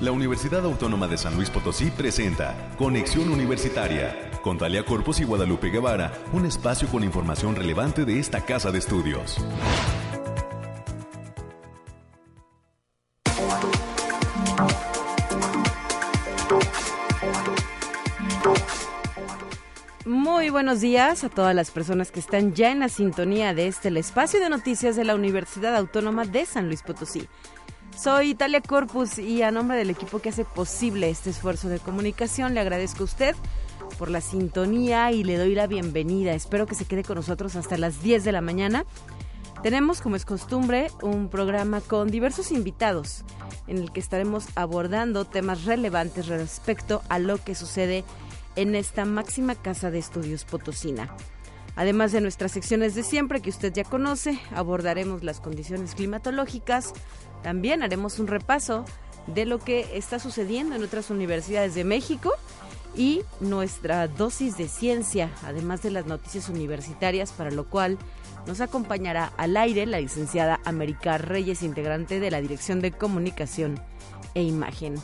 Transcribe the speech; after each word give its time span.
La 0.00 0.12
Universidad 0.12 0.64
Autónoma 0.64 1.08
de 1.08 1.18
San 1.18 1.34
Luis 1.34 1.50
Potosí 1.50 1.90
presenta 1.90 2.54
Conexión 2.78 3.30
Universitaria 3.30 4.30
con 4.42 4.56
Talia 4.56 4.84
Corpus 4.84 5.18
y 5.18 5.24
Guadalupe 5.24 5.70
Guevara, 5.70 6.12
un 6.32 6.46
espacio 6.46 6.86
con 6.86 7.02
información 7.02 7.56
relevante 7.56 8.04
de 8.04 8.20
esta 8.20 8.44
casa 8.44 8.70
de 8.70 8.78
estudios. 8.78 9.38
Muy 20.04 20.50
buenos 20.50 20.80
días 20.80 21.24
a 21.24 21.28
todas 21.28 21.56
las 21.56 21.72
personas 21.72 22.12
que 22.12 22.20
están 22.20 22.54
ya 22.54 22.70
en 22.70 22.78
la 22.78 22.88
sintonía 22.88 23.52
de 23.52 23.66
este 23.66 23.88
espacio 23.98 24.38
de 24.38 24.48
noticias 24.48 24.94
de 24.94 25.04
la 25.04 25.16
Universidad 25.16 25.74
Autónoma 25.74 26.24
de 26.24 26.46
San 26.46 26.68
Luis 26.68 26.84
Potosí. 26.84 27.28
Soy 27.98 28.30
Italia 28.30 28.60
Corpus 28.60 29.18
y 29.18 29.42
a 29.42 29.50
nombre 29.50 29.76
del 29.76 29.90
equipo 29.90 30.20
que 30.20 30.28
hace 30.28 30.44
posible 30.44 31.10
este 31.10 31.30
esfuerzo 31.30 31.68
de 31.68 31.80
comunicación 31.80 32.54
le 32.54 32.60
agradezco 32.60 33.00
a 33.00 33.06
usted 33.06 33.34
por 33.98 34.08
la 34.08 34.20
sintonía 34.20 35.10
y 35.10 35.24
le 35.24 35.36
doy 35.36 35.56
la 35.56 35.66
bienvenida. 35.66 36.32
Espero 36.32 36.66
que 36.66 36.76
se 36.76 36.84
quede 36.84 37.02
con 37.02 37.16
nosotros 37.16 37.56
hasta 37.56 37.76
las 37.76 38.00
10 38.00 38.22
de 38.22 38.30
la 38.30 38.40
mañana. 38.40 38.84
Tenemos, 39.64 40.00
como 40.00 40.14
es 40.14 40.24
costumbre, 40.24 40.92
un 41.02 41.28
programa 41.28 41.80
con 41.80 42.08
diversos 42.08 42.52
invitados 42.52 43.24
en 43.66 43.78
el 43.78 43.90
que 43.90 43.98
estaremos 43.98 44.46
abordando 44.54 45.24
temas 45.24 45.64
relevantes 45.64 46.28
respecto 46.28 47.02
a 47.08 47.18
lo 47.18 47.42
que 47.42 47.56
sucede 47.56 48.04
en 48.54 48.76
esta 48.76 49.06
máxima 49.06 49.56
casa 49.56 49.90
de 49.90 49.98
estudios 49.98 50.44
potosina. 50.44 51.12
Además 51.78 52.10
de 52.10 52.20
nuestras 52.20 52.50
secciones 52.50 52.96
de 52.96 53.04
siempre 53.04 53.40
que 53.40 53.50
usted 53.50 53.72
ya 53.72 53.84
conoce, 53.84 54.40
abordaremos 54.52 55.22
las 55.22 55.40
condiciones 55.40 55.94
climatológicas, 55.94 56.92
también 57.42 57.82
haremos 57.82 58.18
un 58.18 58.26
repaso 58.26 58.84
de 59.26 59.46
lo 59.46 59.58
que 59.58 59.96
está 59.96 60.18
sucediendo 60.18 60.74
en 60.74 60.82
otras 60.82 61.10
universidades 61.10 61.74
de 61.74 61.84
México 61.84 62.32
y 62.96 63.22
nuestra 63.40 64.08
dosis 64.08 64.56
de 64.56 64.68
ciencia, 64.68 65.30
además 65.44 65.82
de 65.82 65.90
las 65.90 66.06
noticias 66.06 66.48
universitarias, 66.48 67.32
para 67.32 67.50
lo 67.50 67.68
cual 67.68 67.98
nos 68.46 68.60
acompañará 68.60 69.32
al 69.36 69.56
aire 69.56 69.86
la 69.86 70.00
licenciada 70.00 70.60
América 70.64 71.18
Reyes, 71.18 71.62
integrante 71.62 72.18
de 72.18 72.30
la 72.30 72.40
Dirección 72.40 72.80
de 72.80 72.92
Comunicación 72.92 73.80
e 74.34 74.42
Imagen. 74.42 74.94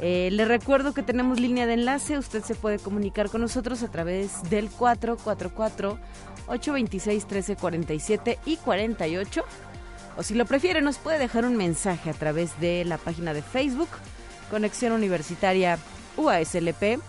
Eh, 0.00 0.28
le 0.32 0.44
recuerdo 0.44 0.92
que 0.94 1.02
tenemos 1.02 1.38
línea 1.38 1.66
de 1.66 1.74
enlace, 1.74 2.18
usted 2.18 2.42
se 2.42 2.54
puede 2.54 2.78
comunicar 2.78 3.30
con 3.30 3.40
nosotros 3.40 3.82
a 3.82 3.90
través 3.90 4.48
del 4.50 4.68
444 4.70 5.98
826 6.46 7.24
1347 7.24 8.38
y 8.44 8.56
48 8.56 9.44
o 10.16 10.22
si 10.22 10.34
lo 10.34 10.46
prefiere 10.46 10.80
nos 10.80 10.98
puede 10.98 11.18
dejar 11.18 11.44
un 11.44 11.56
mensaje 11.56 12.10
a 12.10 12.14
través 12.14 12.58
de 12.60 12.84
la 12.84 12.98
página 12.98 13.34
de 13.34 13.42
Facebook 13.42 13.88
Conexión 14.50 14.92
Universitaria 14.92 15.78
UASLP 16.16 17.00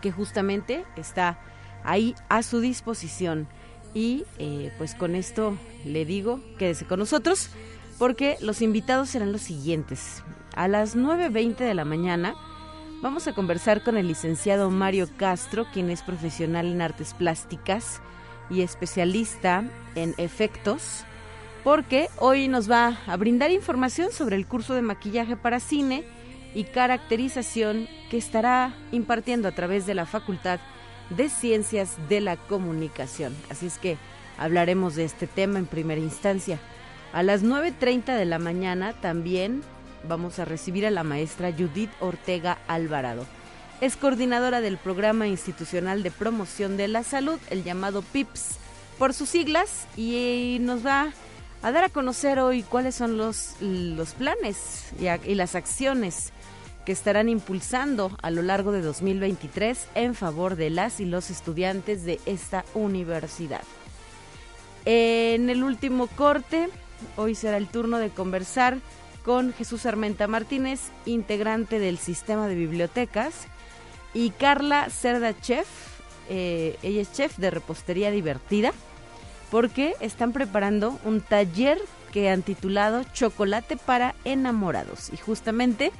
que 0.00 0.12
justamente 0.12 0.84
está 0.96 1.38
ahí 1.84 2.14
a 2.28 2.42
su 2.42 2.60
disposición. 2.60 3.48
Y 3.94 4.24
eh, 4.38 4.72
pues 4.76 4.94
con 4.94 5.14
esto 5.14 5.56
le 5.84 6.04
digo 6.04 6.40
quédese 6.58 6.84
con 6.84 6.98
nosotros 6.98 7.50
porque 7.98 8.36
los 8.40 8.60
invitados 8.60 9.10
serán 9.10 9.32
los 9.32 9.42
siguientes. 9.42 10.22
A 10.54 10.68
las 10.68 10.96
9.20 10.96 11.56
de 11.56 11.74
la 11.74 11.84
mañana 11.84 12.34
vamos 13.02 13.26
a 13.28 13.32
conversar 13.32 13.82
con 13.82 13.96
el 13.96 14.08
licenciado 14.08 14.70
Mario 14.70 15.08
Castro 15.16 15.66
quien 15.72 15.90
es 15.90 16.02
profesional 16.02 16.66
en 16.66 16.82
artes 16.82 17.14
plásticas 17.14 18.00
y 18.50 18.62
especialista 18.62 19.64
en 19.94 20.14
efectos 20.18 21.04
porque 21.66 22.08
hoy 22.20 22.46
nos 22.46 22.70
va 22.70 22.96
a 23.08 23.16
brindar 23.16 23.50
información 23.50 24.12
sobre 24.12 24.36
el 24.36 24.46
curso 24.46 24.74
de 24.74 24.82
maquillaje 24.82 25.36
para 25.36 25.58
cine 25.58 26.04
y 26.54 26.62
caracterización 26.62 27.88
que 28.08 28.18
estará 28.18 28.72
impartiendo 28.92 29.48
a 29.48 29.50
través 29.50 29.84
de 29.84 29.96
la 29.96 30.06
Facultad 30.06 30.60
de 31.10 31.28
Ciencias 31.28 31.96
de 32.08 32.20
la 32.20 32.36
Comunicación. 32.36 33.34
Así 33.50 33.66
es 33.66 33.78
que 33.78 33.98
hablaremos 34.38 34.94
de 34.94 35.06
este 35.06 35.26
tema 35.26 35.58
en 35.58 35.66
primera 35.66 36.00
instancia. 36.00 36.60
A 37.12 37.24
las 37.24 37.42
9.30 37.42 38.16
de 38.16 38.26
la 38.26 38.38
mañana 38.38 38.92
también 38.92 39.62
vamos 40.08 40.38
a 40.38 40.44
recibir 40.44 40.86
a 40.86 40.92
la 40.92 41.02
maestra 41.02 41.50
Judith 41.50 41.90
Ortega 41.98 42.58
Alvarado. 42.68 43.26
Es 43.80 43.96
coordinadora 43.96 44.60
del 44.60 44.78
Programa 44.78 45.26
Institucional 45.26 46.04
de 46.04 46.12
Promoción 46.12 46.76
de 46.76 46.86
la 46.86 47.02
Salud, 47.02 47.40
el 47.50 47.64
llamado 47.64 48.02
PIPS 48.02 48.58
por 49.00 49.14
sus 49.14 49.30
siglas, 49.30 49.88
y 49.96 50.58
nos 50.60 50.86
va 50.86 51.02
a 51.02 51.25
dar 51.72 51.84
a 51.84 51.88
conocer 51.88 52.38
hoy 52.38 52.62
cuáles 52.62 52.94
son 52.94 53.16
los, 53.16 53.56
los 53.60 54.14
planes 54.14 54.92
y, 55.00 55.06
y 55.28 55.34
las 55.34 55.54
acciones 55.54 56.32
que 56.84 56.92
estarán 56.92 57.28
impulsando 57.28 58.16
a 58.22 58.30
lo 58.30 58.42
largo 58.42 58.70
de 58.70 58.80
2023 58.80 59.88
en 59.96 60.14
favor 60.14 60.54
de 60.54 60.70
las 60.70 61.00
y 61.00 61.04
los 61.04 61.30
estudiantes 61.30 62.04
de 62.04 62.20
esta 62.26 62.64
universidad. 62.74 63.62
En 64.84 65.50
el 65.50 65.64
último 65.64 66.06
corte, 66.06 66.68
hoy 67.16 67.34
será 67.34 67.56
el 67.56 67.66
turno 67.66 67.98
de 67.98 68.10
conversar 68.10 68.78
con 69.24 69.52
Jesús 69.52 69.84
Armenta 69.84 70.28
Martínez, 70.28 70.80
integrante 71.04 71.80
del 71.80 71.98
sistema 71.98 72.46
de 72.46 72.54
bibliotecas, 72.54 73.48
y 74.14 74.30
Carla 74.30 74.88
Cerda 74.88 75.38
Chef, 75.40 75.66
eh, 76.28 76.78
ella 76.84 77.02
es 77.02 77.12
chef 77.12 77.36
de 77.36 77.50
repostería 77.50 78.12
divertida 78.12 78.72
porque 79.50 79.94
están 80.00 80.32
preparando 80.32 80.98
un 81.04 81.20
taller 81.20 81.78
que 82.12 82.30
han 82.30 82.42
titulado 82.42 83.04
Chocolate 83.12 83.76
para 83.76 84.14
enamorados 84.24 85.10
y 85.12 85.16
justamente 85.16 85.92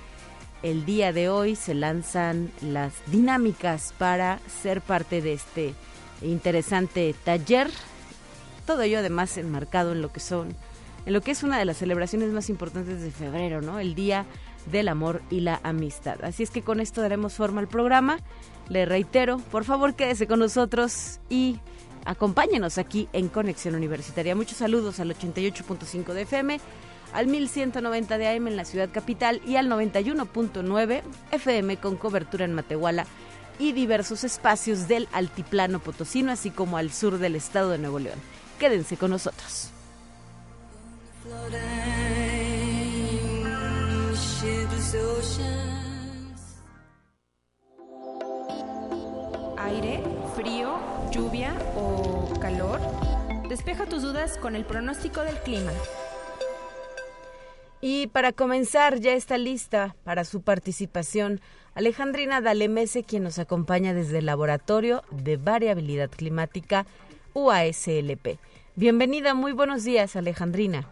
el 0.62 0.84
día 0.84 1.12
de 1.12 1.28
hoy 1.28 1.54
se 1.54 1.74
lanzan 1.74 2.50
las 2.60 2.92
dinámicas 3.06 3.94
para 3.98 4.40
ser 4.62 4.80
parte 4.80 5.20
de 5.20 5.34
este 5.34 5.74
interesante 6.22 7.14
taller. 7.24 7.70
Todo 8.66 8.82
ello 8.82 8.98
además 8.98 9.36
enmarcado 9.36 9.92
en 9.92 10.02
lo 10.02 10.12
que 10.12 10.20
son 10.20 10.56
en 11.04 11.12
lo 11.12 11.20
que 11.20 11.30
es 11.30 11.44
una 11.44 11.58
de 11.58 11.64
las 11.64 11.76
celebraciones 11.76 12.30
más 12.30 12.50
importantes 12.50 13.00
de 13.00 13.12
febrero, 13.12 13.62
¿no? 13.62 13.78
El 13.78 13.94
Día 13.94 14.26
del 14.72 14.88
Amor 14.88 15.22
y 15.30 15.40
la 15.40 15.60
Amistad. 15.62 16.24
Así 16.24 16.42
es 16.42 16.50
que 16.50 16.62
con 16.62 16.80
esto 16.80 17.00
daremos 17.00 17.34
forma 17.34 17.60
al 17.60 17.68
programa. 17.68 18.18
Le 18.68 18.84
reitero, 18.86 19.38
por 19.52 19.64
favor 19.64 19.94
quédese 19.94 20.26
con 20.26 20.40
nosotros 20.40 21.20
y 21.28 21.60
acompáñenos 22.06 22.78
aquí 22.78 23.08
en 23.12 23.28
Conexión 23.28 23.74
Universitaria. 23.74 24.34
Muchos 24.34 24.58
saludos 24.58 25.00
al 25.00 25.14
88.5 25.14 26.12
de 26.14 26.22
FM, 26.22 26.60
al 27.12 27.26
1190 27.26 28.18
de 28.18 28.28
AM 28.28 28.46
en 28.48 28.56
la 28.56 28.64
ciudad 28.64 28.88
capital 28.90 29.42
y 29.46 29.56
al 29.56 29.68
91.9 29.68 31.02
FM 31.32 31.76
con 31.78 31.96
cobertura 31.96 32.44
en 32.44 32.54
Matehuala 32.54 33.06
y 33.58 33.72
diversos 33.72 34.24
espacios 34.24 34.88
del 34.88 35.08
altiplano 35.12 35.80
potosino, 35.80 36.32
así 36.32 36.50
como 36.50 36.76
al 36.76 36.92
sur 36.92 37.18
del 37.18 37.36
estado 37.36 37.70
de 37.70 37.78
Nuevo 37.78 37.98
León. 37.98 38.18
Quédense 38.58 38.96
con 38.96 39.10
nosotros. 39.10 39.70
Aire, 49.58 50.00
frío, 50.36 50.95
lluvia 51.16 51.54
o 51.76 52.28
calor? 52.40 52.78
Despeja 53.48 53.86
tus 53.86 54.02
dudas 54.02 54.36
con 54.36 54.54
el 54.54 54.64
pronóstico 54.64 55.22
del 55.22 55.36
clima. 55.38 55.72
Y 57.80 58.08
para 58.08 58.32
comenzar, 58.32 59.00
ya 59.00 59.12
está 59.12 59.38
lista 59.38 59.96
para 60.04 60.24
su 60.24 60.42
participación 60.42 61.40
Alejandrina 61.74 62.40
Dalemese, 62.40 63.04
quien 63.04 63.22
nos 63.22 63.38
acompaña 63.38 63.94
desde 63.94 64.18
el 64.18 64.26
Laboratorio 64.26 65.02
de 65.10 65.36
Variabilidad 65.36 66.10
Climática 66.10 66.86
UASLP. 67.34 68.38
Bienvenida, 68.74 69.34
muy 69.34 69.52
buenos 69.52 69.84
días, 69.84 70.16
Alejandrina. 70.16 70.86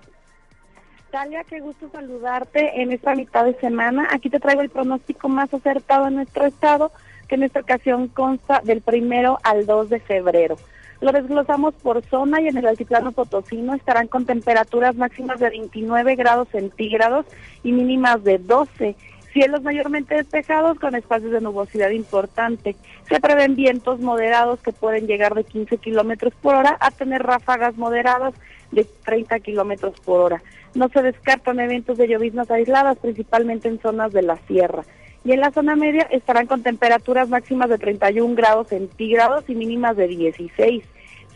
Talia, 1.10 1.44
qué 1.44 1.60
gusto 1.60 1.90
saludarte 1.90 2.80
en 2.80 2.92
esta 2.92 3.14
mitad 3.14 3.44
de 3.44 3.54
semana. 3.60 4.08
Aquí 4.10 4.31
te 4.31 4.40
traigo 4.40 4.62
el 4.62 4.70
pronóstico 4.70 5.28
más 5.28 5.52
acertado 5.52 6.08
en 6.08 6.16
nuestro 6.16 6.46
estado 6.46 6.93
que 7.26 7.35
en 7.35 7.44
esta 7.44 7.61
ocasión 7.61 8.09
consta 8.09 8.61
del 8.65 8.81
primero 8.81 9.38
al 9.43 9.67
2 9.67 9.91
de 9.91 10.00
febrero. 10.00 10.56
Lo 11.00 11.12
desglosamos 11.12 11.75
por 11.75 12.03
zona 12.06 12.41
y 12.41 12.49
en 12.49 12.56
el 12.56 12.67
altiplano 12.67 13.12
potosino 13.12 13.75
estarán 13.75 14.09
con 14.09 14.25
temperaturas 14.25 14.97
máximas 14.97 15.41
de 15.41 15.50
29 15.50 16.15
grados 16.17 16.49
centígrados 16.49 17.26
y 17.62 17.73
mínimas 17.73 18.25
de 18.25 18.38
12. 18.38 18.97
Cielos 19.32 19.62
mayormente 19.62 20.15
despejados 20.15 20.79
con 20.79 20.94
espacios 20.94 21.32
de 21.32 21.41
nubosidad 21.41 21.91
importante. 21.91 22.76
Se 23.09 23.21
prevén 23.21 23.56
vientos 23.56 24.00
moderados 24.00 24.61
que 24.61 24.73
pueden 24.73 25.06
llegar 25.06 25.35
de 25.35 25.44
15 25.44 25.76
kilómetros 25.79 26.32
por 26.41 26.55
hora 26.55 26.76
a 26.81 26.91
tener 26.93 27.23
ráfagas 27.23 27.76
moderadas 27.76 28.32
de 28.71 28.87
30 29.05 29.41
kilómetros 29.41 29.99
por 30.00 30.21
hora. 30.21 30.43
No 30.75 30.88
se 30.88 31.03
descartan 31.03 31.59
eventos 31.61 31.99
de 31.99 32.09
lloviznas 32.09 32.50
aisladas, 32.50 32.97
principalmente 32.99 33.69
en 33.69 33.81
zonas 33.81 34.12
de 34.12 34.23
la 34.23 34.37
sierra 34.47 34.85
y 35.25 35.32
en 35.32 35.41
la 35.41 35.50
zona 35.50 35.75
media 35.75 36.03
estarán 36.11 36.47
con 36.47 36.62
temperaturas 36.62 37.29
máximas 37.29 37.71
de 37.71 37.79
31 37.79 38.35
grados 38.35 38.69
centígrados 38.69 39.44
y 39.49 39.55
mínimas 39.55 39.97
de 39.97 40.06
16. 40.06 40.85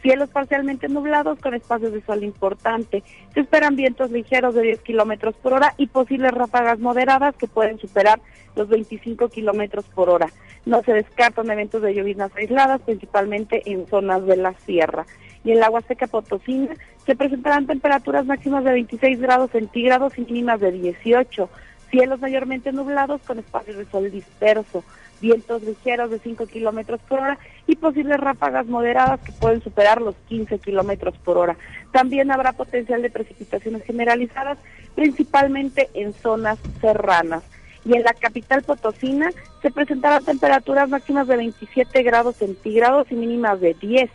Cielos 0.02 0.29
parcialmente 0.31 0.88
nublados 0.88 1.40
con 1.40 1.55
espacios 1.55 1.93
de 1.93 2.02
sol 2.02 2.23
importante. 2.23 3.02
Se 3.35 3.40
esperan 3.40 3.75
vientos 3.75 4.11
ligeros 4.11 4.55
de 4.55 4.62
10 4.62 4.81
kilómetros 4.82 5.35
por 5.37 5.55
hora 5.55 5.75
y 5.76 5.88
posibles 5.88 6.32
ráfagas 6.32 6.79
moderadas 6.79 7.35
que 7.37 7.49
pueden 7.49 7.79
superar 7.79 8.20
los 8.55 8.69
25 8.69 9.29
kilómetros 9.29 9.87
por 9.87 10.08
hora. 10.11 10.29
No 10.67 10.82
se 10.82 10.93
descartan 10.93 11.50
eventos 11.50 11.82
de 11.82 11.94
lloviznas 11.94 12.31
aisladas, 12.37 12.81
principalmente 12.82 13.62
en 13.70 13.87
zonas 13.88 14.25
de 14.26 14.37
la 14.37 14.52
sierra. 14.67 15.06
Y 15.43 15.52
en 15.52 15.61
la 15.61 15.70
Huasteca 15.70 16.06
Potosina 16.06 16.75
se 17.05 17.17
presentarán 17.17 17.67
temperaturas 17.67 18.26
máximas 18.26 18.64
de 18.64 18.73
26 18.73 19.20
grados 19.20 19.50
centígrados 19.50 20.17
y 20.19 20.20
mínimas 20.23 20.61
de 20.61 20.73
18. 20.73 21.49
Cielos 21.90 22.20
mayormente 22.20 22.73
nublados 22.73 23.20
con 23.23 23.38
espacios 23.38 23.76
de 23.76 23.87
sol 23.87 24.11
disperso 24.11 24.85
vientos 25.20 25.62
ligeros 25.62 26.11
de 26.11 26.19
5 26.19 26.46
kilómetros 26.46 27.00
por 27.08 27.20
hora 27.20 27.38
y 27.67 27.76
posibles 27.76 28.19
ráfagas 28.20 28.67
moderadas 28.67 29.20
que 29.20 29.32
pueden 29.32 29.62
superar 29.62 30.00
los 30.00 30.14
15 30.29 30.58
kilómetros 30.58 31.17
por 31.19 31.37
hora. 31.37 31.56
También 31.93 32.31
habrá 32.31 32.52
potencial 32.52 33.02
de 33.02 33.11
precipitaciones 33.11 33.85
generalizadas, 33.85 34.58
principalmente 34.94 35.88
en 35.94 36.12
zonas 36.12 36.58
serranas. 36.81 37.43
Y 37.85 37.94
en 37.94 38.02
la 38.02 38.12
capital 38.12 38.62
potosina 38.62 39.31
se 39.62 39.70
presentarán 39.70 40.25
temperaturas 40.25 40.88
máximas 40.88 41.26
de 41.26 41.37
27 41.37 42.02
grados 42.02 42.37
centígrados 42.37 43.11
y 43.11 43.14
mínimas 43.14 43.61
de 43.61 43.75
10. 43.75 44.11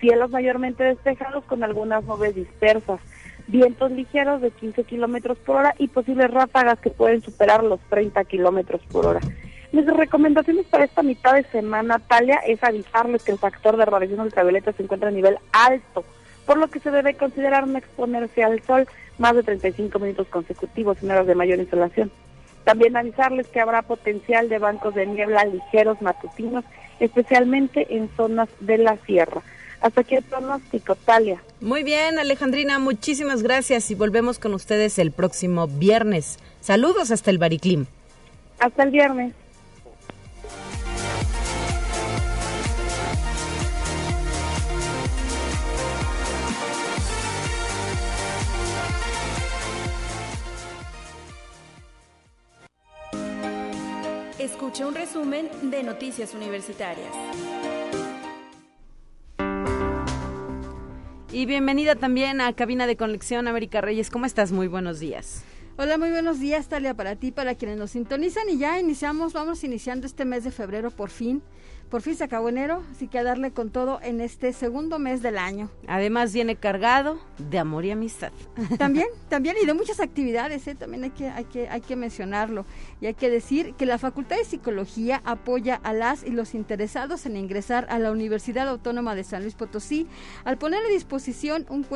Cielos 0.00 0.30
mayormente 0.30 0.82
despejados 0.82 1.44
con 1.44 1.62
algunas 1.62 2.02
nubes 2.04 2.34
dispersas 2.34 3.00
vientos 3.46 3.90
ligeros 3.90 4.40
de 4.40 4.50
15 4.50 4.84
kilómetros 4.84 5.38
por 5.38 5.56
hora 5.56 5.74
y 5.78 5.88
posibles 5.88 6.30
ráfagas 6.30 6.78
que 6.78 6.90
pueden 6.90 7.22
superar 7.22 7.62
los 7.62 7.80
30 7.88 8.24
kilómetros 8.24 8.80
por 8.90 9.06
hora. 9.06 9.20
Mis 9.72 9.86
recomendaciones 9.86 10.66
para 10.66 10.84
esta 10.84 11.02
mitad 11.02 11.34
de 11.34 11.44
semana, 11.44 11.98
Talia, 11.98 12.40
es 12.46 12.62
avisarles 12.62 13.22
que 13.22 13.32
el 13.32 13.38
factor 13.38 13.76
de 13.76 13.86
radiación 13.86 14.20
ultravioleta 14.20 14.72
se 14.72 14.82
encuentra 14.82 15.08
a 15.08 15.12
nivel 15.12 15.38
alto, 15.52 16.04
por 16.44 16.58
lo 16.58 16.68
que 16.68 16.80
se 16.80 16.90
debe 16.90 17.14
considerar 17.14 17.66
no 17.66 17.78
exponerse 17.78 18.44
al 18.44 18.62
sol 18.62 18.86
más 19.18 19.34
de 19.34 19.42
35 19.42 19.98
minutos 19.98 20.26
consecutivos 20.28 21.02
en 21.02 21.10
horas 21.10 21.26
de 21.26 21.34
mayor 21.34 21.58
insolación. 21.58 22.10
También 22.64 22.96
avisarles 22.96 23.48
que 23.48 23.60
habrá 23.60 23.82
potencial 23.82 24.48
de 24.48 24.58
bancos 24.58 24.94
de 24.94 25.06
niebla 25.06 25.44
ligeros 25.44 26.00
matutinos, 26.02 26.64
especialmente 27.00 27.96
en 27.96 28.08
zonas 28.16 28.48
de 28.60 28.78
la 28.78 28.96
sierra. 28.98 29.42
Hasta 29.82 30.00
aquí 30.02 30.14
el 30.14 30.22
pronóstico, 30.22 30.94
Talia. 30.94 31.42
Muy 31.60 31.82
bien, 31.82 32.20
Alejandrina, 32.20 32.78
muchísimas 32.78 33.42
gracias 33.42 33.90
y 33.90 33.96
volvemos 33.96 34.38
con 34.38 34.54
ustedes 34.54 34.96
el 35.00 35.10
próximo 35.10 35.66
viernes. 35.66 36.38
Saludos 36.60 37.10
hasta 37.10 37.30
el 37.32 37.38
Bariclim. 37.38 37.86
Hasta 38.60 38.84
el 38.84 38.90
viernes. 38.90 39.34
Escucha 54.38 54.86
un 54.86 54.94
resumen 54.94 55.48
de 55.70 55.82
Noticias 55.82 56.34
Universitarias. 56.34 57.10
Y 61.32 61.46
bienvenida 61.46 61.94
también 61.96 62.42
a 62.42 62.52
Cabina 62.52 62.86
de 62.86 62.98
Conexión 62.98 63.48
América 63.48 63.80
Reyes. 63.80 64.10
¿Cómo 64.10 64.26
estás? 64.26 64.52
Muy 64.52 64.68
buenos 64.68 65.00
días. 65.00 65.42
Hola, 65.78 65.96
muy 65.96 66.10
buenos 66.10 66.38
días, 66.40 66.68
Talia, 66.68 66.92
para 66.92 67.16
ti, 67.16 67.32
para 67.32 67.54
quienes 67.54 67.78
nos 67.78 67.92
sintonizan. 67.92 68.50
Y 68.50 68.58
ya 68.58 68.78
iniciamos, 68.78 69.32
vamos 69.32 69.64
iniciando 69.64 70.06
este 70.06 70.26
mes 70.26 70.44
de 70.44 70.50
febrero 70.50 70.90
por 70.90 71.08
fin 71.08 71.42
por 71.92 72.00
fin 72.00 72.16
se 72.16 72.24
acabó 72.24 72.48
enero, 72.48 72.82
así 72.90 73.06
que 73.06 73.18
a 73.18 73.22
darle 73.22 73.50
con 73.50 73.68
todo 73.68 74.00
en 74.02 74.22
este 74.22 74.54
segundo 74.54 74.98
mes 74.98 75.20
del 75.20 75.36
año. 75.36 75.68
Además 75.86 76.32
viene 76.32 76.56
cargado 76.56 77.18
de 77.50 77.58
amor 77.58 77.84
y 77.84 77.90
amistad. 77.90 78.32
También, 78.78 79.08
también 79.28 79.56
y 79.62 79.66
de 79.66 79.74
muchas 79.74 80.00
actividades, 80.00 80.66
¿eh? 80.68 80.74
también 80.74 81.04
hay 81.04 81.10
que, 81.10 81.28
hay 81.28 81.44
que, 81.44 81.68
hay 81.68 81.82
que 81.82 81.94
mencionarlo. 81.94 82.64
Y 83.02 83.06
hay 83.06 83.14
que 83.14 83.28
decir 83.28 83.74
que 83.74 83.84
la 83.84 83.98
Facultad 83.98 84.36
de 84.36 84.44
Psicología 84.46 85.20
apoya 85.26 85.74
a 85.74 85.92
las 85.92 86.24
y 86.24 86.30
los 86.30 86.54
interesados 86.54 87.26
en 87.26 87.36
ingresar 87.36 87.86
a 87.90 87.98
la 87.98 88.10
Universidad 88.10 88.68
Autónoma 88.68 89.14
de 89.14 89.24
San 89.24 89.42
Luis 89.42 89.54
Potosí 89.54 90.06
al 90.44 90.56
poner 90.56 90.82
a 90.82 90.88
disposición 90.88 91.66
un, 91.68 91.86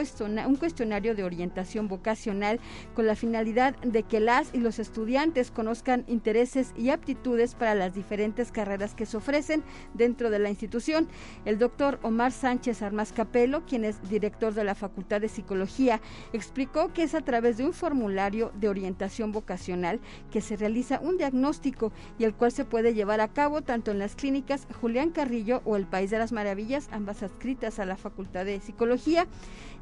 un 0.47 0.57
cuestionario 0.57 1.15
de 1.15 1.25
orientación 1.25 1.89
vocacional 1.89 2.61
con 2.95 3.07
la 3.07 3.17
finalidad 3.17 3.75
de 3.77 4.03
que 4.03 4.21
las 4.21 4.53
y 4.53 4.59
los 4.59 4.79
estudiantes 4.79 5.51
conozcan 5.51 6.05
intereses 6.07 6.75
y 6.77 6.91
aptitudes 6.91 7.55
para 7.55 7.75
las 7.75 7.95
diferentes 7.95 8.53
carreras 8.53 8.95
que 8.95 9.07
se 9.07 9.17
ofrecen 9.17 9.65
dentro 9.95 10.31
de 10.31 10.39
la 10.39 10.51
institución. 10.51 11.09
El 11.45 11.59
doctor 11.59 11.99
Omar 12.03 12.33
Sánchez 12.33 12.83
Armas 12.83 13.13
Capelo, 13.13 13.65
quien 13.67 13.85
es 13.85 14.09
director 14.09 14.55
de 14.55 14.65
la 14.65 14.75
Facultad 14.75 15.21
de 15.21 15.29
Psicología, 15.29 16.01
explicó 16.33 16.93
que 16.93 17.03
es 17.03 17.15
a 17.15 17.23
través 17.23 17.57
de 17.57 17.65
un 17.65 17.73
formulario 17.73 18.53
de 18.55 18.69
orientación 18.69 19.33
vocacional 19.33 20.01
que 20.31 20.41
se 20.41 20.57
realiza 20.57 21.01
un 21.01 21.17
diagnóstico 21.17 21.93
y 22.19 22.25
el 22.25 22.35
cual 22.35 22.53
se 22.53 22.65
puede 22.65 22.95
llevar 22.95 23.21
a 23.21 23.29
cabo 23.29 23.63
tanto 23.63 23.91
en 23.91 23.99
las 23.99 24.17
clínicas 24.17 24.67
Julián 24.81 25.11
Carrillo 25.11 25.63
o 25.65 25.77
el 25.77 25.87
País 25.87 26.11
de 26.11 26.19
las 26.19 26.33
Maravillas, 26.33 26.89
ambas 26.93 27.23
adscritas 27.23 27.79
a 27.79 27.87
la 27.87 27.97
Facultad 27.97 28.45
de 28.45 28.61
Psicología. 28.61 29.27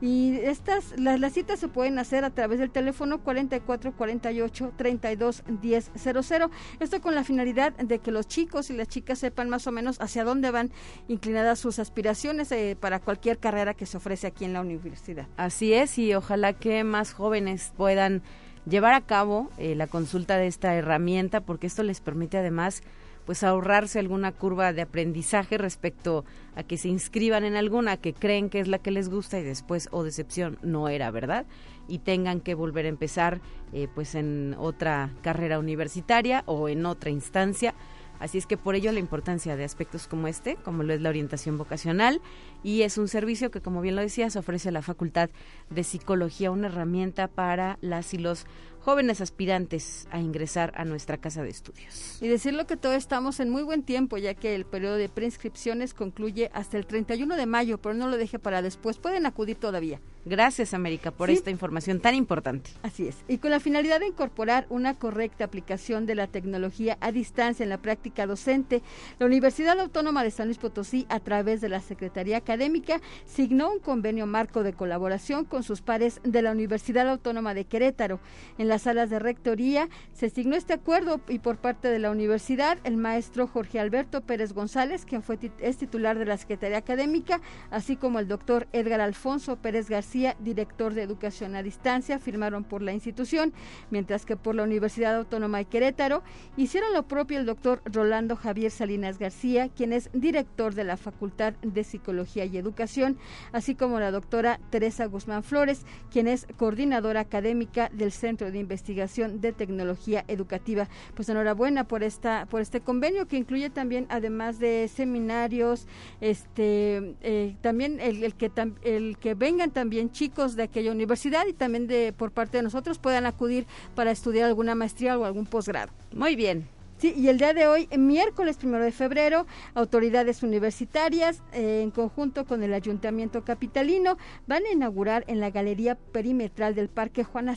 Y 0.00 0.36
estas, 0.40 0.98
las, 0.98 1.20
las 1.20 1.32
citas 1.32 1.60
se 1.60 1.68
pueden 1.68 1.98
hacer 1.98 2.24
a 2.24 2.30
través 2.30 2.58
del 2.58 2.70
teléfono 2.70 3.22
44 3.22 3.92
48 3.92 4.72
32 4.76 5.44
10 5.62 5.90
00. 5.94 6.50
Esto 6.80 7.00
con 7.00 7.14
la 7.14 7.24
finalidad 7.24 7.72
de 7.74 7.98
que 8.00 8.10
los 8.10 8.26
chicos 8.26 8.70
y 8.70 8.74
las 8.74 8.88
chicas 8.88 9.18
sepan 9.18 9.48
más 9.48 9.66
o 9.66 9.72
menos 9.72 9.83
hacia 9.98 10.25
dónde 10.25 10.50
van 10.50 10.70
inclinadas 11.08 11.58
sus 11.58 11.78
aspiraciones 11.78 12.50
eh, 12.52 12.76
para 12.78 13.00
cualquier 13.00 13.38
carrera 13.38 13.75
que 13.75 13.86
se 13.86 13.96
ofrece 13.96 14.26
aquí 14.26 14.44
en 14.44 14.52
la 14.52 14.60
universidad. 14.60 15.26
Así 15.36 15.72
es, 15.72 15.98
y 15.98 16.14
ojalá 16.14 16.52
que 16.52 16.84
más 16.84 17.12
jóvenes 17.12 17.72
puedan 17.76 18.22
llevar 18.66 18.94
a 18.94 19.02
cabo 19.02 19.50
eh, 19.58 19.75
la 19.75 19.86
consulta 19.86 20.36
de 20.36 20.46
esta 20.46 20.75
herramienta, 20.75 21.40
porque 21.40 21.66
esto 21.66 21.82
les 21.82 22.00
permite 22.00 22.38
además 22.38 22.82
pues 23.25 23.42
ahorrarse 23.42 23.98
alguna 23.98 24.32
curva 24.32 24.72
de 24.72 24.82
aprendizaje 24.82 25.58
respecto 25.58 26.25
a 26.56 26.62
que 26.62 26.76
se 26.76 26.88
inscriban 26.88 27.44
en 27.44 27.56
alguna 27.56 27.96
que 27.96 28.12
creen 28.12 28.50
que 28.50 28.60
es 28.60 28.69
la 28.69 28.78
que 28.78 28.90
les 28.90 29.08
gusta 29.08 29.38
y 29.38 29.42
después 29.42 29.88
o 29.92 30.02
decepción 30.02 30.58
no 30.62 30.88
era, 30.88 31.10
¿verdad? 31.10 31.46
Y 31.88 31.98
tengan 31.98 32.40
que 32.40 32.54
volver 32.54 32.84
a 32.86 32.90
empezar 32.90 33.40
eh, 33.72 33.88
pues 33.94 34.14
en 34.14 34.54
otra 34.58 35.10
carrera 35.22 35.58
universitaria 35.58 36.42
o 36.46 36.69
en 36.69 36.84
otra 36.86 37.10
instancia 37.10 37.75
Así 38.24 38.38
es 38.38 38.46
que 38.46 38.56
por 38.56 38.74
ello 38.74 38.90
la 38.90 39.00
importancia 39.00 39.54
de 39.54 39.64
aspectos 39.64 40.08
como 40.08 40.28
este, 40.28 40.56
como 40.56 40.82
lo 40.82 40.94
es 40.94 41.02
la 41.02 41.10
orientación 41.10 41.58
vocacional, 41.58 42.22
y 42.62 42.80
es 42.80 42.96
un 42.96 43.06
servicio 43.06 43.50
que, 43.50 43.60
como 43.60 43.82
bien 43.82 43.96
lo 43.96 44.00
decías, 44.00 44.34
ofrece 44.36 44.72
la 44.72 44.80
Facultad 44.80 45.28
de 45.68 45.84
Psicología, 45.84 46.50
una 46.50 46.68
herramienta 46.68 47.28
para 47.28 47.76
las 47.82 48.14
y 48.14 48.16
los 48.16 48.46
jóvenes 48.80 49.20
aspirantes 49.20 50.08
a 50.10 50.20
ingresar 50.20 50.72
a 50.74 50.86
nuestra 50.86 51.18
casa 51.18 51.43
de 51.43 51.50
estudios. 51.50 52.16
Y 52.22 52.28
decirlo 52.28 52.66
que 52.66 52.78
todos 52.78 52.96
estamos 52.96 53.40
en 53.40 53.50
muy 53.50 53.62
buen 53.62 53.82
tiempo, 53.82 54.16
ya 54.16 54.32
que 54.32 54.54
el 54.54 54.64
periodo 54.64 54.96
de 54.96 55.10
preinscripciones 55.10 55.93
concluye 55.93 56.50
hasta 56.54 56.78
el 56.78 56.86
31 56.86 57.36
de 57.36 57.44
mayo, 57.44 57.76
pero 57.76 57.94
no 57.94 58.08
lo 58.08 58.16
deje 58.16 58.38
para 58.38 58.62
después. 58.62 58.96
Pueden 58.96 59.26
acudir 59.26 59.56
todavía. 59.56 60.00
Gracias, 60.26 60.72
América, 60.72 61.10
por 61.10 61.28
esta 61.28 61.50
información 61.50 62.00
tan 62.00 62.14
importante. 62.14 62.70
Así 62.82 63.06
es. 63.08 63.16
Y 63.28 63.38
con 63.38 63.50
la 63.50 63.60
finalidad 63.60 64.00
de 64.00 64.06
incorporar 64.06 64.66
una 64.70 64.94
correcta 64.94 65.44
aplicación 65.44 66.06
de 66.06 66.14
la 66.14 66.28
tecnología 66.28 66.96
a 67.00 67.12
distancia 67.12 67.62
en 67.62 67.69
la 67.69 67.78
práctica 67.78 68.26
docente, 68.26 68.82
la 69.19 69.26
Universidad 69.26 69.78
Autónoma 69.78 70.24
de 70.24 70.31
San 70.31 70.46
Luis 70.46 70.56
Potosí, 70.56 71.04
a 71.10 71.20
través 71.20 71.60
de 71.60 71.69
la 71.69 71.81
Secretaría 71.81 72.38
Académica, 72.38 73.02
signó 73.26 73.70
un 73.70 73.81
convenio 73.81 74.26
marco 74.26 74.62
de 74.62 74.72
colaboración 74.72 75.44
con 75.44 75.62
sus 75.62 75.82
pares 75.82 76.20
de 76.24 76.40
la 76.40 76.52
Universidad 76.52 77.06
Autónoma 77.08 77.52
de 77.52 77.66
Querétaro. 77.66 78.19
En 78.56 78.69
las 78.69 78.82
salas 78.82 79.10
de 79.10 79.19
rectoría 79.19 79.90
se 80.14 80.31
signó 80.31 80.56
este 80.56 80.72
acuerdo 80.72 81.20
y 81.28 81.40
por 81.40 81.58
parte 81.58 81.88
de 81.88 81.98
la 81.98 82.10
universidad, 82.10 82.78
el 82.84 82.96
maestro 82.96 83.46
Jorge 83.46 83.78
Alberto 83.78 84.22
Pérez 84.22 84.54
González, 84.54 85.04
quien 85.04 85.22
fue 85.22 85.38
es 85.58 85.76
titular 85.76 86.19
de 86.19 86.24
la 86.24 86.38
Secretaría 86.38 86.78
Académica, 86.78 87.43
así 87.70 87.96
como 87.96 88.20
el 88.20 88.28
doctor 88.28 88.69
Edgar 88.72 89.02
Alfonso 89.02 89.56
Pérez 89.56 89.90
García, 89.90 90.13
director 90.38 90.94
de 90.94 91.02
Educación 91.02 91.56
a 91.56 91.62
Distancia, 91.62 92.18
firmaron 92.18 92.64
por 92.64 92.82
la 92.82 92.92
institución, 92.92 93.52
mientras 93.90 94.24
que 94.24 94.36
por 94.36 94.54
la 94.54 94.62
Universidad 94.62 95.16
Autónoma 95.16 95.58
de 95.58 95.64
Querétaro 95.64 96.22
hicieron 96.56 96.92
lo 96.92 97.02
propio 97.04 97.38
el 97.38 97.46
doctor 97.46 97.82
Rolando 97.84 98.36
Javier 98.36 98.70
Salinas 98.70 99.18
García, 99.18 99.68
quien 99.68 99.92
es 99.92 100.10
director 100.12 100.74
de 100.74 100.84
la 100.84 100.96
Facultad 100.96 101.54
de 101.62 101.84
Psicología 101.84 102.44
y 102.44 102.56
Educación, 102.56 103.18
así 103.52 103.74
como 103.74 104.00
la 104.00 104.10
doctora 104.10 104.60
Teresa 104.70 105.06
Guzmán 105.06 105.42
Flores, 105.42 105.84
quien 106.10 106.28
es 106.28 106.46
coordinadora 106.56 107.20
académica 107.20 107.90
del 107.92 108.12
Centro 108.12 108.50
de 108.50 108.58
Investigación 108.58 109.40
de 109.40 109.52
Tecnología 109.52 110.24
Educativa. 110.28 110.88
Pues 111.14 111.28
enhorabuena 111.28 111.84
por 111.84 112.02
esta 112.02 112.46
por 112.46 112.60
este 112.60 112.80
convenio 112.80 113.26
que 113.26 113.36
incluye 113.36 113.70
también, 113.70 114.06
además 114.08 114.58
de 114.58 114.88
seminarios, 114.88 115.86
este 116.20 117.16
eh, 117.22 117.56
también 117.60 118.00
el, 118.00 118.34
que 118.34 118.50
el 118.82 119.18
que 119.18 119.34
vengan 119.34 119.70
también 119.70 120.04
chicos 120.13 120.56
de 120.56 120.65
aquella 120.65 120.93
universidad 120.93 121.46
y 121.46 121.53
también 121.53 121.87
de 121.87 122.13
por 122.13 122.31
parte 122.31 122.58
de 122.58 122.63
nosotros 122.63 122.99
puedan 122.99 123.27
acudir 123.27 123.67
para 123.94 124.11
estudiar 124.11 124.46
alguna 124.46 124.75
maestría 124.75 125.19
o 125.19 125.25
algún 125.25 125.46
posgrado. 125.46 125.93
Muy 126.13 126.37
bien. 126.37 126.69
Sí, 126.96 127.13
y 127.17 127.29
el 127.29 127.39
día 127.39 127.53
de 127.55 127.67
hoy, 127.67 127.89
miércoles 127.98 128.56
primero 128.56 128.84
de 128.84 128.93
febrero, 128.93 129.46
autoridades 129.74 130.44
universitarias, 130.44 131.43
eh, 131.53 131.81
en 131.82 131.91
conjunto 131.91 132.44
con 132.44 132.63
el 132.63 132.72
Ayuntamiento 132.72 133.44
Capitalino, 133.44 134.17
van 134.46 134.63
a 134.65 134.72
inaugurar 134.72 135.24
en 135.27 135.41
la 135.41 135.51
Galería 135.51 135.96
Perimetral 135.96 136.77
del 136.77 136.89
Parque 136.89 137.24
Juan, 137.24 137.53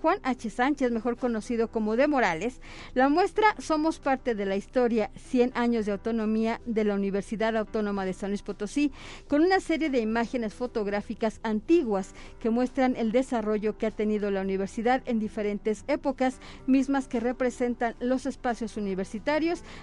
Juan 0.00 0.18
H. 0.24 0.50
Sánchez, 0.50 0.90
mejor 0.90 1.16
conocido 1.16 1.68
como 1.68 1.94
de 1.94 2.08
Morales, 2.08 2.60
la 2.94 3.08
muestra 3.08 3.54
Somos 3.58 4.00
parte 4.00 4.34
de 4.34 4.46
la 4.46 4.56
historia, 4.56 5.12
100 5.14 5.52
años 5.54 5.86
de 5.86 5.92
autonomía 5.92 6.60
de 6.66 6.82
la 6.82 6.94
Universidad 6.94 7.56
Autónoma 7.56 8.04
de 8.04 8.14
San 8.14 8.30
Luis 8.30 8.42
Potosí, 8.42 8.90
con 9.28 9.42
una 9.42 9.60
serie 9.60 9.90
de 9.90 10.00
imágenes 10.00 10.54
fotográficas 10.54 11.38
antiguas 11.44 12.14
que 12.40 12.50
muestran 12.50 12.96
el 12.96 13.12
desarrollo 13.12 13.78
que 13.78 13.86
ha 13.86 13.90
tenido 13.92 14.32
la 14.32 14.40
universidad 14.40 15.02
en 15.06 15.20
diferentes 15.20 15.84
épocas, 15.86 16.40
mismas 16.66 17.06
que 17.06 17.20
representan 17.20 17.94
los 18.00 18.26
espacios 18.26 18.72
universitarios, 18.76 18.81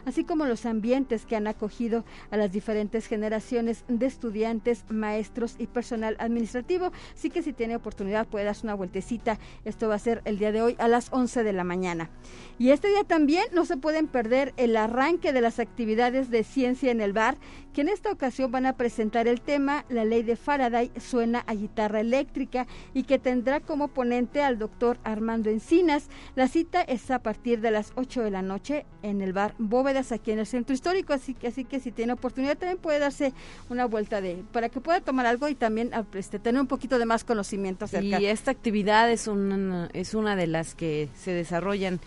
así 0.05 0.23
como 0.23 0.45
los 0.45 0.65
ambientes 0.65 1.25
que 1.25 1.35
han 1.35 1.47
acogido 1.47 2.03
a 2.31 2.37
las 2.37 2.51
diferentes 2.51 3.07
generaciones 3.07 3.83
de 3.87 4.05
estudiantes, 4.05 4.85
maestros 4.89 5.55
y 5.57 5.67
personal 5.67 6.15
administrativo. 6.19 6.91
Así 7.13 7.29
que 7.29 7.41
si 7.41 7.53
tiene 7.53 7.75
oportunidad 7.75 8.27
puede 8.27 8.45
darse 8.45 8.65
una 8.65 8.75
vueltecita. 8.75 9.39
Esto 9.65 9.87
va 9.87 9.95
a 9.95 9.99
ser 9.99 10.21
el 10.25 10.37
día 10.37 10.51
de 10.51 10.61
hoy 10.61 10.75
a 10.79 10.87
las 10.87 11.09
11 11.11 11.43
de 11.43 11.53
la 11.53 11.63
mañana. 11.63 12.09
Y 12.57 12.71
este 12.71 12.89
día 12.89 13.03
también 13.03 13.45
no 13.53 13.65
se 13.65 13.77
pueden 13.77 14.07
perder 14.07 14.53
el 14.57 14.75
arranque 14.75 15.33
de 15.33 15.41
las 15.41 15.59
actividades 15.59 16.29
de 16.29 16.43
ciencia 16.43 16.91
en 16.91 17.01
el 17.01 17.13
bar, 17.13 17.37
que 17.73 17.81
en 17.81 17.89
esta 17.89 18.11
ocasión 18.11 18.51
van 18.51 18.65
a 18.65 18.73
presentar 18.73 19.27
el 19.27 19.41
tema 19.41 19.85
La 19.89 20.03
ley 20.03 20.23
de 20.23 20.35
Faraday 20.35 20.91
suena 20.99 21.43
a 21.47 21.53
guitarra 21.53 22.01
eléctrica 22.01 22.67
y 22.93 23.03
que 23.03 23.19
tendrá 23.19 23.59
como 23.59 23.89
ponente 23.89 24.41
al 24.41 24.57
doctor 24.57 24.97
Armando 25.03 25.49
Encinas. 25.49 26.09
La 26.35 26.47
cita 26.47 26.81
es 26.81 27.09
a 27.11 27.19
partir 27.19 27.61
de 27.61 27.71
las 27.71 27.93
8 27.95 28.23
de 28.23 28.31
la 28.31 28.41
noche 28.41 28.78
en 29.03 29.21
el 29.21 29.33
bar 29.33 29.55
Bóvedas 29.57 30.11
aquí 30.11 30.31
en 30.31 30.39
el 30.39 30.45
centro 30.45 30.73
histórico, 30.73 31.13
así 31.13 31.33
que 31.33 31.47
así 31.47 31.65
que 31.65 31.79
si 31.79 31.91
tiene 31.91 32.13
oportunidad 32.13 32.57
también 32.57 32.77
puede 32.77 32.99
darse 32.99 33.33
una 33.69 33.85
vuelta 33.85 34.21
de 34.21 34.43
para 34.51 34.69
que 34.69 34.81
pueda 34.81 35.01
tomar 35.01 35.25
algo 35.25 35.47
y 35.49 35.55
también 35.55 35.91
ah, 35.93 36.05
este, 36.13 36.39
tener 36.39 36.61
un 36.61 36.67
poquito 36.67 36.99
de 36.99 37.05
más 37.05 37.23
conocimiento 37.23 37.85
acerca. 37.85 38.19
Y 38.19 38.25
esta 38.25 38.51
actividad 38.51 39.11
es 39.11 39.27
una, 39.27 39.89
es 39.93 40.13
una 40.13 40.35
de 40.35 40.47
las 40.47 40.75
que 40.75 41.09
se 41.15 41.31
desarrollan 41.31 41.99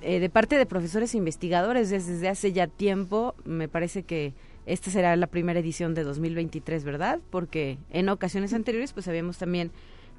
eh, 0.00 0.20
de 0.20 0.28
parte 0.28 0.58
de 0.58 0.66
profesores 0.66 1.14
e 1.14 1.18
investigadores 1.18 1.90
desde 1.90 2.28
hace 2.28 2.52
ya 2.52 2.66
tiempo. 2.66 3.34
Me 3.44 3.68
parece 3.68 4.04
que 4.04 4.34
esta 4.66 4.90
será 4.90 5.16
la 5.16 5.26
primera 5.26 5.58
edición 5.58 5.94
de 5.94 6.04
2023, 6.04 6.84
¿verdad? 6.84 7.20
Porque 7.30 7.78
en 7.90 8.08
ocasiones 8.08 8.52
anteriores 8.52 8.92
pues 8.92 9.08
habíamos 9.08 9.38
también 9.38 9.72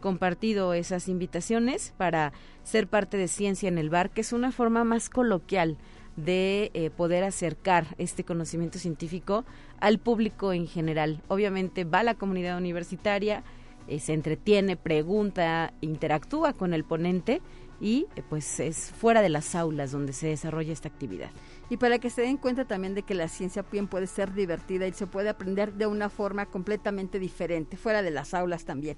compartido 0.03 0.73
esas 0.73 1.07
invitaciones 1.07 1.93
para 1.95 2.33
ser 2.65 2.89
parte 2.89 3.15
de 3.15 3.29
Ciencia 3.29 3.69
en 3.69 3.77
el 3.77 3.89
Bar, 3.89 4.09
que 4.09 4.19
es 4.19 4.33
una 4.33 4.51
forma 4.51 4.83
más 4.83 5.09
coloquial 5.09 5.77
de 6.17 6.71
eh, 6.73 6.89
poder 6.89 7.23
acercar 7.23 7.95
este 7.97 8.25
conocimiento 8.25 8.79
científico 8.79 9.45
al 9.79 9.99
público 9.99 10.51
en 10.51 10.67
general. 10.67 11.21
Obviamente 11.29 11.85
va 11.85 12.03
la 12.03 12.15
comunidad 12.15 12.57
universitaria, 12.57 13.45
eh, 13.87 13.99
se 13.99 14.11
entretiene, 14.11 14.75
pregunta, 14.75 15.73
interactúa 15.79 16.51
con 16.51 16.73
el 16.73 16.83
ponente 16.83 17.41
y 17.79 18.07
eh, 18.17 18.23
pues 18.27 18.59
es 18.59 18.91
fuera 18.91 19.21
de 19.21 19.29
las 19.29 19.55
aulas 19.55 19.93
donde 19.93 20.11
se 20.11 20.27
desarrolla 20.27 20.73
esta 20.73 20.89
actividad 20.89 21.31
y 21.69 21.77
para 21.77 21.97
que 21.97 22.09
se 22.09 22.21
den 22.21 22.37
cuenta 22.37 22.65
también 22.65 22.93
de 22.93 23.03
que 23.03 23.15
la 23.15 23.27
ciencia 23.27 23.65
bien 23.71 23.87
puede 23.87 24.07
ser 24.07 24.33
divertida 24.33 24.85
y 24.87 24.93
se 24.93 25.07
puede 25.07 25.29
aprender 25.29 25.73
de 25.73 25.87
una 25.87 26.09
forma 26.09 26.45
completamente 26.45 27.19
diferente, 27.19 27.77
fuera 27.77 28.03
de 28.03 28.11
las 28.11 28.33
aulas 28.33 28.63
también. 28.63 28.97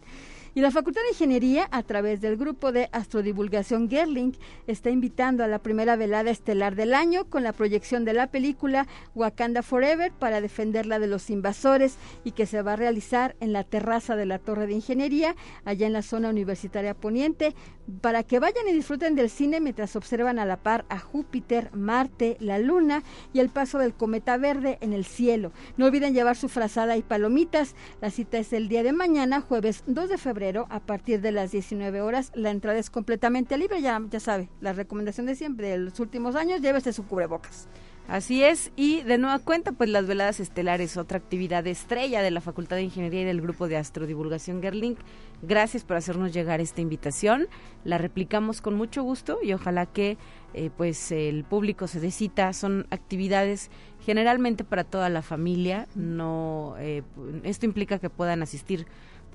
Y 0.57 0.61
la 0.61 0.71
Facultad 0.71 1.01
de 1.01 1.09
Ingeniería, 1.09 1.67
a 1.69 1.83
través 1.83 2.21
del 2.21 2.37
grupo 2.37 2.71
de 2.71 2.87
Astrodivulgación 2.93 3.89
Gerling, 3.89 4.37
está 4.67 4.89
invitando 4.89 5.43
a 5.43 5.49
la 5.49 5.59
primera 5.59 5.97
velada 5.97 6.31
estelar 6.31 6.75
del 6.75 6.93
año 6.93 7.25
con 7.25 7.43
la 7.43 7.51
proyección 7.51 8.05
de 8.05 8.13
la 8.13 8.27
película 8.27 8.87
Wakanda 9.15 9.63
Forever 9.63 10.13
para 10.13 10.39
defenderla 10.39 10.97
de 10.97 11.07
los 11.07 11.29
invasores 11.29 11.97
y 12.23 12.31
que 12.31 12.45
se 12.45 12.61
va 12.61 12.71
a 12.71 12.77
realizar 12.77 13.35
en 13.41 13.51
la 13.51 13.65
terraza 13.65 14.15
de 14.15 14.25
la 14.25 14.39
Torre 14.39 14.65
de 14.65 14.75
Ingeniería, 14.75 15.35
allá 15.65 15.87
en 15.87 15.91
la 15.91 16.01
zona 16.01 16.29
universitaria 16.29 16.93
poniente, 16.93 17.53
para 17.99 18.23
que 18.23 18.39
vayan 18.39 18.69
y 18.69 18.71
disfruten 18.71 19.15
del 19.15 19.29
cine 19.29 19.59
mientras 19.59 19.97
observan 19.97 20.39
a 20.39 20.45
la 20.45 20.55
par 20.55 20.85
a 20.87 20.99
Júpiter, 20.99 21.69
Marte, 21.73 22.37
la 22.39 22.59
Luna 22.59 23.03
y 23.33 23.41
el 23.41 23.49
paso 23.49 23.77
del 23.77 23.93
cometa 23.93 24.37
verde 24.37 24.77
en 24.79 24.93
el 24.93 25.03
cielo. 25.03 25.51
No 25.75 25.87
olviden 25.87 26.13
llevar 26.13 26.37
su 26.37 26.47
frazada 26.47 26.95
y 26.95 27.03
palomitas. 27.03 27.75
La 27.99 28.09
cita 28.09 28.37
es 28.37 28.53
el 28.53 28.69
día 28.69 28.83
de 28.83 28.93
mañana, 28.93 29.41
jueves 29.41 29.83
2 29.85 30.07
de 30.09 30.17
febrero 30.17 30.44
a 30.69 30.79
partir 30.79 31.21
de 31.21 31.31
las 31.31 31.51
19 31.51 32.01
horas. 32.01 32.31
La 32.35 32.51
entrada 32.51 32.77
es 32.77 32.89
completamente 32.89 33.57
libre, 33.57 33.81
ya, 33.81 33.99
ya 34.09 34.19
sabe, 34.19 34.49
la 34.61 34.73
recomendación 34.73 35.25
de 35.25 35.35
siempre, 35.35 35.69
de 35.69 35.77
los 35.77 35.99
últimos 35.99 36.35
años, 36.35 36.61
llévese 36.61 36.93
su 36.93 37.05
cubrebocas. 37.05 37.67
Así 38.07 38.43
es, 38.43 38.71
y 38.75 39.01
de 39.01 39.17
nueva 39.17 39.39
cuenta, 39.39 39.71
pues 39.71 39.89
las 39.89 40.05
veladas 40.05 40.39
estelares, 40.39 40.95
otra 40.95 41.17
actividad 41.17 41.65
estrella 41.65 42.21
de 42.21 42.29
la 42.29 42.39
Facultad 42.39 42.75
de 42.75 42.83
Ingeniería 42.83 43.21
y 43.21 43.25
del 43.25 43.41
Grupo 43.41 43.67
de 43.67 43.77
Astrodivulgación 43.77 44.61
Gerling. 44.61 44.95
Gracias 45.41 45.83
por 45.83 45.97
hacernos 45.97 46.31
llegar 46.31 46.61
esta 46.61 46.81
invitación. 46.81 47.47
La 47.83 47.97
replicamos 47.97 48.61
con 48.61 48.75
mucho 48.75 49.01
gusto 49.01 49.39
y 49.41 49.53
ojalá 49.53 49.87
que 49.87 50.19
eh, 50.53 50.69
pues 50.77 51.11
el 51.11 51.45
público 51.45 51.87
se 51.87 51.99
decita. 51.99 52.53
Son 52.53 52.85
actividades 52.91 53.71
generalmente 54.05 54.63
para 54.63 54.83
toda 54.83 55.09
la 55.09 55.23
familia. 55.23 55.87
No, 55.95 56.75
eh, 56.77 57.01
esto 57.41 57.65
implica 57.65 57.97
que 57.97 58.11
puedan 58.11 58.43
asistir 58.43 58.85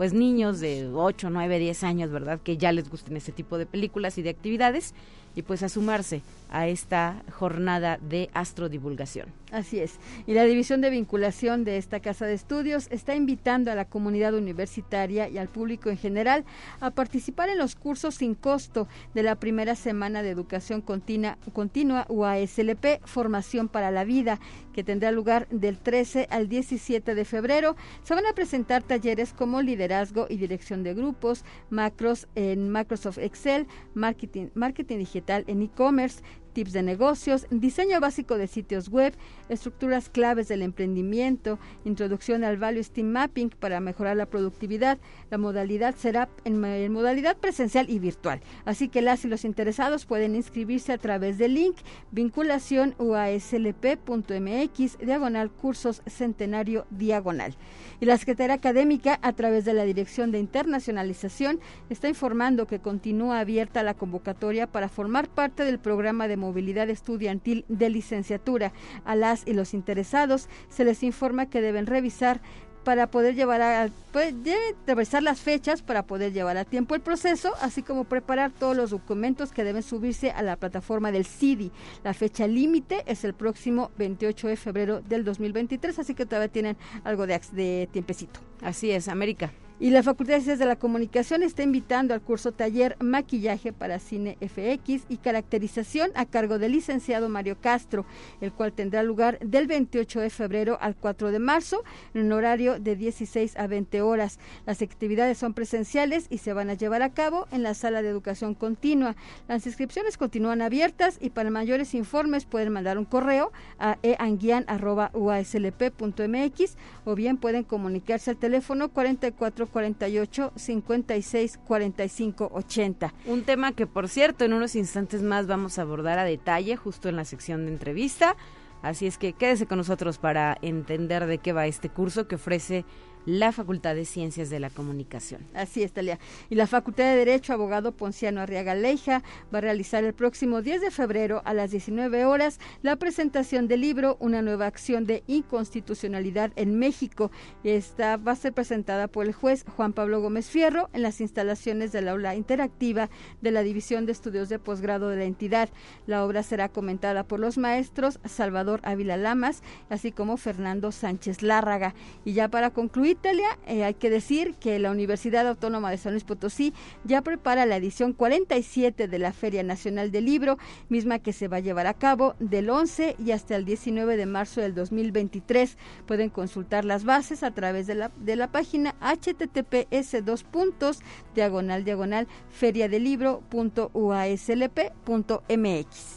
pues 0.01 0.15
niños 0.15 0.61
de 0.61 0.89
8, 0.89 1.29
9, 1.29 1.59
10 1.59 1.85
años, 1.85 2.11
¿verdad? 2.11 2.41
Que 2.43 2.57
ya 2.57 2.73
les 2.73 2.89
gusten 2.89 3.19
ese 3.19 3.33
tipo 3.33 3.59
de 3.59 3.67
películas 3.67 4.17
y 4.17 4.23
de 4.23 4.31
actividades 4.31 4.95
y 5.35 5.43
pues 5.43 5.63
a 5.63 5.69
sumarse 5.69 6.23
a 6.51 6.67
esta 6.67 7.23
jornada 7.33 7.99
de 7.99 8.29
astrodivulgación. 8.35 9.29
Así 9.53 9.81
es. 9.81 9.99
Y 10.27 10.35
la 10.35 10.45
División 10.45 10.81
de 10.81 10.91
Vinculación 10.91 11.65
de 11.65 11.77
esta 11.77 12.01
Casa 12.01 12.27
de 12.27 12.35
Estudios 12.35 12.87
está 12.91 13.15
invitando 13.15 13.71
a 13.71 13.75
la 13.75 13.85
comunidad 13.85 14.35
universitaria 14.35 15.29
y 15.29 15.39
al 15.39 15.49
público 15.49 15.91
en 15.91 15.97
general 15.97 16.45
a 16.81 16.91
participar 16.91 17.49
en 17.49 17.59
los 17.59 17.75
cursos 17.75 18.17
sin 18.17 18.35
costo 18.35 18.87
de 19.15 19.23
la 19.25 19.37
primera 19.37 19.75
semana 19.75 20.23
de 20.23 20.31
educación 20.31 20.81
continua, 20.81 21.37
continua 21.53 22.07
UASLP 22.09 23.01
Formación 23.05 23.69
para 23.69 23.91
la 23.91 24.05
Vida, 24.05 24.39
que 24.73 24.85
tendrá 24.85 25.11
lugar 25.11 25.49
del 25.51 25.79
13 25.79 26.29
al 26.31 26.49
17 26.49 27.15
de 27.15 27.25
febrero. 27.25 27.77
Se 28.05 28.15
van 28.15 28.27
a 28.27 28.35
presentar 28.35 28.85
talleres 28.85 29.33
como 29.33 29.63
liderazgo 29.63 30.27
y 30.29 30.37
dirección 30.37 30.85
de 30.85 30.95
grupos, 30.95 31.45
macros 31.71 32.29
en 32.37 32.71
Microsoft 32.71 33.19
Excel, 33.19 33.67
marketing, 33.95 34.49
marketing 34.55 34.99
digital 34.99 35.21
en 35.31 35.63
e-commerce, 35.63 36.23
tips 36.61 36.75
de 36.75 36.83
negocios, 36.83 37.47
diseño 37.51 38.01
básico 38.01 38.37
de 38.37 38.47
sitios 38.47 38.91
web, 38.91 39.15
estructuras 39.49 40.11
claves 40.11 40.49
del 40.49 40.61
emprendimiento, 40.61 41.59
introducción 41.87 42.45
al 42.45 42.59
Value 42.59 42.85
Steam 42.85 43.07
Mapping 43.07 43.49
para 43.49 43.81
mejorar 43.81 44.19
la 44.19 44.27
productividad. 44.27 44.99
La 45.31 45.39
modalidad 45.39 45.95
será 45.97 46.29
en, 46.45 46.61
modalidad 46.93 47.39
presencial 47.39 47.89
y 47.89 47.99
virtual. 47.99 48.43
Así 48.67 48.89
que 48.89 49.01
las 49.01 49.25
y 49.25 49.29
los 49.29 49.47
interesados 49.47 50.05
pueden 50.05 50.37
inscribirse 50.37 50.93
a 50.93 50.99
través 50.99 51.39
del 51.39 51.55
link 51.55 51.77
vinculación 52.11 52.95
uaslp.mx 52.99 54.99
diagonal 54.99 55.51
cursos 55.51 56.03
centenario 56.07 56.85
diagonal. 56.91 57.57
Y 58.01 58.05
la 58.05 58.19
Secretaría 58.19 58.57
Académica, 58.57 59.19
a 59.23 59.33
través 59.33 59.65
de 59.65 59.73
la 59.73 59.85
Dirección 59.85 60.31
de 60.31 60.41
Internacionalización, 60.41 61.59
está 61.89 62.11
informando 62.11 62.67
que 62.67 62.81
continúa 62.81 63.41
abierta 63.41 63.83
la 63.83 63.95
convocatoria 63.95 64.67
para 64.67 64.91
formar 64.91 65.31
parte 65.31 65.65
del 65.65 65.79
programa 65.79 66.29
de 66.29 66.37
movilidad 66.37 66.50
estudiantil 66.91 67.65
de 67.69 67.91
licenciatura. 67.91 68.73
A 69.05 69.17
las 69.17 69.47
y 69.47 69.53
los 69.53 69.75
interesados 69.75 70.49
se 70.69 70.85
les 70.85 71.03
informa 71.03 71.47
que 71.47 71.61
deben 71.61 71.87
revisar 71.87 72.41
para 72.85 73.11
poder 73.11 73.35
llevar 73.35 73.61
a 73.63 73.89
pues, 74.13 74.35
deben 74.43 74.75
revisar 74.87 75.23
las 75.23 75.41
fechas 75.41 75.83
para 75.83 76.07
poder 76.07 76.33
llevar 76.33 76.57
a 76.57 76.65
tiempo 76.65 76.95
el 76.95 77.01
proceso, 77.01 77.53
así 77.61 77.83
como 77.83 78.05
preparar 78.05 78.51
todos 78.51 78.77
los 78.77 78.91
documentos 78.91 79.53
que 79.53 79.65
deben 79.65 79.83
subirse 79.83 80.31
a 80.31 80.43
la 80.43 80.57
plataforma 80.57 81.13
del 81.13 81.27
CIDI. 81.27 81.71
La 82.03 82.15
fecha 82.15 82.47
límite 82.47 83.05
es 83.07 83.25
el 83.25 83.35
próximo 83.35 83.91
28 83.99 84.49
de 84.49 84.57
febrero 84.57 85.01
del 85.03 85.25
2023, 85.25 85.99
así 85.99 86.15
que 86.15 86.27
todavía 86.27 86.49
tienen 86.49 86.77
algo 87.05 87.27
de 87.27 87.89
tiempecito. 87.93 88.41
Así 88.63 88.91
es, 88.91 89.09
América. 89.09 89.53
Y 89.83 89.89
la 89.89 90.03
Facultad 90.03 90.35
de 90.35 90.41
Ciencias 90.41 90.59
de 90.59 90.67
la 90.67 90.77
Comunicación 90.77 91.43
está 91.43 91.63
invitando 91.63 92.13
al 92.13 92.21
curso 92.21 92.53
taller 92.53 92.99
Maquillaje 93.01 93.73
para 93.73 93.99
Cine 93.99 94.37
FX 94.43 95.07
y 95.09 95.17
Caracterización 95.17 96.11
a 96.15 96.27
cargo 96.27 96.59
del 96.59 96.73
licenciado 96.73 97.31
Mario 97.31 97.57
Castro, 97.59 98.05
el 98.43 98.53
cual 98.53 98.75
tendrá 98.75 99.03
lugar 99.03 99.39
del 99.39 99.67
28 99.67 100.21
de 100.21 100.29
febrero 100.29 100.77
al 100.83 100.97
4 100.97 101.33
de 101.33 101.39
marzo 101.39 101.83
en 102.13 102.27
un 102.27 102.33
horario 102.33 102.79
de 102.79 102.95
16 102.95 103.57
a 103.57 103.69
20 103.69 104.03
horas. 104.03 104.39
Las 104.67 104.83
actividades 104.83 105.39
son 105.39 105.55
presenciales 105.55 106.27
y 106.29 106.37
se 106.37 106.53
van 106.53 106.69
a 106.69 106.75
llevar 106.75 107.01
a 107.01 107.15
cabo 107.15 107.49
en 107.51 107.63
la 107.63 107.73
sala 107.73 108.03
de 108.03 108.11
educación 108.11 108.55
continua. 108.55 109.17
Las 109.49 109.67
inscripciones 109.67 110.19
continúan 110.19 110.61
abiertas 110.61 111.17
y 111.23 111.31
para 111.31 111.49
mayores 111.49 111.95
informes 111.95 112.45
pueden 112.45 112.75
mandar 112.75 112.99
un 112.99 113.07
correo 113.07 113.51
a 113.79 113.97
eanguian.uaslp.mx 114.03 116.77
o 117.07 117.15
bien 117.15 117.39
pueden 117.39 117.65
comunicarse 117.65 118.31
al 118.31 118.37
teléfono 118.37 118.91
44 118.91 119.70
48 119.71 120.53
56 120.55 121.59
45 121.59 122.51
80. 122.53 123.15
Un 123.27 123.43
tema 123.43 123.73
que, 123.73 123.87
por 123.87 124.09
cierto, 124.09 124.45
en 124.45 124.53
unos 124.53 124.75
instantes 124.75 125.23
más 125.23 125.47
vamos 125.47 125.79
a 125.79 125.83
abordar 125.83 126.19
a 126.19 126.25
detalle, 126.25 126.77
justo 126.77 127.09
en 127.09 127.17
la 127.17 127.25
sección 127.25 127.67
de 127.67 127.73
entrevista. 127.73 128.37
Así 128.83 129.07
es 129.07 129.19
que 129.19 129.35
quédese 129.35 129.67
con 129.67 129.79
nosotros 129.79 130.19
para 130.19 130.57
entender 130.63 131.27
de 131.27 131.39
qué 131.39 131.53
va 131.53 131.67
este 131.67 131.91
curso 131.91 132.27
que 132.27 132.37
ofrece 132.37 132.85
la 133.27 133.53
Facultad 133.53 133.95
de 133.95 134.05
Ciencias 134.05 134.51
de 134.51 134.61
la 134.61 134.71
Comunicación. 134.71 135.47
Así 135.55 135.83
es, 135.83 135.93
Talia. 135.93 136.19
Y 136.49 136.55
la 136.55 136.67
Facultad 136.67 137.05
de 137.05 137.17
Derecho, 137.17 137.53
abogado 137.53 137.93
Ponciano 137.93 138.41
Arriaga 138.41 138.75
Leija, 138.75 139.23
va 139.53 139.59
a 139.59 139.61
realizar 139.63 140.05
el 140.05 140.15
próximo 140.15 140.63
10 140.63 140.81
de 140.81 140.91
febrero 140.91 141.43
a 141.45 141.55
las 141.55 141.71
19 141.71 142.25
horas 142.25 142.59
la 142.83 142.97
presentación 142.97 143.69
del 143.69 143.83
libro 143.83 144.17
Una 144.21 144.43
nueva 144.43 144.67
acción 144.67 145.07
de 145.07 145.23
inconstitucionalidad 145.27 146.53
en 146.57 146.79
México. 146.79 147.31
Esta 147.65 148.17
va 148.17 148.33
a 148.33 148.37
ser 148.37 148.53
presentada 148.53 149.09
por 149.09 149.27
el 149.27 149.33
juez 149.33 149.65
Juan 149.77 149.93
Pablo 149.93 150.21
Gómez 150.21 150.49
Fierro 150.49 150.89
en 150.93 151.03
las 151.03 151.21
instalaciones 151.21 151.93
del 151.93 152.09
aula 152.09 152.35
interactiva 152.35 153.11
de 153.41 153.51
la 153.51 153.63
División 153.63 154.07
de 154.07 154.13
Estudios 154.13 154.49
de 154.49 154.59
Posgrado 154.59 155.09
de 155.09 155.17
la 155.17 155.25
entidad. 155.25 155.69
La 156.07 156.25
obra 156.25 156.43
será 156.43 156.69
comentada 156.69 157.25
por 157.25 157.41
los 157.41 157.59
maestros 157.59 158.19
Salvador 158.25 158.81
Ávila 158.83 159.17
Lamas, 159.17 159.63
así 159.89 160.13
como 160.13 160.37
Fernando 160.37 160.93
Sánchez 160.93 161.43
Lárraga. 161.43 161.95
Y 162.25 162.33
ya 162.33 162.49
para 162.49 162.71
concluir, 162.71 163.10
Italia, 163.11 163.59
eh, 163.67 163.85
hay 163.85 163.95
que 163.95 164.11
decir 164.11 164.55
que 164.55 164.79
la 164.79 164.91
Universidad 164.91 165.47
Autónoma 165.47 165.91
de 165.91 165.99
San 165.99 166.13
Luis 166.13 166.25
Potosí 166.25 166.73
ya 167.05 167.23
prepara 167.23 167.67
la 167.67 167.77
edición 167.77 168.13
47 168.13 169.09
de 169.09 169.19
la 169.19 169.33
Feria 169.33 169.63
Nacional 169.63 170.11
del 170.11 170.25
Libro, 170.25 170.59
misma 170.89 171.19
que 171.19 171.33
se 171.33 171.49
va 171.49 171.59
a 171.59 171.61
llevar 171.61 171.87
a 171.87 171.95
cabo 171.95 172.35
del 172.39 172.71
11 172.71 173.17
y 173.19 173.33
hasta 173.33 173.57
el 173.57 173.65
19 173.65 174.17
de 174.17 174.27
marzo 174.27 174.61
del 174.61 174.75
2023. 174.75 175.77
Pueden 176.07 176.31
consultar 176.31 176.85
las 176.85 177.05
bases 177.05 177.43
a 177.43 177.51
través 177.51 177.87
de 177.87 177.95
la, 177.95 178.11
de 178.19 178.37
la 178.37 178.51
página 178.51 178.95
https 179.01 180.25
dos 180.25 180.45
puntos 180.45 181.01
diagonal 181.35 181.85
diagonal. 181.85 182.29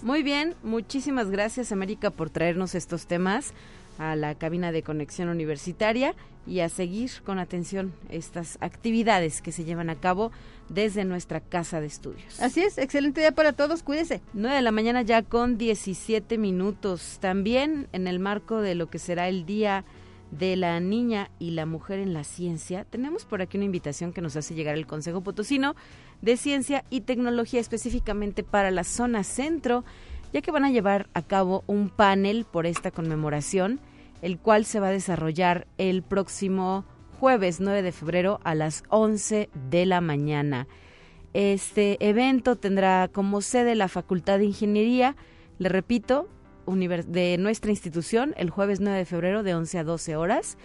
Muy 0.04 0.24
bien, 0.24 0.56
muchísimas 0.64 1.30
gracias 1.30 1.72
América 1.72 2.12
por 2.12 2.30
traernos 2.30 2.76
estos 2.76 3.08
temas 3.08 3.54
a 3.98 4.16
la 4.16 4.36
cabina 4.36 4.72
de 4.72 4.84
conexión 4.84 5.30
universitaria 5.30 6.16
y 6.46 6.60
a 6.60 6.70
seguir 6.70 7.10
con 7.24 7.40
atención 7.40 7.94
estas 8.10 8.58
actividades 8.62 9.42
que 9.42 9.52
se 9.52 9.64
llevan 9.64 9.90
a 9.90 9.96
cabo 9.96 10.32
desde 10.70 11.06
nuestra 11.06 11.40
casa 11.40 11.80
de 11.80 11.88
estudios. 11.88 12.40
Así 12.42 12.62
es, 12.62 12.78
excelente 12.78 13.22
día 13.22 13.32
para 13.32 13.54
todos, 13.54 13.84
cuídense. 13.84 14.22
9 14.34 14.56
de 14.56 14.62
la 14.62 14.72
mañana 14.72 15.02
ya 15.02 15.22
con 15.22 15.58
17 15.58 16.38
minutos. 16.38 17.18
También 17.22 17.88
en 17.94 18.08
el 18.08 18.20
marco 18.20 18.62
de 18.62 18.76
lo 18.76 18.90
que 18.90 19.00
será 19.00 19.30
el 19.30 19.46
Día 19.46 19.86
de 20.32 20.56
la 20.56 20.80
Niña 20.80 21.30
y 21.40 21.52
la 21.52 21.66
Mujer 21.66 22.00
en 22.00 22.14
la 22.14 22.24
Ciencia, 22.24 22.86
tenemos 22.86 23.26
por 23.26 23.42
aquí 23.42 23.58
una 23.58 23.66
invitación 23.66 24.14
que 24.14 24.22
nos 24.22 24.36
hace 24.36 24.56
llegar 24.56 24.76
el 24.76 24.88
Consejo 24.88 25.22
Potosino 25.22 25.76
de 26.22 26.38
Ciencia 26.38 26.86
y 26.90 27.02
Tecnología 27.02 27.60
específicamente 27.60 28.44
para 28.44 28.72
la 28.72 28.84
zona 28.84 29.24
centro, 29.24 29.84
ya 30.34 30.42
que 30.42 30.52
van 30.52 30.66
a 30.66 30.72
llevar 30.72 31.08
a 31.14 31.22
cabo 31.22 31.64
un 31.68 31.90
panel 31.90 32.46
por 32.46 32.66
esta 32.66 32.92
conmemoración 32.92 33.80
el 34.24 34.40
cual 34.40 34.64
se 34.64 34.80
va 34.80 34.88
a 34.88 34.92
desarrollar 34.92 35.68
el 35.78 36.02
próximo 36.02 36.86
jueves 37.20 37.60
9 37.60 37.82
de 37.82 37.92
febrero 37.92 38.40
a 38.46 38.56
las 38.56 38.86
11 38.88 39.50
de 39.70 39.86
la 39.86 40.00
mañana. 40.00 40.66
Este 41.34 41.98
evento 42.00 42.56
tendrá 42.56 43.10
como 43.10 43.42
sede 43.42 43.76
la 43.76 43.90
Facultad 43.90 44.40
de 44.40 44.46
Ingeniería, 44.46 45.18
le 45.60 45.68
repito, 45.68 46.30
de 46.66 47.36
nuestra 47.38 47.72
institución, 47.72 48.34
el 48.38 48.50
jueves 48.50 48.80
9 48.80 49.00
de 49.00 49.06
febrero 49.06 49.44
de 49.44 49.56
11 49.56 49.80
a 49.80 49.84
12 49.84 50.16
horas. 50.16 50.58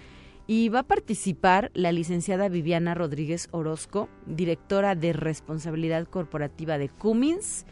Y 0.46 0.68
va 0.68 0.80
a 0.80 0.86
participar 0.86 1.72
la 1.74 1.90
licenciada 1.90 2.48
Viviana 2.48 2.94
Rodríguez 2.94 3.48
Orozco, 3.50 4.08
directora 4.24 4.94
de 4.94 5.12
Responsabilidad 5.12 6.06
Corporativa 6.06 6.78
de 6.78 6.90
Cummins, 6.90 7.66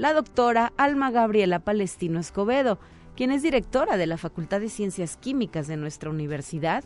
la 0.00 0.14
doctora 0.14 0.72
Alma 0.78 1.10
Gabriela 1.10 1.58
Palestino 1.58 2.20
Escobedo, 2.20 2.78
quien 3.16 3.30
es 3.30 3.42
directora 3.42 3.98
de 3.98 4.06
la 4.06 4.16
Facultad 4.16 4.58
de 4.58 4.70
Ciencias 4.70 5.18
Químicas 5.18 5.68
de 5.68 5.76
nuestra 5.76 6.08
universidad, 6.08 6.84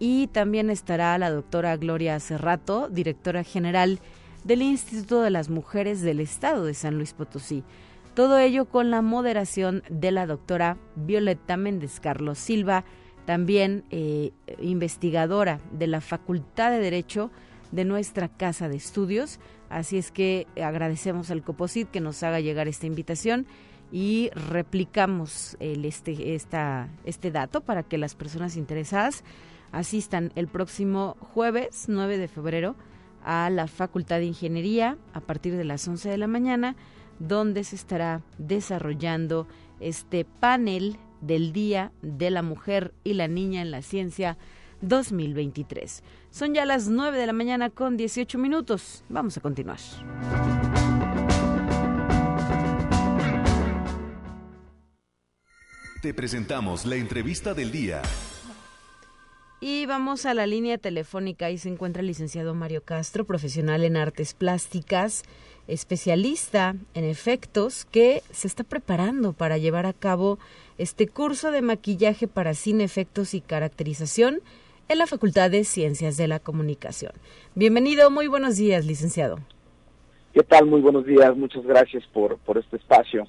y 0.00 0.26
también 0.26 0.68
estará 0.68 1.16
la 1.18 1.30
doctora 1.30 1.76
Gloria 1.76 2.18
Cerrato, 2.18 2.88
directora 2.88 3.44
general 3.44 4.00
del 4.42 4.62
Instituto 4.62 5.22
de 5.22 5.30
las 5.30 5.50
Mujeres 5.50 6.02
del 6.02 6.18
Estado 6.18 6.64
de 6.64 6.74
San 6.74 6.96
Luis 6.96 7.12
Potosí. 7.12 7.62
Todo 8.14 8.38
ello 8.38 8.64
con 8.64 8.90
la 8.90 9.02
moderación 9.02 9.84
de 9.88 10.10
la 10.10 10.26
doctora 10.26 10.78
Violeta 10.96 11.56
Méndez 11.56 12.00
Carlos 12.00 12.40
Silva, 12.40 12.84
también 13.24 13.84
eh, 13.90 14.32
investigadora 14.60 15.60
de 15.70 15.86
la 15.86 16.00
Facultad 16.00 16.72
de 16.72 16.80
Derecho 16.80 17.30
de 17.70 17.84
nuestra 17.84 18.26
Casa 18.26 18.68
de 18.68 18.78
Estudios. 18.78 19.38
Así 19.68 19.98
es 19.98 20.10
que 20.10 20.46
agradecemos 20.62 21.30
al 21.30 21.42
COPOSIT 21.42 21.90
que 21.90 22.00
nos 22.00 22.22
haga 22.22 22.40
llegar 22.40 22.68
esta 22.68 22.86
invitación 22.86 23.46
y 23.92 24.30
replicamos 24.30 25.56
el, 25.60 25.84
este, 25.84 26.34
esta, 26.34 26.88
este 27.04 27.30
dato 27.30 27.60
para 27.62 27.82
que 27.82 27.98
las 27.98 28.14
personas 28.14 28.56
interesadas 28.56 29.24
asistan 29.72 30.32
el 30.34 30.48
próximo 30.48 31.16
jueves 31.20 31.86
9 31.88 32.18
de 32.18 32.28
febrero 32.28 32.76
a 33.24 33.50
la 33.50 33.66
Facultad 33.66 34.18
de 34.18 34.26
Ingeniería 34.26 34.96
a 35.12 35.20
partir 35.20 35.56
de 35.56 35.64
las 35.64 35.86
11 35.86 36.08
de 36.08 36.18
la 36.18 36.26
mañana, 36.26 36.76
donde 37.18 37.64
se 37.64 37.76
estará 37.76 38.22
desarrollando 38.38 39.46
este 39.80 40.24
panel 40.24 40.96
del 41.20 41.52
Día 41.52 41.92
de 42.00 42.30
la 42.30 42.42
Mujer 42.42 42.94
y 43.04 43.14
la 43.14 43.28
Niña 43.28 43.60
en 43.60 43.70
la 43.70 43.82
Ciencia 43.82 44.38
2023. 44.80 46.02
Son 46.30 46.54
ya 46.54 46.64
las 46.64 46.88
9 46.88 47.18
de 47.18 47.26
la 47.26 47.32
mañana 47.32 47.70
con 47.70 47.96
18 47.96 48.38
minutos. 48.38 49.04
Vamos 49.08 49.36
a 49.36 49.40
continuar. 49.40 49.78
Te 56.02 56.14
presentamos 56.14 56.86
la 56.86 56.94
entrevista 56.94 57.54
del 57.54 57.72
día. 57.72 58.02
Y 59.60 59.86
vamos 59.86 60.26
a 60.26 60.34
la 60.34 60.46
línea 60.46 60.78
telefónica. 60.78 61.46
Ahí 61.46 61.58
se 61.58 61.68
encuentra 61.68 62.00
el 62.00 62.06
licenciado 62.06 62.54
Mario 62.54 62.84
Castro, 62.84 63.24
profesional 63.24 63.82
en 63.82 63.96
artes 63.96 64.32
plásticas, 64.32 65.24
especialista 65.66 66.76
en 66.94 67.02
efectos, 67.02 67.84
que 67.84 68.22
se 68.30 68.46
está 68.46 68.62
preparando 68.62 69.32
para 69.32 69.58
llevar 69.58 69.86
a 69.86 69.92
cabo 69.92 70.38
este 70.78 71.08
curso 71.08 71.50
de 71.50 71.62
maquillaje 71.62 72.28
para 72.28 72.54
cine, 72.54 72.84
efectos 72.84 73.34
y 73.34 73.40
caracterización 73.40 74.40
en 74.88 74.98
la 74.98 75.06
Facultad 75.06 75.50
de 75.50 75.64
Ciencias 75.64 76.16
de 76.16 76.28
la 76.28 76.40
Comunicación. 76.40 77.12
Bienvenido, 77.54 78.10
muy 78.10 78.26
buenos 78.26 78.56
días, 78.56 78.86
licenciado. 78.86 79.38
¿Qué 80.32 80.42
tal? 80.42 80.66
Muy 80.66 80.80
buenos 80.80 81.04
días, 81.06 81.36
muchas 81.36 81.64
gracias 81.64 82.04
por, 82.12 82.38
por 82.38 82.58
este 82.58 82.76
espacio 82.76 83.26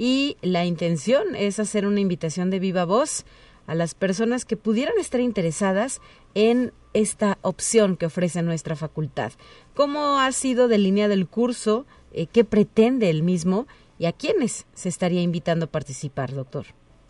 y 0.00 0.38
la 0.40 0.64
intención 0.64 1.36
es 1.36 1.60
hacer 1.60 1.86
una 1.86 2.00
invitación 2.00 2.48
de 2.48 2.58
viva 2.58 2.86
voz 2.86 3.26
a 3.66 3.74
las 3.74 3.94
personas 3.94 4.46
que 4.46 4.56
pudieran 4.56 4.94
estar 4.98 5.20
interesadas 5.20 6.00
en 6.34 6.72
esta 6.94 7.36
opción 7.42 7.98
que 7.98 8.06
ofrece 8.06 8.42
nuestra 8.42 8.76
facultad. 8.76 9.32
¿Cómo 9.74 10.18
ha 10.18 10.32
sido 10.32 10.68
delineado 10.68 11.12
el 11.12 11.28
curso? 11.28 11.84
Eh, 12.14 12.26
¿Qué 12.26 12.44
pretende 12.44 13.10
el 13.10 13.22
mismo? 13.22 13.66
¿Y 13.98 14.06
a 14.06 14.12
quiénes 14.12 14.66
se 14.72 14.88
estaría 14.88 15.20
invitando 15.20 15.66
a 15.66 15.70
participar, 15.70 16.32
doctor? 16.32 16.64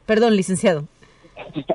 Perdón, 0.04 0.34
licenciado. 0.34 0.88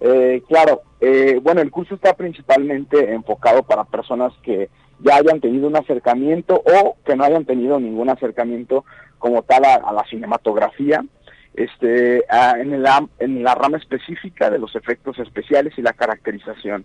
Eh, 0.00 0.42
claro, 0.48 0.82
eh, 1.00 1.38
bueno, 1.42 1.60
el 1.60 1.70
curso 1.70 1.94
está 1.94 2.14
principalmente 2.14 3.12
enfocado 3.12 3.62
para 3.62 3.84
personas 3.84 4.32
que 4.42 4.68
ya 5.00 5.16
hayan 5.16 5.40
tenido 5.40 5.66
un 5.66 5.76
acercamiento 5.76 6.62
o 6.64 6.96
que 7.04 7.16
no 7.16 7.24
hayan 7.24 7.44
tenido 7.44 7.80
ningún 7.80 8.08
acercamiento 8.08 8.84
como 9.18 9.42
tal 9.42 9.64
a, 9.64 9.92
la 9.92 10.04
cinematografía, 10.04 11.04
este, 11.54 12.24
en, 12.60 12.84
en 13.18 13.42
la 13.42 13.54
rama 13.54 13.78
específica 13.78 14.50
de 14.50 14.58
los 14.58 14.74
efectos 14.76 15.18
especiales 15.18 15.72
y 15.76 15.82
la 15.82 15.92
caracterización. 15.92 16.84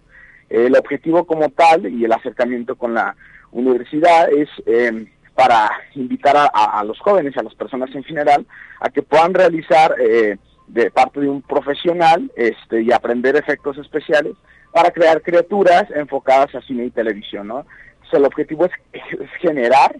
El 0.49 0.75
objetivo 0.75 1.25
como 1.25 1.49
tal 1.49 1.87
y 1.87 2.05
el 2.05 2.11
acercamiento 2.11 2.75
con 2.75 2.93
la 2.93 3.15
universidad 3.51 4.31
es 4.31 4.49
em, 4.65 5.07
para 5.35 5.71
invitar 5.95 6.35
a, 6.53 6.83
los 6.83 6.99
jóvenes, 6.99 7.37
a 7.37 7.43
las 7.43 7.55
personas 7.55 7.93
en 7.95 8.03
general, 8.03 8.45
a 8.81 8.89
que 8.89 9.01
puedan 9.01 9.33
realizar 9.33 9.95
eh, 9.99 10.37
de 10.69 10.91
parte 10.91 11.19
de 11.19 11.29
un 11.29 11.41
profesional 11.41 12.31
este, 12.35 12.81
y 12.81 12.91
aprender 12.91 13.35
efectos 13.35 13.77
especiales 13.77 14.33
para 14.71 14.91
crear 14.91 15.21
criaturas 15.21 15.85
enfocadas 15.95 16.53
a 16.55 16.61
cine 16.61 16.85
y 16.85 16.91
televisión. 16.91 17.47
¿no? 17.47 17.65
el 18.11 18.25
objetivo 18.25 18.65
es, 18.93 19.03
generar 19.39 19.95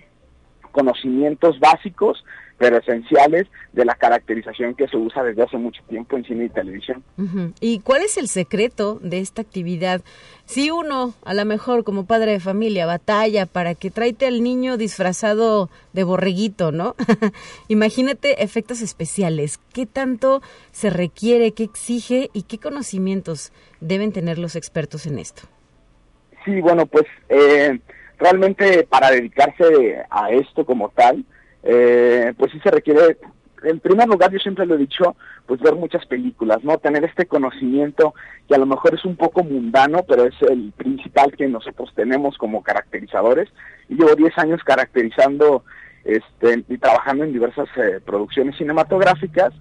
conocimientos 0.72 1.60
básicos 1.60 2.24
pero 2.60 2.78
esenciales 2.78 3.48
de 3.72 3.86
la 3.86 3.96
caracterización 3.96 4.76
que 4.76 4.88
se 4.88 4.98
usa 4.98 5.24
desde 5.24 5.44
hace 5.44 5.58
mucho 5.58 5.82
tiempo 5.88 6.18
en 6.18 6.26
cine 6.26 6.46
y 6.46 6.50
televisión. 6.50 7.04
¿Y 7.62 7.80
cuál 7.80 8.04
es 8.04 8.18
el 8.18 8.28
secreto 8.28 9.00
de 9.02 9.20
esta 9.20 9.42
actividad? 9.42 10.02
Si 10.46 10.70
uno, 10.70 11.14
a 11.24 11.34
lo 11.34 11.46
mejor 11.46 11.86
como 11.86 12.06
padre 12.06 12.34
de 12.34 12.40
familia, 12.42 12.86
batalla 12.86 13.46
para 13.46 13.76
que 13.76 13.92
traite 13.92 14.28
al 14.28 14.44
niño 14.44 14.76
disfrazado 14.76 15.70
de 15.94 16.04
borreguito, 16.04 16.74
¿no? 16.74 16.96
Imagínate 17.70 18.44
efectos 18.44 18.82
especiales. 18.82 19.60
¿Qué 19.74 19.86
tanto 19.86 20.42
se 20.72 20.90
requiere, 20.90 21.54
qué 21.54 21.64
exige 21.64 22.30
y 22.34 22.44
qué 22.44 22.58
conocimientos 22.58 23.54
deben 23.80 24.12
tener 24.12 24.38
los 24.38 24.58
expertos 24.58 25.06
en 25.06 25.20
esto? 25.20 25.44
Sí, 26.44 26.60
bueno, 26.60 26.86
pues 26.88 27.06
eh, 27.30 27.80
realmente 28.18 28.84
para 28.84 29.12
dedicarse 29.12 30.04
a 30.10 30.30
esto 30.32 30.66
como 30.66 30.90
tal, 30.90 31.24
eh, 31.64 32.34
pues 32.38 32.52
sí 32.52 32.60
se 32.62 32.72
requiere, 32.72 33.18
en 33.64 33.80
primer 33.80 34.08
lugar 34.08 34.32
yo 34.32 34.40
siempre 34.40 34.66
lo 34.66 34.76
he 34.76 34.80
dicho, 34.80 35.16
pues 35.46 35.60
ver 35.62 35.76
muchas 35.76 36.06
películas, 36.06 36.64
¿no? 36.64 36.78
Tener 36.78 37.04
este 37.04 37.26
conocimiento 37.26 38.14
que 38.48 38.56
a 38.56 38.60
lo 38.60 38.66
mejor 38.66 38.96
es 38.96 39.04
un 39.06 39.16
poco 39.16 39.44
mundano, 39.44 40.04
pero 40.08 40.26
es 40.26 40.36
el 40.44 40.72
principal 40.78 41.36
que 41.36 41.48
nosotros 41.48 41.92
tenemos 41.96 42.38
como 42.38 42.64
caracterizadores. 42.64 43.50
Y 43.90 43.96
llevo 43.96 44.16
10 44.16 44.38
años 44.38 44.64
caracterizando 44.64 45.64
este, 46.04 46.64
y 46.68 46.78
trabajando 46.78 47.24
en 47.24 47.34
diversas 47.34 47.68
eh, 47.78 48.00
producciones 48.06 48.58
cinematográficas. 48.58 49.54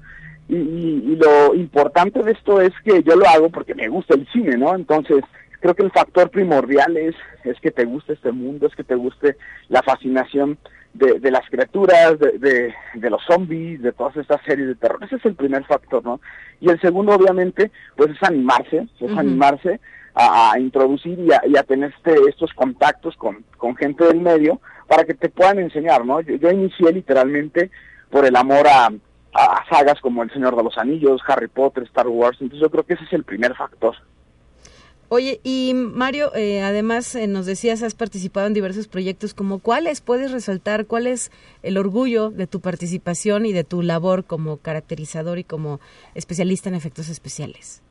Y, 0.49 0.57
y, 0.57 1.17
lo 1.17 1.55
importante 1.55 2.23
de 2.23 2.33
esto 2.33 2.61
es 2.61 2.73
que 2.83 3.03
yo 3.03 3.17
lo 3.17 3.27
hago 3.27 3.51
porque 3.51 3.75
me 3.75 3.89
gusta 3.89 4.15
el 4.15 4.27
cine, 4.33 4.57
¿no? 4.57 4.75
Entonces, 4.75 5.23
creo 5.61 5.75
que 5.75 5.83
el 5.83 5.93
factor 5.93 6.31
primordial 6.31 6.97
es, 6.97 7.15
es 7.45 7.59
que 7.61 7.71
te 7.71 7.85
guste 7.85 8.15
este 8.15 8.33
mundo, 8.33 8.67
es 8.67 8.75
que 8.75 8.85
te 8.85 8.95
guste 8.95 9.37
la 9.69 9.83
fascinación 9.83 10.59
de, 10.95 11.21
de 11.21 11.31
las 11.31 11.49
criaturas, 11.49 12.19
de, 12.19 12.39
de, 12.39 12.75
de, 12.95 13.11
los 13.11 13.23
zombies, 13.25 13.83
de 13.83 13.93
todas 13.93 14.17
estas 14.17 14.41
series 14.47 14.69
de 14.69 14.75
terror. 14.75 15.03
Ese 15.03 15.17
es 15.17 15.25
el 15.25 15.35
primer 15.35 15.65
factor, 15.65 16.05
¿no? 16.05 16.21
Y 16.61 16.71
el 16.71 16.81
segundo, 16.81 17.13
obviamente, 17.15 17.71
pues 17.97 18.11
es 18.11 18.23
animarse, 18.23 18.87
es 18.99 19.17
animarse 19.17 19.81
a, 20.15 20.53
a, 20.53 20.59
introducir 20.59 21.19
y 21.19 21.33
a, 21.33 21.41
y 21.47 21.57
a 21.57 21.63
tener 21.63 21.95
este, 21.97 22.17
estos 22.29 22.53
contactos 22.55 23.17
con, 23.17 23.45
con 23.57 23.77
gente 23.77 24.05
del 24.05 24.21
medio 24.21 24.61
para 24.89 25.05
que 25.05 25.15
te 25.15 25.29
puedan 25.29 25.59
enseñar, 25.59 26.05
¿no? 26.05 26.21
Yo, 26.21 26.37
yo 26.37 26.51
inicié 26.51 26.93
literalmente 26.93 27.71
por 28.11 28.25
el 28.25 28.35
amor 28.35 28.67
a, 28.67 28.91
a 29.35 29.65
sagas 29.71 30.01
como 30.01 30.23
El 30.23 30.33
Señor 30.33 30.57
de 30.57 30.65
los 30.65 30.79
Anillos, 30.79 31.23
Harry 31.27 31.49
Potter, 31.49 31.85
Star 31.85 32.09
Wars, 32.09 32.39
entonces 32.41 32.63
yo 32.63 32.71
creo 32.71 32.85
que 32.85 32.95
ese 32.95 33.05
es 33.05 33.13
el 33.13 33.25
primer 33.25 33.55
factor. 33.55 33.95
Oye, 35.11 35.41
y 35.43 35.73
Mario, 35.75 36.35
eh, 36.35 36.61
además 36.61 37.15
eh, 37.15 37.27
nos 37.27 37.47
decías, 37.47 37.83
has 37.83 37.95
participado 37.95 38.47
en 38.47 38.53
diversos 38.53 38.89
proyectos, 38.89 39.33
como 39.33 39.59
cuáles 39.59 40.03
puedes 40.03 40.33
resaltar, 40.33 40.85
cuál 40.85 41.07
es 41.07 41.33
el 41.63 41.79
orgullo 41.79 42.31
de 42.31 42.47
tu 42.47 42.61
participación 42.61 43.47
y 43.47 43.55
de 43.55 43.65
tu 43.65 43.81
labor 43.81 44.25
como 44.25 44.59
caracterizador 44.59 45.39
y 45.39 45.45
como 45.45 45.81
especialista 46.15 46.69
en 46.69 46.75
efectos 46.75 47.09
especiales. 47.09 47.83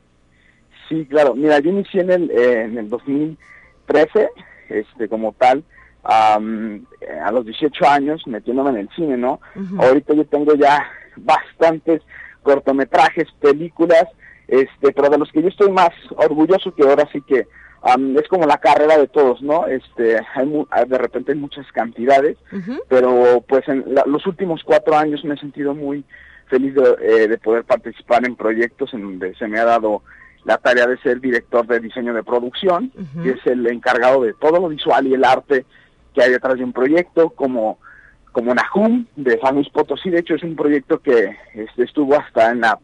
Sí, 0.88 1.08
claro, 1.08 1.34
mira, 1.34 1.60
yo 1.60 1.72
inicié 1.72 2.02
en 2.02 2.12
el, 2.12 2.32
eh, 2.32 2.62
en 2.66 2.78
el 2.78 2.88
2013, 2.88 4.30
este, 4.70 5.10
como 5.10 5.34
tal, 5.34 5.64
um, 6.04 6.86
a 7.24 7.32
los 7.32 7.46
18 7.46 7.88
años, 7.88 8.22
metiéndome 8.28 8.70
en 8.70 8.78
el 8.78 8.90
cine, 8.96 9.18
¿no? 9.18 9.42
Uh 9.56 9.60
-huh. 9.60 9.86
Ahorita 9.88 10.14
yo 10.14 10.26
tengo 10.26 10.54
ya 10.54 10.86
bastantes 11.16 12.04
cortometrajes, 12.44 13.26
películas, 13.42 14.06
este, 14.48 14.92
pero 14.94 15.10
de 15.10 15.18
los 15.18 15.32
que 15.32 15.42
yo 15.42 15.50
estoy 15.50 15.72
más 15.72 15.92
orgulloso 16.16 16.74
que 16.74 16.84
ahora 16.84 17.08
sí 17.12 17.22
que 17.22 17.48
um, 17.84 18.18
es 18.18 18.28
como 18.28 18.46
la 18.46 18.58
carrera 18.58 18.98
de 18.98 19.08
todos, 19.08 19.42
¿no? 19.42 19.68
Este, 19.68 20.20
hay 20.34 20.86
de 20.88 20.98
repente 20.98 21.34
hay 21.34 21.38
muchas 21.38 21.70
cantidades, 21.72 22.38
uh 22.52 22.56
-huh. 22.56 22.82
pero 22.88 23.44
pues 23.48 23.68
en 23.68 23.84
la, 23.94 24.04
los 24.06 24.26
últimos 24.26 24.64
cuatro 24.64 24.96
años 24.96 25.24
me 25.26 25.36
he 25.36 25.38
sentido 25.38 25.74
muy 25.74 26.04
feliz 26.48 26.74
de, 26.76 26.96
eh, 27.02 27.28
de, 27.28 27.38
poder 27.38 27.66
participar 27.66 28.26
en 28.26 28.38
proyectos 28.38 28.94
en 28.94 29.02
donde 29.02 29.36
se 29.36 29.48
me 29.48 29.60
ha 29.60 29.66
dado 29.66 30.02
la 30.46 30.58
tarea 30.58 30.88
de 30.88 30.98
ser 31.00 31.20
director 31.20 31.68
de 31.68 31.82
diseño 31.82 32.14
de 32.14 32.24
producción, 32.24 32.92
uh 32.96 33.02
-huh. 33.02 33.24
que 33.24 33.30
es 33.32 33.46
el 33.46 33.68
encargado 33.68 34.24
de 34.24 34.34
todo 34.34 34.62
lo 34.62 34.70
visual 34.70 35.06
y 35.08 35.14
el 35.14 35.26
arte 35.26 35.66
que 36.14 36.24
hay 36.24 36.32
detrás 36.32 36.56
de 36.56 36.64
un 36.64 36.74
proyecto, 36.74 37.32
como 37.32 37.80
como 38.38 38.54
Nahum 38.54 39.08
de 39.16 39.40
San 39.40 39.56
Luis 39.56 39.68
Potosí, 39.70 40.12
de 40.12 40.20
hecho 40.20 40.36
es 40.36 40.44
un 40.44 40.56
proyecto 40.56 41.00
que 41.00 41.36
este, 41.56 41.84
estuvo 41.84 42.14
hasta 42.16 42.52
en 42.52 42.62
la 42.62 42.78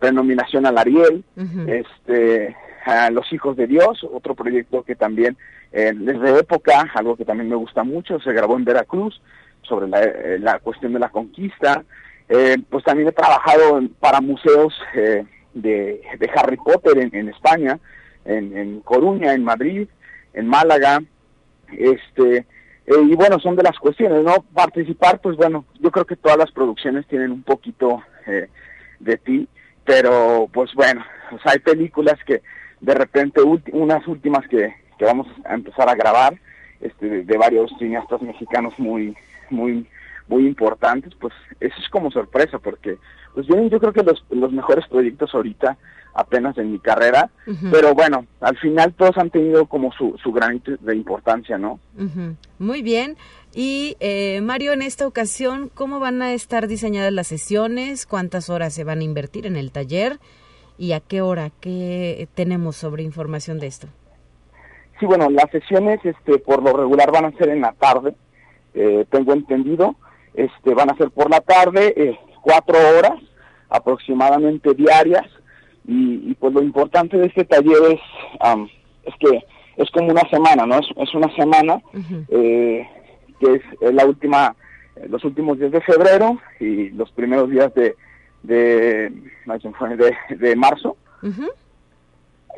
renominación 0.00 0.66
al 0.66 0.78
Ariel, 0.78 1.24
uh 1.36 1.40
-huh. 1.42 1.68
este, 1.68 2.56
a 2.84 3.10
Los 3.10 3.32
Hijos 3.32 3.56
de 3.56 3.66
Dios, 3.66 4.04
otro 4.04 4.34
proyecto 4.34 4.82
que 4.82 4.94
también 4.94 5.36
eh, 5.72 5.92
desde 5.94 6.38
época, 6.38 6.90
algo 6.94 7.16
que 7.16 7.24
también 7.24 7.48
me 7.50 7.56
gusta 7.56 7.84
mucho, 7.84 8.20
se 8.20 8.32
grabó 8.32 8.56
en 8.56 8.64
Veracruz 8.64 9.20
sobre 9.62 9.88
la, 9.88 10.02
eh, 10.02 10.38
la 10.38 10.58
cuestión 10.60 10.92
de 10.92 10.98
la 10.98 11.10
conquista, 11.10 11.84
eh, 12.28 12.56
pues 12.68 12.84
también 12.84 13.08
he 13.08 13.12
trabajado 13.12 13.78
en, 13.78 13.88
para 13.90 14.20
museos 14.20 14.74
eh, 14.94 15.24
de, 15.54 16.02
de, 16.18 16.30
Harry 16.34 16.56
Potter 16.56 16.98
en, 16.98 17.14
en 17.14 17.28
España, 17.28 17.78
en, 18.24 18.56
en, 18.56 18.80
Coruña, 18.80 19.34
en 19.34 19.44
Madrid, 19.44 19.88
en 20.34 20.46
Málaga, 20.46 21.02
este 21.76 22.46
y 22.86 23.14
bueno, 23.16 23.38
son 23.38 23.54
de 23.54 23.62
las 23.62 23.78
cuestiones, 23.78 24.24
¿no? 24.24 24.42
Participar, 24.54 25.20
pues 25.20 25.36
bueno, 25.36 25.66
yo 25.78 25.90
creo 25.90 26.06
que 26.06 26.16
todas 26.16 26.38
las 26.38 26.50
producciones 26.50 27.06
tienen 27.06 27.32
un 27.32 27.42
poquito 27.42 28.02
de 28.98 29.18
ti, 29.18 29.46
pero 29.88 30.50
pues 30.52 30.74
bueno, 30.74 31.02
o 31.32 31.38
sea, 31.40 31.52
hay 31.52 31.60
películas 31.60 32.18
que 32.26 32.42
de 32.80 32.94
repente 32.94 33.40
unas 33.72 34.06
últimas 34.06 34.46
que, 34.48 34.74
que 34.98 35.04
vamos 35.06 35.26
a 35.46 35.54
empezar 35.54 35.88
a 35.88 35.94
grabar 35.94 36.38
este 36.80 37.24
de, 37.24 37.38
varios 37.38 37.72
cineastas 37.78 38.20
mexicanos 38.20 38.74
muy 38.78 39.16
muy 39.48 39.86
muy 40.28 40.46
importantes 40.46 41.14
pues 41.18 41.32
eso 41.58 41.74
es 41.80 41.88
como 41.88 42.10
sorpresa 42.10 42.58
porque 42.58 42.98
pues 43.34 43.46
vienen 43.46 43.70
yo 43.70 43.80
creo 43.80 43.92
que 43.94 44.02
los, 44.02 44.22
los 44.30 44.52
mejores 44.52 44.86
proyectos 44.86 45.34
ahorita 45.34 45.78
apenas 46.14 46.56
en 46.58 46.70
mi 46.70 46.78
carrera 46.78 47.30
uh 47.46 47.50
-huh. 47.50 47.70
pero 47.72 47.94
bueno 47.94 48.26
al 48.40 48.56
final 48.58 48.92
todos 48.92 49.16
han 49.16 49.30
tenido 49.30 49.66
como 49.66 49.90
su, 49.92 50.16
su 50.22 50.30
gran 50.32 50.62
de 50.64 50.94
importancia 50.94 51.58
no 51.58 51.80
uh 51.96 52.02
-huh. 52.02 52.36
muy 52.58 52.82
bien 52.82 53.16
y 53.54 53.96
eh, 54.00 54.40
Mario, 54.42 54.72
en 54.72 54.82
esta 54.82 55.06
ocasión, 55.06 55.70
¿cómo 55.74 56.00
van 56.00 56.22
a 56.22 56.32
estar 56.32 56.68
diseñadas 56.68 57.12
las 57.12 57.26
sesiones? 57.26 58.06
¿Cuántas 58.06 58.50
horas 58.50 58.72
se 58.72 58.84
van 58.84 59.00
a 59.00 59.04
invertir 59.04 59.46
en 59.46 59.56
el 59.56 59.72
taller? 59.72 60.18
¿Y 60.76 60.92
a 60.92 61.00
qué 61.00 61.22
hora? 61.22 61.50
¿Qué 61.60 62.28
tenemos 62.34 62.76
sobre 62.76 63.02
información 63.02 63.58
de 63.58 63.66
esto? 63.66 63.88
Sí, 65.00 65.06
bueno, 65.06 65.30
las 65.30 65.50
sesiones 65.50 66.00
este, 66.04 66.38
por 66.38 66.62
lo 66.62 66.76
regular 66.76 67.10
van 67.10 67.24
a 67.24 67.32
ser 67.32 67.48
en 67.48 67.60
la 67.60 67.72
tarde, 67.72 68.14
eh, 68.74 69.04
tengo 69.10 69.32
entendido. 69.32 69.96
Este, 70.34 70.74
van 70.74 70.90
a 70.90 70.96
ser 70.96 71.10
por 71.10 71.30
la 71.30 71.40
tarde, 71.40 71.94
eh, 71.96 72.18
cuatro 72.42 72.76
horas 72.96 73.18
aproximadamente 73.70 74.74
diarias. 74.74 75.26
Y, 75.86 76.30
y, 76.30 76.34
pues 76.34 76.52
lo 76.52 76.62
importante 76.62 77.16
de 77.16 77.26
este 77.26 77.44
taller 77.44 77.78
es, 77.92 78.00
um, 78.46 78.68
es 79.04 79.14
que 79.18 79.44
es 79.76 79.90
como 79.90 80.10
una 80.10 80.28
semana, 80.28 80.66
¿no? 80.66 80.78
Es, 80.78 80.86
es 80.96 81.14
una 81.14 81.34
semana. 81.34 81.80
Uh 81.92 81.98
-huh. 81.98 82.26
eh, 82.28 82.88
que 83.38 83.54
es 83.80 83.94
la 83.94 84.04
última, 84.06 84.54
los 85.08 85.24
últimos 85.24 85.58
días 85.58 85.72
de 85.72 85.80
febrero 85.80 86.38
y 86.60 86.90
los 86.90 87.10
primeros 87.12 87.50
días 87.50 87.72
de, 87.74 87.96
de, 88.42 89.12
de, 89.46 90.36
de 90.36 90.56
marzo, 90.56 90.96
uh 91.22 91.26
-huh. 91.26 91.50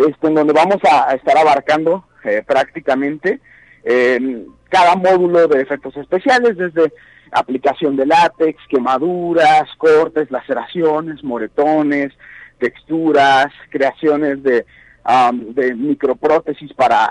este, 0.09 0.27
en 0.27 0.35
donde 0.35 0.53
vamos 0.53 0.79
a, 0.90 1.11
a 1.11 1.14
estar 1.14 1.37
abarcando 1.37 2.05
eh, 2.25 2.43
prácticamente 2.47 3.40
eh, 3.85 4.47
cada 4.69 4.95
módulo 4.97 5.49
de 5.49 5.62
efectos 5.62 5.97
especiales, 5.97 6.57
desde 6.57 6.93
aplicación 7.33 7.97
de 7.97 8.07
látex, 8.07 8.59
quemaduras, 8.69 9.69
cortes, 9.79 10.31
laceraciones, 10.31 11.23
moretones, 11.23 12.12
texturas, 12.59 13.47
creaciones 13.71 14.43
de, 14.43 14.66
um, 15.05 15.55
de 15.55 15.75
microprótesis 15.75 16.73
para 16.75 17.11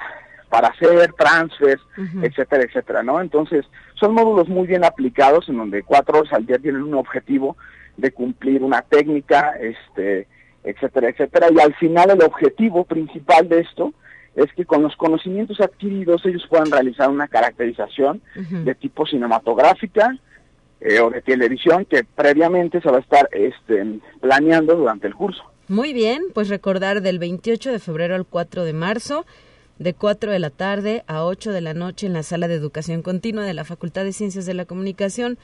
para 0.50 0.70
hacer 0.70 1.14
transfers, 1.14 1.82
uh 1.98 2.02
-huh. 2.02 2.26
etcétera, 2.26 2.64
etcétera, 2.64 3.04
¿no? 3.04 3.22
Entonces, 3.22 3.66
son 3.96 4.14
módulos 4.14 4.48
muy 4.50 4.68
bien 4.68 4.84
aplicados 4.84 5.48
en 5.50 5.58
donde 5.58 5.84
cuatro 5.84 6.20
horas 6.20 6.34
al 6.34 6.46
día 6.46 6.58
tienen 6.58 6.84
un 6.84 6.96
objetivo 6.96 7.56
de 7.98 8.12
cumplir 8.12 8.64
una 8.64 8.82
técnica, 8.82 9.56
este, 9.60 10.28
etcétera, 10.64 11.10
etcétera, 11.10 11.48
y 11.54 11.60
al 11.60 11.74
final 11.76 12.12
el 12.12 12.24
objetivo 12.24 12.84
principal 12.84 13.48
de 13.48 13.60
esto 13.62 13.94
es 14.36 14.52
que 14.54 14.66
con 14.66 14.82
los 14.84 14.96
conocimientos 14.96 15.60
adquiridos 15.60 16.26
ellos 16.26 16.46
puedan 16.50 16.72
realizar 16.72 17.10
una 17.10 17.28
caracterización 17.28 18.22
uh 18.36 18.40
-huh. 18.40 18.64
de 18.64 18.76
tipo 18.76 19.06
cinematográfica 19.06 20.18
eh, 20.82 21.00
o 21.02 21.10
de 21.10 21.22
televisión 21.22 21.86
que 21.86 22.04
previamente 22.04 22.80
se 22.80 22.90
va 22.90 22.98
a 22.98 23.02
estar 23.02 23.28
este, 23.34 24.00
planeando 24.22 24.76
durante 24.76 25.08
el 25.08 25.14
curso. 25.14 25.44
Muy 25.68 25.94
bien, 25.94 26.24
pues 26.34 26.50
recordar 26.50 27.02
del 27.02 27.20
28 27.20 27.72
de 27.72 27.80
febrero 27.80 28.16
al 28.16 28.26
4 28.26 28.64
de 28.64 28.74
marzo, 28.74 29.26
de 29.80 29.94
4 29.94 30.32
de 30.32 30.39
la 30.39 30.50
tarde 30.50 31.04
a 31.08 31.24
8 31.24 31.52
de 31.52 31.62
la 31.62 31.74
noche 31.74 32.06
en 32.06 32.13
la 32.13 32.24
sala 32.24 32.48
de 32.48 32.56
educación 32.56 33.02
continua 33.02 33.44
de 33.44 33.54
la 33.54 33.63
Facultad 33.63 34.04
de 34.04 34.13
Ciencias 34.13 34.46
de 34.46 34.54
la 34.54 34.65
Comunicación. 34.65 35.38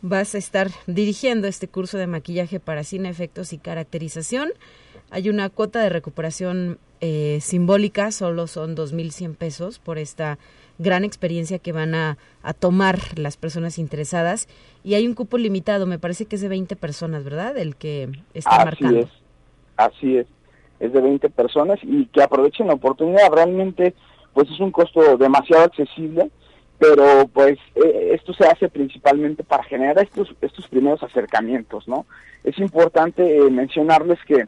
Vas 0.00 0.34
a 0.34 0.38
estar 0.38 0.70
dirigiendo 0.86 1.48
este 1.48 1.66
curso 1.66 1.98
de 1.98 2.06
maquillaje 2.06 2.60
para 2.60 2.84
cine, 2.84 3.08
efectos 3.08 3.52
y 3.52 3.58
caracterización. 3.58 4.50
Hay 5.10 5.28
una 5.28 5.50
cuota 5.50 5.82
de 5.82 5.88
recuperación 5.88 6.78
eh, 7.00 7.38
simbólica, 7.40 8.12
solo 8.12 8.46
son 8.46 8.76
2.100 8.76 9.34
pesos 9.34 9.78
por 9.78 9.98
esta 9.98 10.38
gran 10.78 11.04
experiencia 11.04 11.58
que 11.58 11.72
van 11.72 11.94
a, 11.94 12.16
a, 12.42 12.52
tomar 12.52 13.18
las 13.18 13.36
personas 13.36 13.78
interesadas. 13.78 14.48
Y 14.84 14.94
hay 14.94 15.06
un 15.06 15.14
cupo 15.14 15.36
limitado, 15.36 15.86
me 15.86 15.98
parece 15.98 16.26
que 16.26 16.36
es 16.36 16.42
de 16.42 16.48
20 16.48 16.76
personas, 16.76 17.24
¿verdad? 17.24 17.56
El 17.56 17.76
que 17.76 18.08
está 18.34 18.50
Así 18.50 18.64
marcando. 18.64 19.00
Es. 19.00 19.08
Así 19.76 20.16
es 20.18 20.26
es 20.84 20.92
de 20.92 21.00
20 21.00 21.30
personas 21.30 21.78
y 21.82 22.06
que 22.06 22.22
aprovechen 22.22 22.66
la 22.66 22.74
oportunidad. 22.74 23.32
Realmente, 23.32 23.94
pues 24.32 24.50
es 24.50 24.60
un 24.60 24.70
costo 24.70 25.16
demasiado 25.16 25.64
accesible, 25.64 26.30
pero 26.78 27.28
pues 27.32 27.58
eh, 27.74 28.10
esto 28.12 28.34
se 28.34 28.46
hace 28.46 28.68
principalmente 28.68 29.44
para 29.44 29.64
generar 29.64 29.98
estos, 29.98 30.34
estos 30.40 30.68
primeros 30.68 31.02
acercamientos, 31.02 31.88
¿no? 31.88 32.06
Es 32.42 32.58
importante 32.58 33.38
eh, 33.38 33.50
mencionarles 33.50 34.18
que 34.26 34.46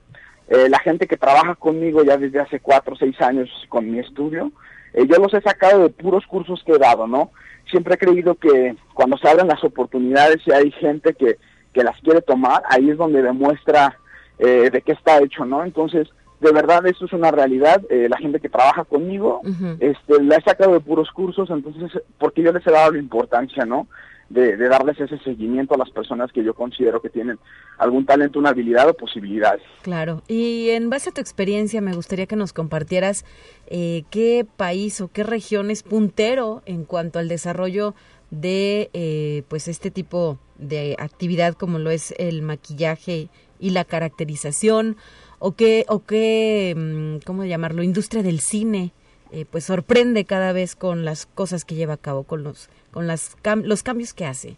eh, 0.49 0.69
la 0.69 0.79
gente 0.81 1.07
que 1.07 1.17
trabaja 1.17 1.55
conmigo 1.55 2.05
ya 2.05 2.17
desde 2.17 2.41
hace 2.41 2.61
cuatro 2.61 2.95
o 2.95 2.97
seis 2.97 3.21
años 3.21 3.49
con 3.69 3.91
mi 3.91 3.99
estudio, 3.99 4.53
yo 4.95 5.19
los 5.19 5.35
he 5.35 5.43
sacado 5.43 5.83
de 5.83 5.91
puros 5.91 6.27
cursos 6.27 6.63
que 6.65 6.73
he 6.73 6.79
dado, 6.79 7.07
¿no? 7.07 7.31
Siempre 7.71 7.95
he 7.95 7.99
creído 7.99 8.35
que 8.35 8.77
cuando 8.95 9.19
se 9.19 9.29
abren 9.29 9.47
las 9.47 9.63
oportunidades 9.63 10.39
y 10.47 10.53
hay 10.53 10.71
gente 10.71 11.13
que, 11.13 11.37
que 11.75 11.85
las 11.85 12.01
quiere 12.01 12.23
tomar, 12.23 12.63
ahí 12.71 12.89
es 12.89 12.97
donde 12.97 13.21
demuestra 13.21 13.99
eh, 14.39 14.69
de 14.71 14.83
qué 14.83 14.93
está 14.93 15.19
hecho, 15.23 15.47
¿no? 15.47 15.65
Entonces, 15.65 16.09
de 16.41 16.53
verdad, 16.53 16.87
esto 16.87 17.07
es 17.07 17.13
una 17.13 17.31
realidad. 17.31 17.83
Eh, 17.89 18.09
la 18.11 18.19
gente 18.19 18.41
que 18.41 18.49
trabaja 18.49 18.85
conmigo, 18.85 19.41
este, 19.81 20.23
la 20.23 20.37
he 20.37 20.43
sacado 20.43 20.73
de 20.73 20.81
puros 20.81 21.11
cursos, 21.11 21.49
entonces, 21.51 22.03
porque 22.19 22.43
yo 22.43 22.53
les 22.53 22.67
he 22.67 22.71
dado 22.71 22.93
la 22.93 22.99
importancia, 22.99 23.65
¿no? 23.65 23.87
De, 24.29 24.57
darles 24.57 24.99
ese 24.99 25.19
seguimiento 25.21 25.75
a 25.75 25.79
las 25.79 25.91
personas 25.91 26.33
que 26.33 26.43
yo 26.43 26.53
considero 26.53 27.01
que 27.01 27.11
tienen 27.11 27.39
algún 27.79 28.05
talento, 28.05 28.41
una 28.41 28.49
habilidad 28.49 28.89
o 28.89 28.95
posibilidades. 28.95 29.63
Claro. 29.83 30.23
Y 30.27 30.71
en 30.71 30.91
base 30.91 31.11
a 31.11 31.13
tu 31.13 31.21
experiencia, 31.21 31.81
me 31.81 31.95
gustaría 31.95 32.27
que 32.27 32.35
nos 32.35 32.53
compartieras 32.53 33.25
eh, 33.69 34.03
qué 34.11 34.45
país 34.57 35.01
o 35.01 35.09
qué 35.09 35.23
región 35.23 35.71
es 35.71 35.85
puntero 35.85 36.63
en 36.67 36.85
cuanto 36.85 37.21
al 37.21 37.29
desarrollo 37.29 37.95
de 38.31 38.91
eh, 38.93 39.45
pues 39.49 39.69
este 39.69 39.93
tipo 39.93 40.39
de 40.59 40.97
actividad 40.99 41.55
como 41.55 41.79
lo 41.79 41.91
es 41.91 42.13
el 42.19 42.43
maquillaje 42.43 43.29
y 43.61 43.71
la 43.71 43.85
caracterización 43.85 44.97
o 45.39 45.53
qué, 45.53 45.85
o 45.89 46.05
qué 46.05 46.75
mm, 46.77 47.25
¿cómo 47.25 47.45
llamarlo? 47.45 47.83
Industria 47.83 48.23
del 48.23 48.41
cine, 48.41 48.93
eh, 49.33 49.45
pues 49.51 49.65
sorprende 49.65 50.25
cada 50.25 50.53
vez 50.53 50.77
con 50.77 51.05
las 51.05 51.27
cosas 51.27 51.65
que 51.65 51.75
lleva 51.75 51.95
a 51.95 51.99
cabo, 51.99 52.23
con 52.23 52.43
los, 52.43 52.69
con 52.93 53.07
las 53.07 53.37
los 53.63 53.83
cambios 53.83 54.15
que 54.15 54.25
hace. 54.25 54.57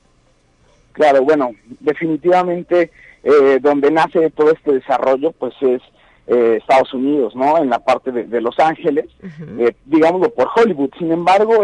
Claro, 0.93 1.23
bueno, 1.23 1.53
definitivamente 1.81 2.91
eh, 3.23 3.59
donde 3.61 3.91
nace 3.91 4.31
todo 4.31 4.51
este 4.51 4.73
desarrollo, 4.73 5.33
pues 5.33 5.55
es 5.61 5.81
eh, 6.27 6.57
Estados 6.61 6.93
Unidos, 6.93 7.35
¿no? 7.35 7.59
En 7.59 7.71
la 7.71 7.79
parte 7.79 8.11
de, 8.13 8.41
Los 8.41 8.59
Ángeles, 8.59 9.07
digámoslo 9.87 10.31
por 10.31 10.49
Hollywood. 10.55 10.91
Sin 10.99 11.11
embargo, 11.11 11.63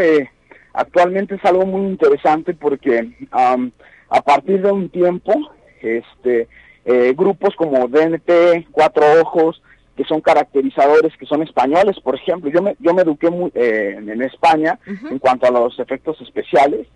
actualmente 0.73 1.35
es 1.35 1.45
algo 1.45 1.67
muy 1.67 1.83
interesante 1.91 2.55
porque 2.55 3.11
a 3.31 4.23
partir 4.23 4.63
de 4.63 4.73
un 4.73 4.89
tiempo, 4.89 5.35
este, 5.83 6.49
eh, 6.85 7.15
grupos 7.17 7.55
como 7.57 7.89
DNT, 7.89 8.69
Cuatro 8.71 9.05
Ojos, 9.21 9.63
que 9.97 10.05
son 10.05 10.21
caracterizadores 10.21 11.17
que 11.17 11.27
son 11.27 11.43
españoles, 11.43 11.99
por 12.01 12.17
ejemplo. 12.17 12.51
Yo 12.51 12.63
me, 12.63 12.77
yo 12.81 12.95
me 12.95 13.03
eduqué 13.03 13.31
muy, 13.31 13.51
eh, 13.55 13.97
en 13.97 14.23
España 14.23 14.79
en 14.87 15.19
cuanto 15.19 15.47
a 15.47 15.51
los 15.51 15.79
efectos 15.79 16.21
especiales 16.21 16.87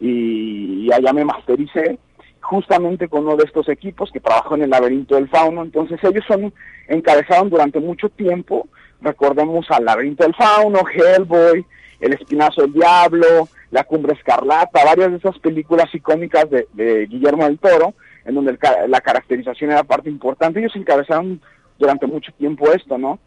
y, 0.00 0.90
allá 0.92 1.12
me 1.12 1.24
mastericé 1.24 1.98
justamente 2.40 3.08
con 3.08 3.24
uno 3.26 3.36
de 3.36 3.44
estos 3.44 3.68
equipos 3.68 4.10
que 4.10 4.20
trabajó 4.20 4.54
en 4.54 4.62
el 4.62 4.70
laberinto 4.70 5.14
del 5.14 5.28
fauno. 5.28 5.62
Entonces 5.62 5.98
ellos 6.02 6.24
son 6.26 6.52
encabezaron 6.88 7.50
durante 7.50 7.78
mucho 7.78 8.08
tiempo, 8.08 8.68
recordemos 9.00 9.70
al 9.70 9.84
laberinto 9.84 10.24
del 10.24 10.34
fauno, 10.34 10.80
Hellboy, 10.88 11.64
El 12.00 12.14
espinazo 12.14 12.62
del 12.62 12.72
diablo, 12.72 13.48
La 13.70 13.84
cumbre 13.84 14.14
escarlata, 14.14 14.84
varias 14.84 15.10
de 15.10 15.18
esas 15.18 15.38
películas 15.38 15.94
icónicas 15.94 16.46
de 16.50 17.06
Guillermo 17.06 17.44
del 17.44 17.58
Toro, 17.58 17.94
en 18.28 18.34
donde 18.34 18.58
la 18.88 19.00
caracterización 19.00 19.72
era 19.72 19.82
parte 19.82 20.10
importante. 20.10 20.60
Ellos 20.60 20.76
encabezaron 20.76 21.40
durante 21.78 22.06
mucho 22.06 22.30
tiempo 22.32 22.70
esto, 22.70 22.98
¿no? 22.98 23.18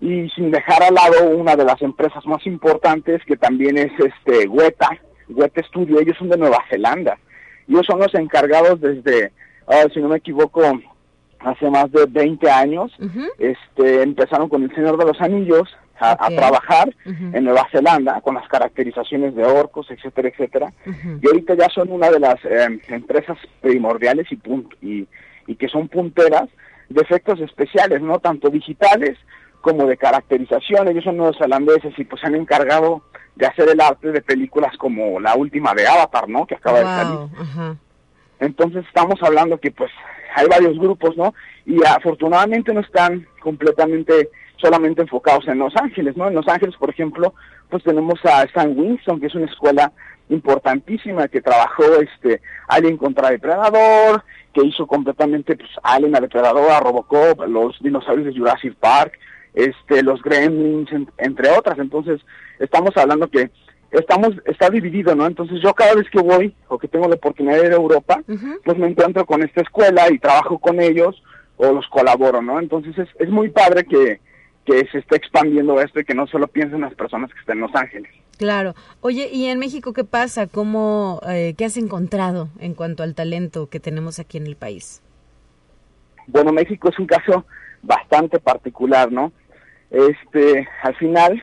Y 0.00 0.28
sin 0.30 0.52
dejar 0.52 0.82
al 0.84 0.94
lado 0.94 1.36
una 1.36 1.56
de 1.56 1.64
las 1.64 1.82
empresas 1.82 2.24
más 2.26 2.46
importantes, 2.46 3.24
que 3.24 3.36
también 3.36 3.76
es 3.76 3.90
este 3.98 4.46
Weta, 4.46 4.88
Weta 5.28 5.62
Studio, 5.64 5.98
ellos 5.98 6.16
son 6.16 6.28
de 6.28 6.36
Nueva 6.36 6.62
Zelanda. 6.70 7.18
Ellos 7.68 7.84
son 7.86 7.98
los 7.98 8.14
encargados 8.14 8.80
desde, 8.80 9.32
ah, 9.66 9.84
si 9.92 10.00
no 10.00 10.08
me 10.08 10.18
equivoco, 10.18 10.62
hace 11.40 11.68
más 11.68 11.90
de 11.90 12.06
20 12.06 12.48
años. 12.48 12.92
este 13.38 14.02
Empezaron 14.02 14.48
con 14.48 14.62
El 14.62 14.74
Señor 14.76 14.96
de 14.96 15.06
los 15.06 15.20
Anillos, 15.20 15.68
a, 15.98 16.28
trabajar 16.28 16.94
en 17.04 17.44
Nueva 17.44 17.66
Zelanda 17.70 18.20
con 18.20 18.34
las 18.34 18.48
caracterizaciones 18.48 19.34
de 19.34 19.44
orcos, 19.44 19.90
etcétera, 19.90 20.28
etcétera. 20.28 20.72
Y 21.22 21.26
ahorita 21.26 21.54
ya 21.54 21.68
son 21.68 21.90
una 21.90 22.10
de 22.10 22.20
las 22.20 22.36
eh, 22.44 22.80
empresas 22.88 23.38
primordiales 23.60 24.26
y, 24.30 24.38
y, 24.82 25.08
y 25.46 25.56
que 25.56 25.68
son 25.68 25.88
punteras 25.88 26.48
de 26.88 27.02
efectos 27.02 27.40
especiales, 27.40 28.00
no 28.00 28.18
tanto 28.18 28.50
digitales 28.50 29.18
como 29.60 29.86
de 29.86 29.96
caracterización. 29.96 30.88
Ellos 30.88 31.04
son 31.04 31.16
neozelandeses 31.16 31.98
y 31.98 32.04
pues 32.04 32.20
se 32.20 32.28
han 32.28 32.36
encargado 32.36 33.02
de 33.34 33.46
hacer 33.46 33.68
el 33.68 33.80
arte 33.80 34.12
de 34.12 34.22
películas 34.22 34.76
como 34.78 35.20
la 35.20 35.34
última 35.34 35.74
de 35.74 35.86
Avatar, 35.86 36.28
¿no? 36.28 36.46
Que 36.46 36.54
acaba 36.54 36.78
de 36.78 36.84
salir. 36.84 37.76
Entonces 38.38 38.84
estamos 38.86 39.22
hablando 39.22 39.58
que 39.58 39.70
pues 39.70 39.90
hay 40.34 40.46
varios 40.46 40.78
grupos, 40.78 41.16
¿no? 41.16 41.34
Y 41.64 41.84
afortunadamente 41.84 42.72
no 42.72 42.80
están 42.80 43.26
completamente 43.40 44.30
solamente 44.56 45.02
enfocados 45.02 45.46
en 45.48 45.58
Los 45.58 45.74
Ángeles, 45.76 46.16
¿no? 46.16 46.28
En 46.28 46.34
Los 46.34 46.48
Ángeles, 46.48 46.74
por 46.76 46.90
ejemplo, 46.90 47.34
pues 47.68 47.82
tenemos 47.82 48.18
a 48.24 48.42
Stan 48.44 48.76
Winston, 48.76 49.20
que 49.20 49.26
es 49.26 49.34
una 49.34 49.46
escuela 49.46 49.92
importantísima 50.28 51.28
que 51.28 51.40
trabajó 51.40 51.84
este 52.00 52.40
Alien 52.68 52.96
contra 52.96 53.30
Depredador, 53.30 54.24
que 54.52 54.64
hizo 54.64 54.86
completamente 54.86 55.56
pues 55.56 55.70
Alien 55.82 56.16
a 56.16 56.20
Depredador, 56.20 56.70
a 56.70 56.80
Robocop, 56.80 57.46
los 57.46 57.76
dinosaurios 57.80 58.26
de 58.26 58.38
Jurassic 58.38 58.74
Park, 58.76 59.12
este 59.54 60.02
los 60.02 60.22
Gremlins, 60.22 60.90
entre 61.18 61.50
otras. 61.50 61.78
Entonces, 61.78 62.20
estamos 62.58 62.96
hablando 62.96 63.28
que 63.28 63.50
estamos 63.90 64.30
está 64.44 64.68
dividido, 64.68 65.14
¿no? 65.14 65.26
Entonces, 65.26 65.60
yo 65.62 65.74
cada 65.74 65.94
vez 65.94 66.08
que 66.10 66.20
voy 66.20 66.54
o 66.68 66.78
que 66.78 66.88
tengo 66.88 67.08
la 67.08 67.14
oportunidad 67.14 67.60
de 67.60 67.66
ir 67.66 67.72
a 67.72 67.76
Europa, 67.76 68.22
pues 68.64 68.78
me 68.78 68.88
encuentro 68.88 69.24
con 69.26 69.42
esta 69.42 69.60
escuela 69.60 70.10
y 70.10 70.18
trabajo 70.18 70.58
con 70.58 70.80
ellos 70.80 71.22
o 71.56 71.72
los 71.72 71.86
colaboro, 71.88 72.42
¿no? 72.42 72.58
Entonces, 72.58 72.98
es, 72.98 73.08
es 73.18 73.28
muy 73.28 73.50
padre 73.50 73.84
que 73.84 74.20
que 74.66 74.86
se 74.90 74.98
está 74.98 75.16
expandiendo 75.16 75.80
esto 75.80 76.00
y 76.00 76.04
que 76.04 76.14
no 76.14 76.26
solo 76.26 76.48
piensen 76.48 76.80
las 76.82 76.94
personas 76.94 77.32
que 77.32 77.38
están 77.38 77.58
en 77.58 77.62
Los 77.62 77.74
Ángeles. 77.74 78.10
Claro. 78.36 78.74
Oye, 79.00 79.30
¿y 79.32 79.46
en 79.46 79.58
México 79.58 79.92
qué 79.92 80.04
pasa? 80.04 80.46
¿Cómo, 80.46 81.20
eh, 81.26 81.54
¿Qué 81.56 81.64
has 81.64 81.76
encontrado 81.76 82.48
en 82.58 82.74
cuanto 82.74 83.02
al 83.02 83.14
talento 83.14 83.68
que 83.70 83.80
tenemos 83.80 84.18
aquí 84.18 84.36
en 84.36 84.46
el 84.46 84.56
país? 84.56 85.02
Bueno, 86.26 86.52
México 86.52 86.88
es 86.90 86.98
un 86.98 87.06
caso 87.06 87.46
bastante 87.82 88.38
particular, 88.40 89.10
¿no? 89.10 89.32
Este, 89.90 90.68
al 90.82 90.96
final, 90.96 91.42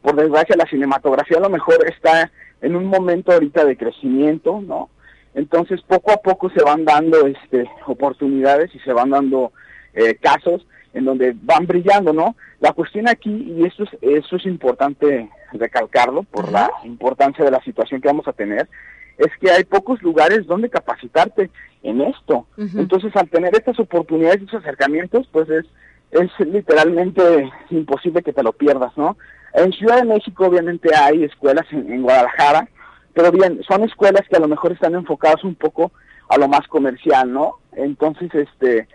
por 0.00 0.16
desgracia, 0.16 0.56
la 0.56 0.68
cinematografía 0.68 1.36
a 1.36 1.42
lo 1.42 1.50
mejor 1.50 1.76
está 1.86 2.32
en 2.62 2.74
un 2.74 2.86
momento 2.86 3.32
ahorita 3.32 3.64
de 3.66 3.76
crecimiento, 3.76 4.62
¿no? 4.62 4.88
Entonces, 5.34 5.82
poco 5.82 6.12
a 6.12 6.16
poco 6.16 6.48
se 6.50 6.64
van 6.64 6.86
dando 6.86 7.26
este, 7.26 7.68
oportunidades 7.86 8.74
y 8.74 8.78
se 8.78 8.94
van 8.94 9.10
dando 9.10 9.52
eh, 9.92 10.14
casos 10.14 10.66
en 10.96 11.04
donde 11.04 11.36
van 11.42 11.66
brillando, 11.66 12.12
¿no? 12.12 12.36
La 12.58 12.72
cuestión 12.72 13.06
aquí, 13.06 13.30
y 13.30 13.66
eso 13.66 13.84
es, 13.84 13.90
eso 14.00 14.36
es 14.36 14.46
importante 14.46 15.28
recalcarlo 15.52 16.22
por 16.22 16.50
la 16.50 16.70
importancia 16.84 17.44
de 17.44 17.50
la 17.50 17.62
situación 17.62 18.00
que 18.00 18.08
vamos 18.08 18.26
a 18.26 18.32
tener, 18.32 18.66
es 19.18 19.28
que 19.38 19.50
hay 19.50 19.64
pocos 19.64 20.02
lugares 20.02 20.46
donde 20.46 20.70
capacitarte 20.70 21.50
en 21.82 22.00
esto. 22.00 22.46
Entonces, 22.56 23.14
al 23.14 23.28
tener 23.28 23.54
estas 23.54 23.78
oportunidades, 23.78 24.40
estos 24.40 24.62
acercamientos, 24.62 25.28
pues 25.30 25.48
es, 25.50 25.66
es 26.12 26.30
literalmente 26.46 27.50
imposible 27.70 28.22
que 28.22 28.32
te 28.32 28.42
lo 28.42 28.52
pierdas, 28.52 28.96
¿no? 28.96 29.18
En 29.52 29.72
Ciudad 29.72 29.98
de 29.98 30.04
México, 30.04 30.46
obviamente, 30.46 30.94
hay 30.94 31.24
escuelas 31.24 31.66
en, 31.72 31.92
en 31.92 32.02
Guadalajara, 32.02 32.68
pero 33.12 33.30
bien, 33.32 33.60
son 33.68 33.84
escuelas 33.84 34.22
que 34.28 34.36
a 34.36 34.40
lo 34.40 34.48
mejor 34.48 34.72
están 34.72 34.94
enfocadas 34.94 35.44
un 35.44 35.54
poco 35.54 35.92
a 36.28 36.38
lo 36.38 36.48
más 36.48 36.66
comercial, 36.68 37.30
¿no? 37.30 37.58
Entonces, 37.72 38.34
este, 38.34 38.88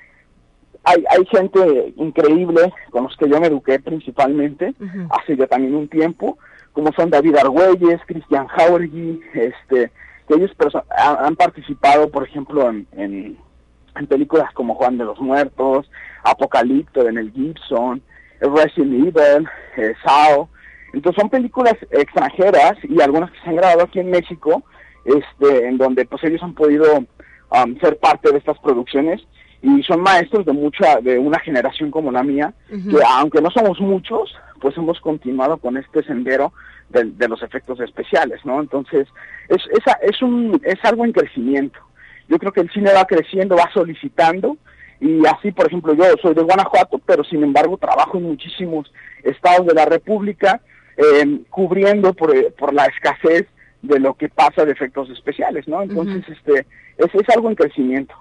hay, 0.84 1.04
hay 1.10 1.26
gente 1.28 1.94
increíble 1.98 2.74
con 2.89 3.04
los 3.04 3.15
que 3.17 3.30
yo 3.30 3.39
me 3.39 3.48
eduqué 3.48 3.80
principalmente, 3.80 4.74
hace 5.12 5.38
ya 5.38 5.48
también 5.48 5.76
un 5.76 5.88
tiempo, 5.88 6.38
como 6.74 6.91
son 6.94 7.10
David 7.10 7.38
Argüelles, 7.38 8.02
Cristian 8.08 8.48
Jauregui, 8.48 9.22
este, 9.34 9.91
que 10.28 10.34
ellos 10.36 10.52
han, 10.98 11.36
participado, 11.36 12.10
por 12.10 12.28
ejemplo, 12.28 12.70
en, 12.70 12.88
en, 12.94 14.08
películas 14.08 14.52
como 14.54 14.76
Juan 14.76 14.98
de 14.98 15.06
los 15.06 15.20
Muertos, 15.20 15.89
Apocalipto 16.24 17.04
de 17.04 17.12
Mel 17.12 17.32
Gibson, 17.32 18.02
Resident 18.39 18.94
Evil, 18.94 19.48
eh, 19.78 19.94
Sao. 20.04 20.50
Entonces 20.94 21.22
son 21.22 21.30
películas 21.30 21.76
extranjeras 21.91 22.74
y 22.84 23.00
algunas 23.02 23.32
que 23.32 23.39
se 23.41 23.50
han 23.50 23.56
grabado 23.58 23.84
aquí 23.84 24.00
en 24.00 24.10
México, 24.10 24.63
este, 25.06 25.67
en 25.67 25.78
donde 25.78 26.06
pues 26.06 26.24
ellos 26.24 26.41
han 26.41 26.54
podido 26.54 26.86
um, 26.98 27.80
ser 27.80 27.98
parte 28.00 28.32
de 28.32 28.38
estas 28.39 28.58
producciones 28.60 29.22
y 29.62 29.84
son 29.84 30.02
maestros 30.02 30.45
de 30.45 30.54
mucha 30.54 31.00
de 31.02 31.19
una 31.19 31.39
generación 31.39 31.91
como 31.91 32.12
la 32.12 32.24
mía 32.24 32.54
que 32.67 32.97
aunque 33.08 33.41
no 33.41 33.52
somos 33.52 33.80
muchos 33.80 34.34
pues 34.60 34.76
hemos 34.78 35.00
continuado 35.00 35.58
con 35.58 35.78
este 35.78 36.04
sendero 36.04 36.54
de, 36.89 37.28
los 37.28 37.41
efectos 37.43 37.80
especiales 37.80 38.43
no 38.43 38.60
entonces 38.60 39.08
es 39.50 39.62
es, 39.71 39.84
es 40.02 40.21
un 40.21 40.60
es 40.63 40.84
algo 40.84 41.06
en 41.06 41.12
crecimiento. 41.13 41.80
Yo 42.28 42.39
creo 42.39 42.54
que 42.54 42.62
el 42.62 42.71
cine 42.71 42.93
va 42.93 43.06
creciendo 43.06 43.56
va 43.56 43.69
solicitando 43.74 44.58
y 45.00 45.26
así 45.28 45.52
por 45.52 45.67
ejemplo 45.67 45.93
yo 45.93 46.06
soy 46.21 46.34
de 46.34 46.41
Guanajuato 46.41 47.00
pero 47.06 47.24
sin 47.24 47.43
embargo 47.43 47.78
trabajo 47.78 48.17
en 48.17 48.24
muchísimos 48.24 48.91
estados 49.24 49.67
de 49.67 49.76
la 49.76 49.86
República 49.86 50.62
eh, 50.97 51.39
cubriendo 51.50 52.13
por, 52.13 52.34
por 52.54 52.74
la 52.74 52.86
escasez 52.86 53.45
de 53.82 54.00
lo 54.00 54.13
que 54.15 54.30
pasa 54.30 54.65
de 54.65 54.71
efectos 54.71 55.10
especiales 55.10 55.67
no 55.67 55.82
entonces 55.82 56.24
este 56.30 56.65
es, 56.97 57.13
es 57.13 57.30
algo 57.36 57.50
en 57.50 57.56
crecimiento 57.56 58.15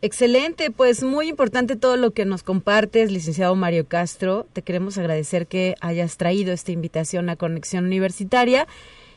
Excelente, 0.00 0.70
pues 0.70 1.02
muy 1.02 1.28
importante 1.28 1.74
todo 1.74 1.96
lo 1.96 2.12
que 2.12 2.24
nos 2.24 2.44
compartes, 2.44 3.10
licenciado 3.10 3.56
Mario 3.56 3.88
Castro. 3.88 4.46
Te 4.52 4.62
queremos 4.62 4.96
agradecer 4.96 5.48
que 5.48 5.74
hayas 5.80 6.16
traído 6.16 6.52
esta 6.52 6.70
invitación 6.70 7.28
a 7.30 7.34
Conexión 7.34 7.84
Universitaria 7.84 8.68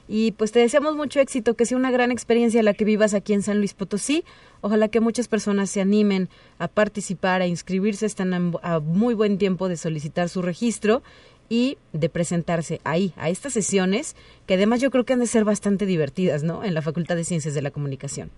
y 0.08 0.32
pues 0.32 0.52
te 0.52 0.58
deseamos 0.58 0.96
mucho 0.96 1.20
éxito, 1.20 1.54
que 1.54 1.68
sea 1.68 1.78
una 1.78 1.92
gran 1.92 2.10
experiencia 2.10 2.64
la 2.64 2.74
que 2.74 2.84
vivas 2.84 3.14
aquí 3.14 3.34
en 3.34 3.44
San 3.44 3.60
Luis 3.60 3.76
Potosí. 3.76 4.24
Ojalá 4.62 4.88
que 4.88 5.02
muchas 5.02 5.28
personas 5.28 5.70
se 5.70 5.82
animen 5.82 6.30
a 6.58 6.68
participar, 6.68 7.44
a 7.44 7.48
inscribirse, 7.48 8.08
están 8.08 8.34
a 8.34 8.80
muy 8.80 9.14
buen 9.14 9.38
tiempo 9.38 9.70
de 9.70 9.78
solicitar 9.78 10.30
su 10.30 10.42
registro 10.42 11.04
y 11.48 11.78
de 11.94 12.10
presentarse 12.10 12.82
ahí, 12.86 13.14
a 13.18 13.30
estas 13.30 13.54
sesiones, 13.54 14.16
que 14.48 14.56
además 14.56 14.82
yo 14.82 14.90
creo 14.90 15.06
que 15.06 15.14
han 15.14 15.20
de 15.20 15.28
ser 15.28 15.46
bastante 15.46 15.86
divertidas, 15.86 16.42
¿no? 16.42 16.64
En 16.64 16.74
la 16.74 16.82
Facultad 16.82 17.18
de 17.18 17.24
Ciencias 17.24 17.54
de 17.54 17.62
la 17.62 17.70
Comunicación 17.70 18.32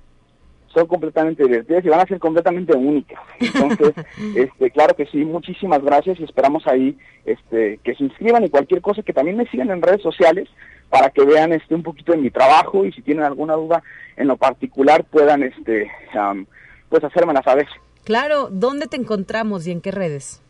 son 0.73 0.88
completamente 0.88 1.43
divertidas 1.43 1.86
y 1.86 1.89
van 1.89 2.01
a 2.01 2.05
ser 2.05 2.19
completamente 2.19 2.75
únicas. 2.75 3.19
Entonces, 3.39 3.93
este, 4.36 4.71
claro 4.71 4.95
que 4.95 5.05
sí, 5.07 5.23
muchísimas 5.23 5.81
gracias 5.83 6.19
y 6.19 6.23
esperamos 6.23 6.65
ahí 6.67 6.97
este, 7.25 7.79
que 7.83 7.95
se 7.95 8.03
inscriban 8.03 8.43
y 8.43 8.49
cualquier 8.49 8.81
cosa, 8.81 9.03
que 9.03 9.13
también 9.13 9.38
me 9.38 9.47
sigan 9.47 9.69
en 9.69 9.81
redes 9.81 10.01
sociales 10.01 10.49
para 10.89 11.09
que 11.09 11.25
vean 11.25 11.53
este 11.53 11.73
un 11.73 11.83
poquito 11.83 12.12
de 12.12 12.19
mi 12.19 12.29
trabajo 12.29 12.86
y 12.86 12.91
si 12.91 13.01
tienen 13.01 13.23
alguna 13.23 13.55
duda 13.55 13.81
en 14.15 14.27
lo 14.27 14.38
particular 14.38 15.03
puedan 15.05 15.41
este 15.41 15.89
um, 16.13 16.45
pues 16.89 17.03
hacérmela 17.03 17.41
saber. 17.41 17.67
Claro, 18.03 18.49
¿dónde 18.51 18.86
te 18.86 18.97
encontramos 18.97 19.65
y 19.65 19.71
en 19.71 19.81
qué 19.81 19.91
redes? 19.91 20.41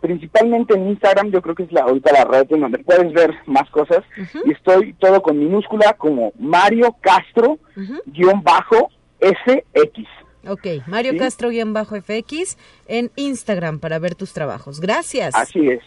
Principalmente 0.00 0.74
en 0.74 0.88
Instagram, 0.88 1.30
yo 1.32 1.42
creo 1.42 1.54
que 1.54 1.64
es 1.64 1.72
la 1.72 1.82
ahorita 1.82 2.12
la 2.12 2.24
red 2.24 2.46
en 2.50 2.60
donde 2.60 2.78
puedes 2.78 3.12
ver 3.12 3.34
más 3.46 3.68
cosas 3.70 4.04
y 4.44 4.52
estoy 4.52 4.94
todo 4.94 5.20
con 5.20 5.38
minúscula 5.38 5.94
como 5.94 6.32
Mario 6.38 6.96
Castro 7.00 7.58
guion 8.06 8.42
bajo 8.42 8.90
FX. 9.20 10.08
Ok, 10.46 10.66
Mario 10.86 11.18
Castro-FX 11.18 12.56
en 12.86 13.10
Instagram 13.16 13.80
para 13.80 13.98
ver 13.98 14.14
tus 14.14 14.32
trabajos. 14.32 14.80
Gracias. 14.80 15.34
Así 15.34 15.68
es. 15.68 15.80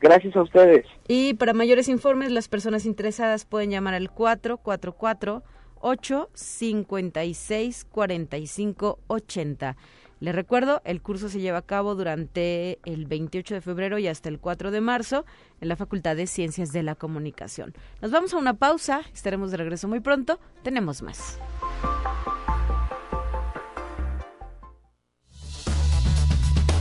Gracias 0.00 0.34
a 0.34 0.42
ustedes. 0.42 0.86
Y 1.06 1.34
para 1.34 1.52
mayores 1.52 1.88
informes, 1.88 2.32
las 2.32 2.48
personas 2.48 2.86
interesadas 2.86 3.44
pueden 3.44 3.70
llamar 3.70 3.94
al 3.94 4.10
444 4.10 5.42
856 5.80 7.86
4580. 7.90 9.76
Les 10.20 10.34
recuerdo, 10.34 10.80
el 10.84 11.02
curso 11.02 11.28
se 11.28 11.40
lleva 11.40 11.58
a 11.58 11.66
cabo 11.66 11.96
durante 11.96 12.78
el 12.84 13.06
28 13.06 13.54
de 13.54 13.60
febrero 13.60 13.98
y 13.98 14.06
hasta 14.06 14.28
el 14.28 14.38
4 14.38 14.70
de 14.70 14.80
marzo 14.80 15.24
en 15.60 15.68
la 15.68 15.74
Facultad 15.74 16.14
de 16.14 16.28
Ciencias 16.28 16.72
de 16.72 16.84
la 16.84 16.94
Comunicación. 16.94 17.74
Nos 18.00 18.12
vamos 18.12 18.32
a 18.32 18.38
una 18.38 18.54
pausa, 18.54 19.02
estaremos 19.12 19.50
de 19.50 19.56
regreso 19.56 19.88
muy 19.88 19.98
pronto, 19.98 20.38
tenemos 20.62 21.02
más. 21.02 21.40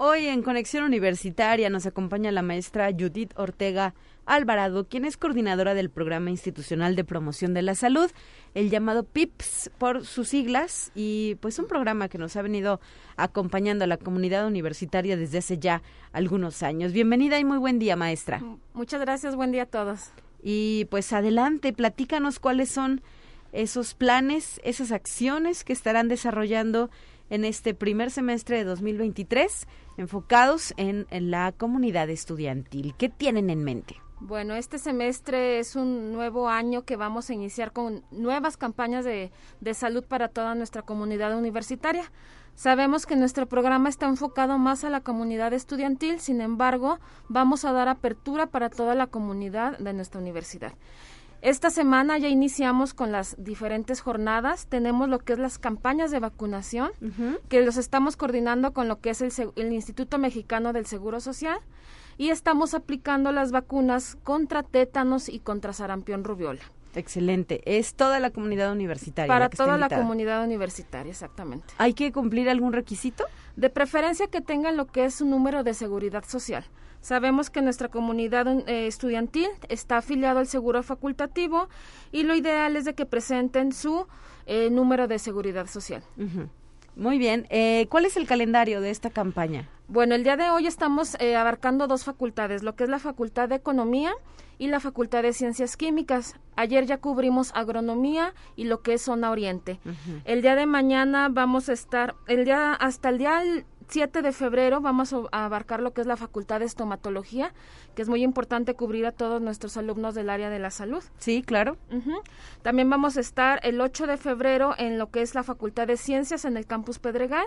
Hoy 0.00 0.28
en 0.28 0.44
Conexión 0.44 0.84
Universitaria 0.84 1.70
nos 1.70 1.84
acompaña 1.84 2.30
la 2.30 2.40
maestra 2.40 2.92
Judith 2.96 3.32
Ortega 3.34 3.94
Alvarado, 4.26 4.86
quien 4.86 5.04
es 5.04 5.16
coordinadora 5.16 5.74
del 5.74 5.90
Programa 5.90 6.30
Institucional 6.30 6.94
de 6.94 7.02
Promoción 7.02 7.52
de 7.52 7.62
la 7.62 7.74
Salud, 7.74 8.08
el 8.54 8.70
llamado 8.70 9.02
PIPS 9.02 9.72
por 9.76 10.06
sus 10.06 10.28
siglas, 10.28 10.92
y 10.94 11.34
pues 11.40 11.58
un 11.58 11.66
programa 11.66 12.08
que 12.08 12.16
nos 12.16 12.36
ha 12.36 12.42
venido 12.42 12.80
acompañando 13.16 13.82
a 13.82 13.88
la 13.88 13.96
comunidad 13.96 14.46
universitaria 14.46 15.16
desde 15.16 15.38
hace 15.38 15.58
ya 15.58 15.82
algunos 16.12 16.62
años. 16.62 16.92
Bienvenida 16.92 17.40
y 17.40 17.44
muy 17.44 17.58
buen 17.58 17.80
día, 17.80 17.96
maestra. 17.96 18.40
Muchas 18.74 19.00
gracias, 19.00 19.34
buen 19.34 19.50
día 19.50 19.64
a 19.64 19.66
todos. 19.66 20.12
Y 20.44 20.86
pues 20.90 21.12
adelante, 21.12 21.72
platícanos 21.72 22.38
cuáles 22.38 22.68
son 22.68 23.02
esos 23.50 23.94
planes, 23.94 24.60
esas 24.62 24.92
acciones 24.92 25.64
que 25.64 25.72
estarán 25.72 26.06
desarrollando 26.06 26.88
en 27.30 27.44
este 27.44 27.74
primer 27.74 28.10
semestre 28.10 28.58
de 28.58 28.64
2023 28.64 29.66
enfocados 29.96 30.72
en, 30.76 31.06
la 31.10 31.52
comunidad 31.52 32.08
estudiantil. 32.10 32.94
¿Qué 32.96 33.08
tienen 33.08 33.50
en 33.50 33.64
mente? 33.64 33.96
Bueno, 34.20 34.54
este 34.54 34.78
semestre 34.78 35.58
es 35.58 35.76
un 35.76 36.12
nuevo 36.12 36.48
año 36.48 36.82
que 36.82 36.96
vamos 36.96 37.30
a 37.30 37.34
iniciar 37.34 37.72
con 37.72 38.02
nuevas 38.10 38.56
campañas 38.56 39.04
de, 39.04 39.30
salud 39.74 40.04
para 40.04 40.28
toda 40.28 40.54
nuestra 40.54 40.82
comunidad 40.82 41.36
universitaria. 41.36 42.10
Sabemos 42.54 43.06
que 43.06 43.14
nuestro 43.14 43.46
programa 43.46 43.88
está 43.88 44.06
enfocado 44.06 44.58
más 44.58 44.82
a 44.82 44.90
la 44.90 45.02
comunidad 45.02 45.52
estudiantil, 45.52 46.18
sin 46.18 46.40
embargo, 46.40 46.98
vamos 47.28 47.64
a 47.64 47.72
dar 47.72 47.86
apertura 47.86 48.46
para 48.46 48.68
toda 48.68 48.96
la 48.96 49.06
comunidad 49.06 49.78
de 49.78 49.92
nuestra 49.92 50.20
universidad. 50.20 50.72
Esta 51.40 51.70
semana 51.70 52.18
ya 52.18 52.28
iniciamos 52.28 52.94
con 52.94 53.12
las 53.12 53.36
diferentes 53.38 54.00
jornadas. 54.00 54.66
Tenemos 54.66 55.08
lo 55.08 55.20
que 55.20 55.34
es 55.34 55.38
las 55.38 55.58
campañas 55.58 56.10
de 56.10 56.18
vacunación, 56.18 56.90
que 57.48 57.62
los 57.62 57.76
estamos 57.76 58.16
coordinando 58.16 58.72
con 58.72 58.88
lo 58.88 59.00
que 59.00 59.10
es 59.10 59.22
el, 59.22 59.32
el 59.56 59.72
Instituto 59.72 60.18
Mexicano 60.18 60.72
del 60.72 60.86
Seguro 60.86 61.20
Social 61.20 61.60
y 62.16 62.30
estamos 62.30 62.74
aplicando 62.74 63.30
las 63.30 63.52
vacunas 63.52 64.18
contra 64.24 64.64
tétanos 64.64 65.28
y 65.28 65.38
contra 65.38 65.72
sarampión 65.72 66.24
rubiola. 66.24 66.60
Excelente. 66.94 67.62
Es 67.64 67.94
toda 67.94 68.18
la 68.18 68.30
comunidad 68.30 68.72
universitaria. 68.72 69.28
Para 69.28 69.48
toda 69.48 69.78
la 69.78 69.88
comunidad 69.88 70.42
universitaria, 70.44 71.10
exactamente. 71.10 71.72
¿Hay 71.78 71.94
que 71.94 72.10
cumplir 72.10 72.48
algún 72.48 72.72
requisito? 72.72 73.24
De 73.56 73.70
preferencia 73.70 74.26
que 74.26 74.40
tengan 74.40 74.76
lo 74.76 74.86
que 74.86 75.04
es 75.04 75.20
un 75.20 75.30
número 75.30 75.62
de 75.62 75.74
seguridad 75.74 76.24
social. 76.26 76.64
Sabemos 77.08 77.48
que 77.48 77.62
nuestra 77.62 77.88
comunidad 77.88 78.46
eh, 78.68 78.86
estudiantil 78.86 79.48
está 79.70 79.96
afiliado 79.96 80.40
al 80.40 80.46
seguro 80.46 80.82
facultativo 80.82 81.70
y 82.12 82.24
lo 82.24 82.34
ideal 82.34 82.76
es 82.76 82.84
de 82.84 82.94
que 82.94 83.06
presenten 83.06 83.72
su 83.72 84.06
eh, 84.44 84.68
número 84.68 85.08
de 85.08 85.18
seguridad 85.18 85.68
social. 85.68 86.02
Muy 86.96 87.16
bien. 87.16 87.46
Eh, 87.48 87.86
¿Cuál 87.88 88.04
es 88.04 88.18
el 88.18 88.26
calendario 88.26 88.82
de 88.82 88.90
esta 88.90 89.08
campaña? 89.08 89.70
Bueno, 89.86 90.16
el 90.16 90.22
día 90.22 90.36
de 90.36 90.50
hoy 90.50 90.66
estamos 90.66 91.16
eh, 91.18 91.34
abarcando 91.34 91.86
dos 91.86 92.04
facultades, 92.04 92.62
lo 92.62 92.76
que 92.76 92.84
es 92.84 92.90
la 92.90 92.98
Facultad 92.98 93.48
de 93.48 93.54
Economía 93.54 94.12
y 94.58 94.66
la 94.66 94.78
Facultad 94.78 95.22
de 95.22 95.32
Ciencias 95.32 95.78
Químicas. 95.78 96.34
Ayer 96.56 96.84
ya 96.84 96.98
cubrimos 96.98 97.52
agronomía 97.54 98.34
y 98.54 98.64
lo 98.64 98.82
que 98.82 98.92
es 98.92 99.00
zona 99.00 99.30
oriente. 99.30 99.80
El 100.26 100.42
día 100.42 100.56
de 100.56 100.66
mañana 100.66 101.30
vamos 101.30 101.70
a 101.70 101.72
estar, 101.72 102.16
el 102.26 102.44
día 102.44 102.74
hasta 102.74 103.08
el 103.08 103.16
día 103.16 103.40
7 103.88 104.22
de 104.22 104.32
febrero 104.32 104.80
vamos 104.80 105.14
a 105.32 105.44
abarcar 105.44 105.80
lo 105.80 105.92
que 105.92 106.02
es 106.02 106.06
la 106.06 106.16
Facultad 106.16 106.60
de 106.60 106.66
Estomatología, 106.66 107.54
que 107.94 108.02
es 108.02 108.08
muy 108.08 108.22
importante 108.22 108.74
cubrir 108.74 109.06
a 109.06 109.12
todos 109.12 109.40
nuestros 109.40 109.76
alumnos 109.76 110.14
del 110.14 110.30
área 110.30 110.50
de 110.50 110.58
la 110.58 110.70
salud. 110.70 111.02
Sí, 111.18 111.42
claro. 111.42 111.76
También 112.62 112.90
vamos 112.90 113.16
a 113.16 113.20
estar 113.20 113.60
el 113.62 113.80
8 113.80 114.06
de 114.06 114.16
febrero 114.18 114.74
en 114.76 114.98
lo 114.98 115.10
que 115.10 115.22
es 115.22 115.34
la 115.34 115.42
Facultad 115.42 115.86
de 115.86 115.96
Ciencias 115.96 116.44
en 116.44 116.56
el 116.56 116.66
campus 116.66 116.98
Pedregal 116.98 117.46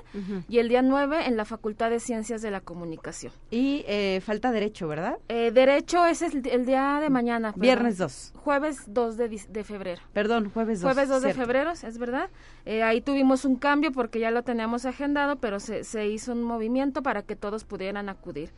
y 0.49 0.57
el 0.57 0.69
día 0.69 0.81
9 0.81 1.27
en 1.27 1.37
la 1.37 1.45
Facultad 1.45 1.89
de 1.89 1.99
Ciencias 1.99 2.41
de 2.41 2.51
la 2.51 2.61
Comunicación. 2.61 3.31
Y 3.51 3.83
eh, 3.87 4.21
falta 4.25 4.51
derecho, 4.51 4.87
¿verdad? 4.87 5.17
Eh, 5.29 5.51
derecho 5.51 6.05
es 6.05 6.21
el, 6.21 6.41
día 6.65 6.99
de 7.01 7.09
mañana. 7.09 7.53
Viernes 7.55 7.97
2. 7.97 8.33
Jueves 8.35 8.83
2 8.87 9.17
de, 9.17 9.63
febrero. 9.63 10.01
Perdón, 10.13 10.49
jueves 10.51 10.81
2. 10.81 10.91
Jueves 10.91 11.09
2 11.09 11.21
de 11.21 11.33
febrero, 11.33 11.71
es 11.71 11.97
verdad. 11.97 12.29
Eh, 12.65 12.81
ahí 12.81 13.01
tuvimos 13.01 13.45
un 13.45 13.55
cambio 13.55 13.91
porque 13.91 14.19
ya 14.19 14.31
lo 14.31 14.43
teníamos 14.43 14.85
agendado, 14.85 15.35
pero 15.37 15.59
se, 15.59 15.83
se 15.83 16.07
hizo 16.07 16.30
un 16.31 16.43
movimiento 16.43 17.03
para 17.03 17.23
que 17.23 17.35
todos 17.35 17.63
pudieran 17.63 18.09
acudir. 18.09 18.49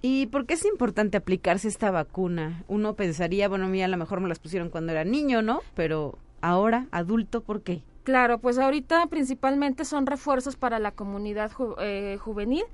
¿Y 0.00 0.26
por 0.26 0.46
qué 0.46 0.54
es 0.54 0.64
importante 0.64 1.16
aplicarse 1.16 1.68
esta 1.68 1.90
vacuna? 1.92 2.64
Uno 2.66 2.94
pensaría, 2.94 3.48
bueno, 3.48 3.68
mira, 3.68 3.84
a 3.86 3.88
lo 3.88 3.96
mejor 3.96 4.20
me 4.20 4.28
las 4.28 4.40
pusieron 4.40 4.68
cuando 4.68 4.92
era 4.92 5.04
niño, 5.04 5.42
¿no? 5.42 5.60
Pero 5.74 6.18
ahora, 6.40 6.88
adulto, 6.90 7.42
¿por 7.42 7.62
qué? 7.62 7.82
Claro, 8.04 8.38
pues 8.38 8.58
ahorita 8.58 9.06
principalmente 9.06 9.84
son 9.84 10.06
refuerzos 10.06 10.56
para 10.56 10.80
la 10.80 10.90
comunidad 10.90 11.52
eh, 11.78 12.18
juvenil, 12.20 12.64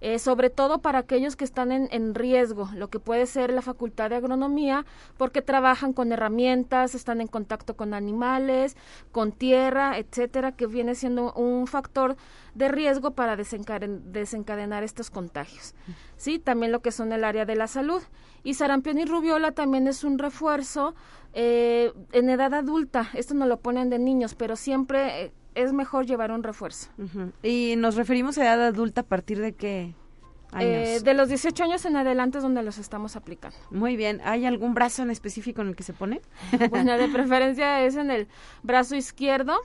eh, 0.00 0.18
sobre 0.18 0.48
todo 0.48 0.78
para 0.78 1.00
aquellos 1.00 1.36
que 1.36 1.44
están 1.44 1.70
en, 1.70 1.88
en, 1.90 2.14
riesgo, 2.14 2.70
lo 2.74 2.88
que 2.88 2.98
puede 2.98 3.26
ser 3.26 3.52
la 3.52 3.60
facultad 3.60 4.08
de 4.08 4.16
agronomía, 4.16 4.86
porque 5.18 5.42
trabajan 5.42 5.92
con 5.92 6.12
herramientas, 6.12 6.94
están 6.94 7.20
en 7.20 7.26
contacto 7.26 7.76
con 7.76 7.92
animales, 7.92 8.74
con 9.12 9.32
tierra, 9.32 9.98
etcétera, 9.98 10.52
que 10.52 10.66
viene 10.66 10.94
siendo 10.94 11.34
un 11.34 11.66
factor 11.66 12.16
de 12.54 12.68
riesgo 12.68 13.10
para 13.10 13.36
desencadenar 13.36 14.82
estos 14.82 15.10
contagios. 15.10 15.74
Sí, 16.20 16.38
también 16.38 16.70
lo 16.70 16.80
que 16.82 16.92
son 16.92 17.14
el 17.14 17.24
área 17.24 17.46
de 17.46 17.56
la 17.56 17.66
salud. 17.66 18.02
Y 18.44 18.52
sarampión 18.52 18.98
y 18.98 19.06
rubiola 19.06 19.52
también 19.52 19.88
es 19.88 20.04
un 20.04 20.18
refuerzo 20.18 20.94
eh, 21.32 21.94
en 22.12 22.28
edad 22.28 22.52
adulta. 22.52 23.08
Esto 23.14 23.32
no 23.32 23.46
lo 23.46 23.60
ponen 23.60 23.88
de 23.88 23.98
niños, 23.98 24.34
pero 24.34 24.54
siempre 24.54 25.24
eh, 25.24 25.32
es 25.54 25.72
mejor 25.72 26.04
llevar 26.04 26.30
un 26.30 26.42
refuerzo. 26.42 26.90
Y 27.42 27.74
nos 27.78 27.96
referimos 27.96 28.36
a 28.36 28.44
edad 28.44 28.66
adulta 28.66 29.00
a 29.00 29.04
partir 29.04 29.40
de 29.40 29.54
qué 29.54 29.94
Eh, 30.58 31.00
de 31.02 31.14
los 31.14 31.28
18 31.28 31.64
años 31.64 31.84
en 31.84 31.96
adelante 31.96 32.38
es 32.38 32.42
donde 32.42 32.62
los 32.62 32.78
estamos 32.78 33.16
aplicando. 33.16 33.56
Muy 33.70 33.96
bien. 33.96 34.20
¿Hay 34.24 34.46
algún 34.46 34.74
brazo 34.74 35.02
en 35.02 35.10
específico 35.10 35.62
en 35.62 35.68
el 35.68 35.76
que 35.76 35.82
se 35.82 35.92
pone? 35.92 36.20
bueno, 36.70 36.96
de 36.98 37.08
preferencia 37.08 37.82
es 37.82 37.96
en 37.96 38.10
el 38.10 38.28
brazo 38.62 38.96
izquierdo, 38.96 39.56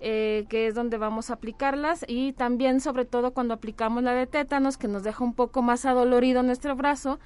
eh, 0.00 0.44
que 0.48 0.66
es 0.66 0.74
donde 0.74 0.98
vamos 0.98 1.30
a 1.30 1.34
aplicarlas 1.34 2.04
y 2.06 2.32
también 2.32 2.80
sobre 2.80 3.04
todo 3.04 3.32
cuando 3.32 3.54
aplicamos 3.54 4.02
la 4.02 4.12
de 4.12 4.26
tétanos, 4.26 4.76
que 4.76 4.88
nos 4.88 5.02
deja 5.02 5.24
un 5.24 5.34
poco 5.34 5.62
más 5.62 5.86
adolorido 5.86 6.42
nuestro 6.42 6.76
brazo, 6.76 7.18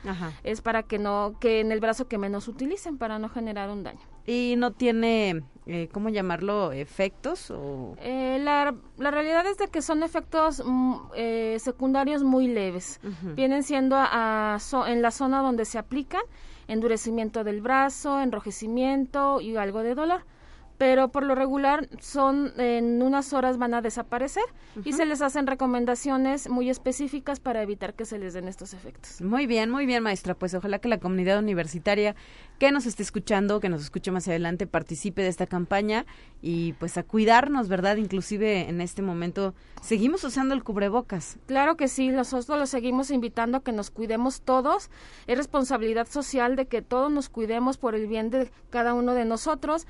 es 0.45 0.61
para 0.61 0.83
que 0.83 0.99
no, 0.99 1.37
que 1.41 1.61
en 1.61 1.73
el 1.73 1.81
brazo 1.81 2.09
que 2.09 2.19
menos 2.19 2.49
utilicen 2.49 2.99
para 2.99 3.19
no 3.19 3.29
generar 3.29 3.71
un 3.71 3.83
daño. 3.83 4.18
¿Y 4.29 4.57
no 4.59 4.73
tiene, 4.73 5.43
eh, 5.65 5.89
cómo 5.91 6.11
llamarlo, 6.11 6.73
efectos? 6.73 7.51
O... 7.51 7.97
Eh, 8.03 8.39
la, 8.39 8.75
la, 8.99 9.11
realidad 9.11 9.47
es 9.47 9.57
de 9.57 9.69
que 9.69 9.81
son 9.81 10.03
efectos 10.03 10.63
mm, 10.63 10.95
eh, 11.15 11.57
secundarios 11.59 12.23
muy 12.23 12.47
leves. 12.47 13.01
Vienen 13.35 13.63
siendo 13.63 13.97
a, 13.99 14.59
en 14.87 15.01
la 15.01 15.11
zona 15.13 15.41
donde 15.41 15.65
se 15.65 15.79
aplican 15.79 16.21
endurecimiento 16.67 17.43
del 17.43 17.63
brazo, 17.63 18.21
enrojecimiento 18.21 19.41
y 19.41 19.57
algo 19.57 19.83
de 19.83 19.95
dolor 19.95 20.25
pero 20.79 21.09
por 21.09 21.25
lo 21.25 21.35
regular 21.35 21.89
son 22.01 22.53
en 22.57 23.03
unas 23.03 23.33
horas 23.33 23.59
van 23.59 23.75
a 23.75 23.83
desaparecer 23.83 24.45
y 24.85 24.93
se 24.93 25.05
les 25.05 25.21
hacen 25.21 25.49
recomendaciones 25.49 26.49
muy 26.49 26.71
específicas 26.71 27.41
para 27.41 27.63
evitar 27.63 27.95
que 27.95 28.05
se 28.05 28.19
les 28.19 28.33
den 28.33 28.47
estos 28.47 28.75
efectos. 28.75 29.21
Muy 29.21 29.47
bien, 29.47 29.71
muy 29.71 29.87
bien, 29.87 30.05
maestra. 30.05 30.35
Pues 30.35 30.55
ojalá 30.55 30.79
que 30.79 30.89
la 30.89 30.99
comunidad 30.99 31.41
universitaria 31.41 32.15
que 32.61 32.71
nos 32.71 32.87
esté 32.87 33.03
escuchando, 33.03 33.59
que 33.59 33.69
nos 33.69 33.83
escuche 33.83 34.13
más 34.13 34.29
adelante, 34.29 34.69
participe 34.69 35.23
de 35.23 35.29
esta 35.29 35.47
campaña 35.47 36.07
y 36.41 36.75
pues 36.75 36.97
a 36.97 37.03
cuidarnos, 37.03 37.69
¿verdad? 37.69 37.97
Inclusive 37.97 38.69
en 38.69 38.81
este 38.81 39.03
momento 39.03 39.55
seguimos 39.83 40.23
usando 40.23 40.55
el 40.55 40.63
cubrebocas. 40.63 41.39
Claro 41.47 41.77
que 41.77 41.89
sí, 41.89 42.09
nosotros 42.09 42.57
los 42.57 42.71
seguimos 42.71 43.11
invitando 43.11 43.59
a 43.59 43.63
que 43.65 43.73
nos 43.73 43.91
cuidemos 43.91 44.43
todos. 44.43 44.91
Es 45.27 45.37
responsabilidad 45.37 46.07
social 46.07 46.55
de 46.55 46.67
que 46.67 46.83
todos 46.83 47.11
nos 47.11 47.29
cuidemos 47.29 47.79
por 47.79 47.97
el 47.97 48.07
bien 48.07 48.31
de 48.31 48.51
cada 48.71 48.95
uno 48.95 49.15
de 49.15 49.25
nosotros 49.25 49.87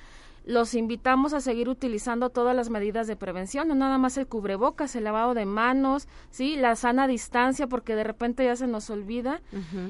los 0.48 0.74
invitamos 0.74 1.34
a 1.34 1.42
seguir 1.42 1.68
utilizando 1.68 2.30
todas 2.30 2.56
las 2.56 2.70
medidas 2.70 3.06
de 3.06 3.16
prevención, 3.16 3.68
no 3.68 3.74
nada 3.74 3.98
más 3.98 4.16
el 4.16 4.26
cubrebocas, 4.26 4.96
el 4.96 5.04
lavado 5.04 5.34
de 5.34 5.44
manos, 5.44 6.08
sí, 6.30 6.56
la 6.56 6.74
sana 6.74 7.06
distancia, 7.06 7.66
porque 7.66 7.94
de 7.94 8.02
repente 8.02 8.46
ya 8.46 8.56
se 8.56 8.66
nos 8.66 8.88
olvida, 8.88 9.42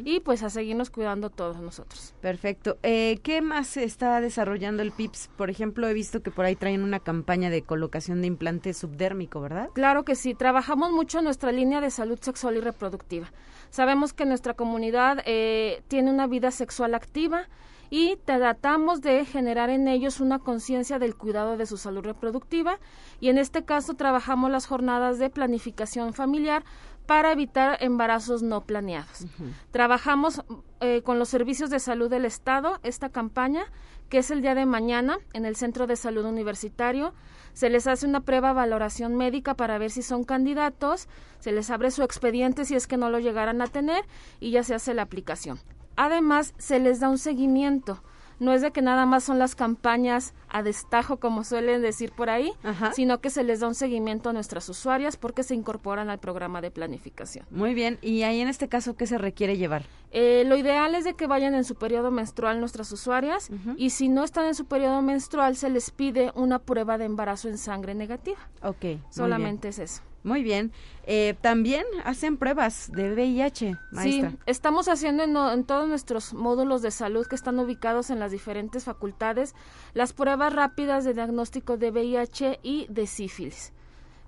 y 0.05 0.19
pues 0.19 0.43
a 0.43 0.51
seguirnos 0.51 0.91
cuidando 0.91 1.31
todos 1.31 1.61
nosotros. 1.61 2.13
Perfecto. 2.21 2.77
Eh, 2.83 3.21
¿Qué 3.23 3.41
más 3.41 3.77
está 3.77 4.21
desarrollando 4.21 4.83
el 4.83 4.91
PIPS? 4.91 5.31
Por 5.37 5.49
ejemplo, 5.49 5.87
he 5.87 5.95
visto 5.95 6.25
que 6.25 6.33
por 6.33 6.45
ahí 6.45 6.57
traen 6.57 6.83
una 6.83 6.99
campaña 6.99 7.51
de 7.51 7.63
colocación 7.63 8.21
de 8.21 8.27
implante 8.27 8.75
subdérmico, 8.75 9.41
¿verdad? 9.41 9.71
Claro 9.75 10.05
que 10.05 10.17
sí, 10.17 10.35
trabajamos 10.35 10.91
mucho 10.91 11.19
en 11.19 11.25
nuestra 11.25 11.53
línea 11.53 11.81
de 11.81 11.93
salud 11.93 12.19
sexual 12.21 12.57
y 12.57 12.61
reproductiva. 12.61 13.33
Sabemos 13.71 14.13
que 14.13 14.25
nuestra 14.25 14.55
comunidad 14.55 15.23
eh, 15.25 15.85
tiene 15.87 16.11
una 16.11 16.27
vida 16.27 16.51
sexual 16.51 16.97
activa, 16.97 17.47
y 17.91 18.16
tratamos 18.24 19.01
de 19.01 19.24
generar 19.24 19.70
en 19.70 19.89
ellos 19.89 20.20
una 20.20 20.39
conciencia 20.39 20.99
del 20.99 21.16
cuidado 21.16 21.57
de 21.57 21.66
su 21.66 21.76
salud 21.76 22.05
reproductiva 22.05 22.78
y 23.20 23.28
en 23.28 23.39
este 23.39 23.64
caso 23.64 23.95
trabajamos 23.95 24.51
las 24.51 24.66
jornadas 24.66 25.18
de 25.18 25.30
planificación 25.30 26.12
familiar 26.12 26.64
para 27.09 27.32
evitar 27.32 27.78
embarazos 27.80 28.43
no 28.43 28.66
planeados. 28.66 29.24
Trabajamos 29.70 30.43
eh, 30.80 31.01
con 31.01 31.18
los 31.18 31.30
servicios 31.30 31.70
de 31.70 31.80
salud 31.80 32.11
del 32.11 32.26
Estado 32.26 32.80
esta 32.82 33.09
campaña, 33.09 33.64
que 34.11 34.18
es 34.18 34.30
el 34.30 34.43
día 34.43 34.55
de 34.55 34.66
mañana 34.66 35.16
en 35.32 35.47
el 35.47 35.57
Centro 35.57 35.86
de 35.86 35.97
Salud 35.97 36.26
Universitario. 36.26 37.14
Se 37.55 37.70
les 37.70 37.86
hace 37.86 38.07
una 38.07 38.20
prueba 38.20 38.53
valoración 38.53 39.16
médica 39.16 39.55
para 39.55 39.78
ver 39.78 39.91
si 39.91 40.03
son 40.03 40.24
candidatos, 40.24 41.09
se 41.39 41.51
les 41.51 41.70
abre 41.70 41.91
su 41.91 42.03
expediente 42.03 42.66
si 42.66 42.74
es 42.74 42.86
que 42.86 42.99
no 42.99 43.09
lo 43.09 43.20
llegaran 43.20 43.62
a 43.62 43.68
tener 43.68 44.05
y 44.39 44.51
ya 44.51 44.62
se 44.62 44.74
hace 44.74 44.93
la 44.93 45.01
aplicación. 45.01 45.59
Además, 45.99 46.55
se 46.59 46.79
les 46.79 47.01
da 47.01 47.09
un 47.09 47.19
seguimiento. 47.19 48.01
No 48.39 48.53
es 48.53 48.63
de 48.63 48.71
que 48.71 48.83
nada 48.83 49.05
más 49.05 49.25
son 49.25 49.41
las 49.41 49.57
campañas 49.57 50.33
a 50.49 50.63
destajo, 50.63 51.17
como 51.17 51.43
suelen 51.43 51.83
decir 51.83 52.13
por 52.13 52.31
ahí, 52.31 52.53
sino 52.93 53.21
que 53.21 53.31
se 53.31 53.43
les 53.43 53.59
da 53.59 53.67
un 53.67 53.75
seguimiento 53.75 54.31
a 54.31 54.33
nuestras 54.33 54.69
usuarias 54.69 55.17
porque 55.17 55.43
se 55.43 55.57
incorporan 55.57 56.09
al 56.09 56.21
programa 56.21 56.61
de 56.61 56.71
planificación. 56.71 57.47
Muy 57.51 57.75
bien. 57.75 57.99
¿Y 58.01 58.23
ahí 58.23 58.41
en 58.41 58.47
este 58.47 58.69
caso 58.69 58.97
qué 58.97 59.09
se 59.09 59.19
requiere 59.19 59.57
llevar? 59.57 59.87
Eh, 60.13 60.45
lo 60.47 60.57
ideal 60.57 60.95
es 60.95 61.03
de 61.03 61.15
que 61.15 61.27
vayan 61.27 61.55
en 61.55 61.65
su 61.65 61.75
periodo 61.75 62.13
menstrual 62.13 62.61
nuestras 62.61 62.93
usuarias 62.93 63.51
y 63.77 63.91
si 63.91 64.09
no 64.09 64.23
están 64.23 64.47
en 64.47 64.55
su 64.55 64.67
periodo 64.67 65.03
menstrual 65.03 65.57
se 65.57 65.69
les 65.69 65.91
pide 65.91 66.31
una 66.37 66.61
prueba 66.61 66.97
de 66.97 67.07
embarazo 67.07 67.49
en 67.49 67.59
sangre 67.59 67.97
negativa. 67.97 68.39
Ok. 68.63 69.01
Solamente 69.11 69.67
es 69.67 69.81
eso. 69.81 70.03
Muy 70.29 70.43
bien. 70.43 70.72
Eh, 71.05 71.35
también 71.41 71.85
hacen 72.05 72.37
pruebas 72.37 72.93
de 72.93 73.14
VIH, 73.14 73.76
maestra. 73.91 74.31
Sí, 74.31 74.37
estamos 74.45 74.89
haciendo 74.89 75.22
en, 75.24 75.64
todos 75.64 75.89
nuestros 75.89 76.35
módulos 76.35 76.83
de 76.83 76.91
salud 76.91 77.26
que 77.26 77.35
están 77.35 77.59
ubicados 77.59 78.11
en 78.11 78.20
las 78.20 78.31
diferentes 78.31 78.85
facultades 78.85 79.55
las 79.95 80.12
pruebas 80.12 80.53
rápidas 80.53 81.05
de 81.05 81.14
diagnóstico 81.14 81.79
de 81.79 81.91
VIH 81.91 82.61
y 82.62 82.87
de 82.91 83.07
sífilis. 83.07 83.72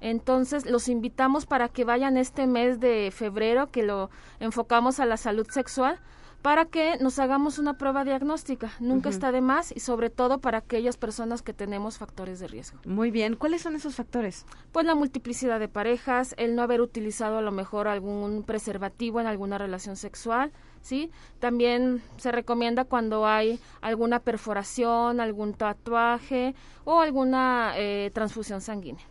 Entonces, 0.01 0.64
los 0.64 0.88
invitamos 0.88 1.44
para 1.44 1.68
que 1.68 1.84
vayan 1.84 2.16
este 2.16 2.46
mes 2.46 2.80
de 2.80 3.11
febrero, 3.14 3.70
que 3.70 3.82
lo 3.82 4.09
enfocamos 4.40 5.01
a 5.01 5.05
la 5.05 5.18
salud 5.18 5.46
sexual, 5.51 6.01
para 6.43 6.64
que 6.64 6.97
nos 6.99 7.18
hagamos 7.18 7.59
una 7.59 7.74
prueba 7.74 8.05
diagnóstica. 8.05 8.72
Nunca 8.80 9.09
está 9.09 9.30
de 9.32 9.41
más 9.41 9.72
y 9.74 9.80
sobre 9.80 10.09
todo 10.11 10.38
para 10.38 10.59
aquellas 10.59 10.97
personas 10.97 11.43
que 11.43 11.53
tenemos 11.53 11.99
factores 11.99 12.41
de 12.41 12.49
riesgo. 12.49 12.78
Muy 12.84 13.11
bien. 13.11 13.36
¿Cuáles 13.36 13.62
son 13.62 13.76
esos 13.76 13.97
factores? 13.97 14.47
Pues 14.72 14.86
la 14.86 14.95
multiplicidad 14.95 15.61
de 15.61 15.68
parejas, 15.68 16.34
el 16.38 16.55
no 16.55 16.62
haber 16.62 16.80
utilizado 16.80 17.38
a 17.38 17.43
lo 17.43 17.53
mejor 17.53 17.88
algún 17.88 18.43
preservativo 18.43 19.20
en 19.20 19.26
alguna 19.26 19.59
relación 19.59 19.97
sexual, 19.97 20.51
¿sí? 20.80 21.11
También 21.41 22.03
se 22.16 22.32
recomienda 22.32 22.84
cuando 22.84 23.26
hay 23.26 23.61
alguna 23.82 24.20
perforación, 24.20 25.20
algún 25.20 25.53
tatuaje 25.53 26.55
o 26.84 27.01
alguna 27.01 27.74
eh, 27.76 28.11
transfusión 28.14 28.62
sanguínea. 28.62 29.05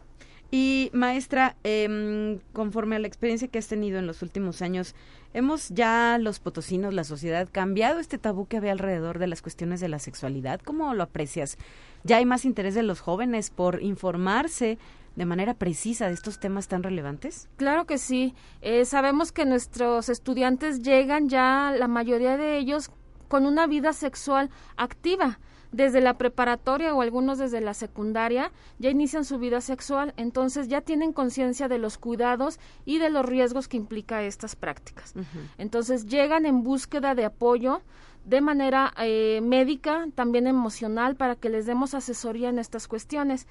Y 0.51 0.89
maestra, 0.93 1.55
eh, 1.63 2.39
conforme 2.53 2.95
a 2.95 2.99
la 2.99 3.07
experiencia 3.07 3.47
que 3.47 3.59
has 3.59 3.67
tenido 3.67 3.99
en 3.99 4.07
los 4.07 4.23
últimos 4.23 4.63
años, 4.63 4.95
¿hemos 5.33 5.69
ya 5.69 6.17
los 6.19 6.39
potosinos, 6.39 6.93
la 6.93 7.03
sociedad, 7.03 7.47
cambiado 7.51 7.99
este 7.99 8.17
tabú 8.17 8.45
que 8.47 8.57
había 8.57 8.71
alrededor 8.71 9.19
de 9.19 9.27
las 9.27 9.41
cuestiones 9.41 9.79
de 9.79 9.89
la 9.89 9.99
sexualidad? 9.99 10.59
¿Cómo 10.63 10.93
lo 10.93 11.03
aprecias? 11.03 11.57
¿Ya 12.03 12.17
hay 12.17 12.25
más 12.25 12.45
interés 12.45 12.75
de 12.75 12.83
los 12.83 12.99
jóvenes 12.99 13.49
por 13.49 13.81
informarse 13.81 14.77
de 15.15 15.25
manera 15.25 15.53
precisa 15.53 16.07
de 16.07 16.13
estos 16.13 16.39
temas 16.39 16.67
tan 16.67 16.83
relevantes? 16.83 17.49
Claro 17.57 17.85
que 17.85 17.97
sí. 17.97 18.35
Eh, 18.61 18.85
sabemos 18.85 19.31
que 19.31 19.45
nuestros 19.45 20.09
estudiantes 20.09 20.81
llegan 20.81 21.29
ya, 21.29 21.73
la 21.77 21.87
mayoría 21.87 22.37
de 22.37 22.57
ellos, 22.57 22.91
con 23.27 23.45
una 23.45 23.67
vida 23.67 23.93
sexual 23.93 24.49
activa 24.77 25.39
desde 25.71 26.01
la 26.01 26.17
preparatoria 26.17 26.93
o 26.93 27.01
algunos 27.01 27.37
desde 27.37 27.61
la 27.61 27.73
secundaria 27.73 28.51
ya 28.79 28.89
inician 28.89 29.25
su 29.25 29.37
vida 29.37 29.61
sexual, 29.61 30.13
entonces 30.17 30.67
ya 30.67 30.81
tienen 30.81 31.13
conciencia 31.13 31.67
de 31.67 31.77
los 31.77 31.97
cuidados 31.97 32.59
y 32.85 32.97
de 32.97 33.09
los 33.09 33.25
riesgos 33.25 33.67
que 33.67 33.77
implica 33.77 34.23
estas 34.23 34.55
prácticas. 34.55 35.13
Entonces 35.57 36.07
llegan 36.07 36.45
en 36.45 36.63
búsqueda 36.63 37.15
de 37.15 37.25
apoyo 37.25 37.81
de 38.25 38.41
manera 38.41 38.93
eh, 38.97 39.41
médica, 39.41 40.07
también 40.15 40.47
emocional, 40.47 41.15
para 41.15 41.35
que 41.35 41.49
les 41.49 41.65
demos 41.65 41.93
asesoría 41.93 42.49
en 42.49 42.59
estas 42.59 42.87
cuestiones. 42.87 43.47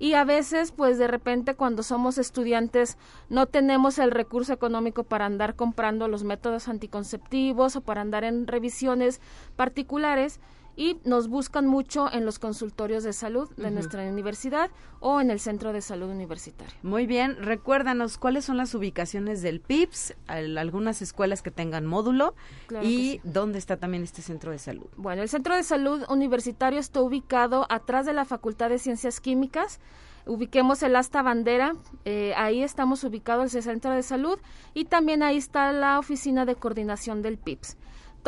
Y 0.00 0.14
a 0.14 0.24
veces 0.24 0.70
pues 0.70 0.96
de 0.96 1.08
repente 1.08 1.54
cuando 1.54 1.82
somos 1.82 2.18
estudiantes 2.18 2.96
no 3.28 3.46
tenemos 3.46 3.98
el 3.98 4.12
recurso 4.12 4.52
económico 4.52 5.02
para 5.02 5.26
andar 5.26 5.56
comprando 5.56 6.06
los 6.06 6.22
métodos 6.22 6.68
anticonceptivos 6.68 7.74
o 7.74 7.80
para 7.80 8.00
andar 8.00 8.22
en 8.22 8.46
revisiones 8.46 9.20
particulares 9.56 10.38
y 10.78 11.00
nos 11.04 11.26
buscan 11.26 11.66
mucho 11.66 12.10
en 12.10 12.24
los 12.24 12.38
consultorios 12.38 13.02
de 13.02 13.12
salud 13.12 13.50
de 13.56 13.72
nuestra 13.72 14.08
universidad 14.08 14.70
o 15.00 15.20
en 15.20 15.32
el 15.32 15.40
centro 15.40 15.72
de 15.72 15.80
salud 15.80 16.08
universitario. 16.08 16.72
Muy 16.84 17.04
bien, 17.04 17.36
recuérdanos 17.40 18.16
cuáles 18.16 18.44
son 18.44 18.56
las 18.56 18.76
ubicaciones 18.76 19.42
del 19.42 19.60
PIPS, 19.60 20.14
algunas 20.28 21.02
escuelas 21.02 21.42
que 21.42 21.50
tengan 21.50 21.84
módulo 21.84 22.36
y 22.80 23.20
dónde 23.24 23.58
está 23.58 23.76
también 23.76 24.04
este 24.04 24.22
centro 24.22 24.52
de 24.52 24.58
salud. 24.58 24.86
Bueno, 24.96 25.22
el 25.22 25.28
centro 25.28 25.56
de 25.56 25.64
salud 25.64 26.04
universitario 26.08 26.78
está 26.78 27.02
ubicado 27.02 27.66
atrás 27.70 28.06
de 28.06 28.12
la 28.12 28.24
Facultad 28.24 28.70
de 28.70 28.78
Ciencias 28.78 29.20
Químicas 29.20 29.80
ubiquemos 30.26 30.82
el 30.82 30.94
asta 30.94 31.22
bandera, 31.22 31.74
eh, 32.04 32.34
ahí 32.36 32.62
estamos 32.62 33.02
ubicados 33.02 33.54
el 33.54 33.62
centro 33.62 33.92
de 33.92 34.02
salud 34.02 34.38
y 34.74 34.84
también 34.84 35.22
ahí 35.22 35.38
está 35.38 35.72
la 35.72 35.98
oficina 35.98 36.44
de 36.44 36.54
coordinación 36.54 37.22
del 37.22 37.38
PIPS. 37.38 37.78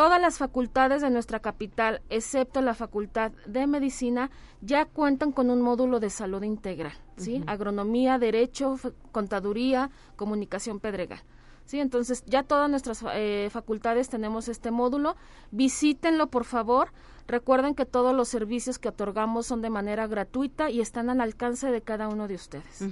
Todas 0.01 0.18
las 0.18 0.38
facultades 0.38 1.03
de 1.03 1.11
nuestra 1.11 1.40
capital, 1.40 2.01
excepto 2.09 2.62
la 2.62 2.72
Facultad 2.72 3.32
de 3.44 3.66
Medicina, 3.66 4.30
ya 4.62 4.86
cuentan 4.86 5.30
con 5.30 5.51
un 5.51 5.61
módulo 5.61 6.01
de 6.01 6.09
salud 6.09 6.42
integral, 6.42 6.94
¿sí? 7.18 7.44
Agronomía, 7.46 8.18
Derecho, 8.18 8.80
Contaduría, 9.12 9.90
Comunicación 10.16 10.80
Pedregal. 10.80 11.20
¿Sí? 11.66 11.80
Entonces, 11.80 12.24
ya 12.26 12.42
todas 12.44 12.70
nuestras 12.70 13.05
eh, 13.12 13.48
facultades 13.53 14.09
tenemos 14.09 14.48
este 14.48 14.70
módulo. 14.70 15.16
Visítenlo, 15.51 16.28
por 16.28 16.44
favor. 16.44 16.92
Recuerden 17.28 17.74
que 17.74 17.84
todos 17.84 18.12
los 18.12 18.26
servicios 18.26 18.78
que 18.78 18.88
otorgamos 18.88 19.46
son 19.46 19.61
de 19.61 19.70
manera 19.70 20.09
gratuita 20.09 20.70
y 20.70 20.80
están 20.80 21.11
al 21.11 21.20
alcance 21.20 21.70
de 21.70 21.82
cada 21.82 22.09
uno 22.09 22.26
de 22.26 22.34
ustedes. 22.34 22.84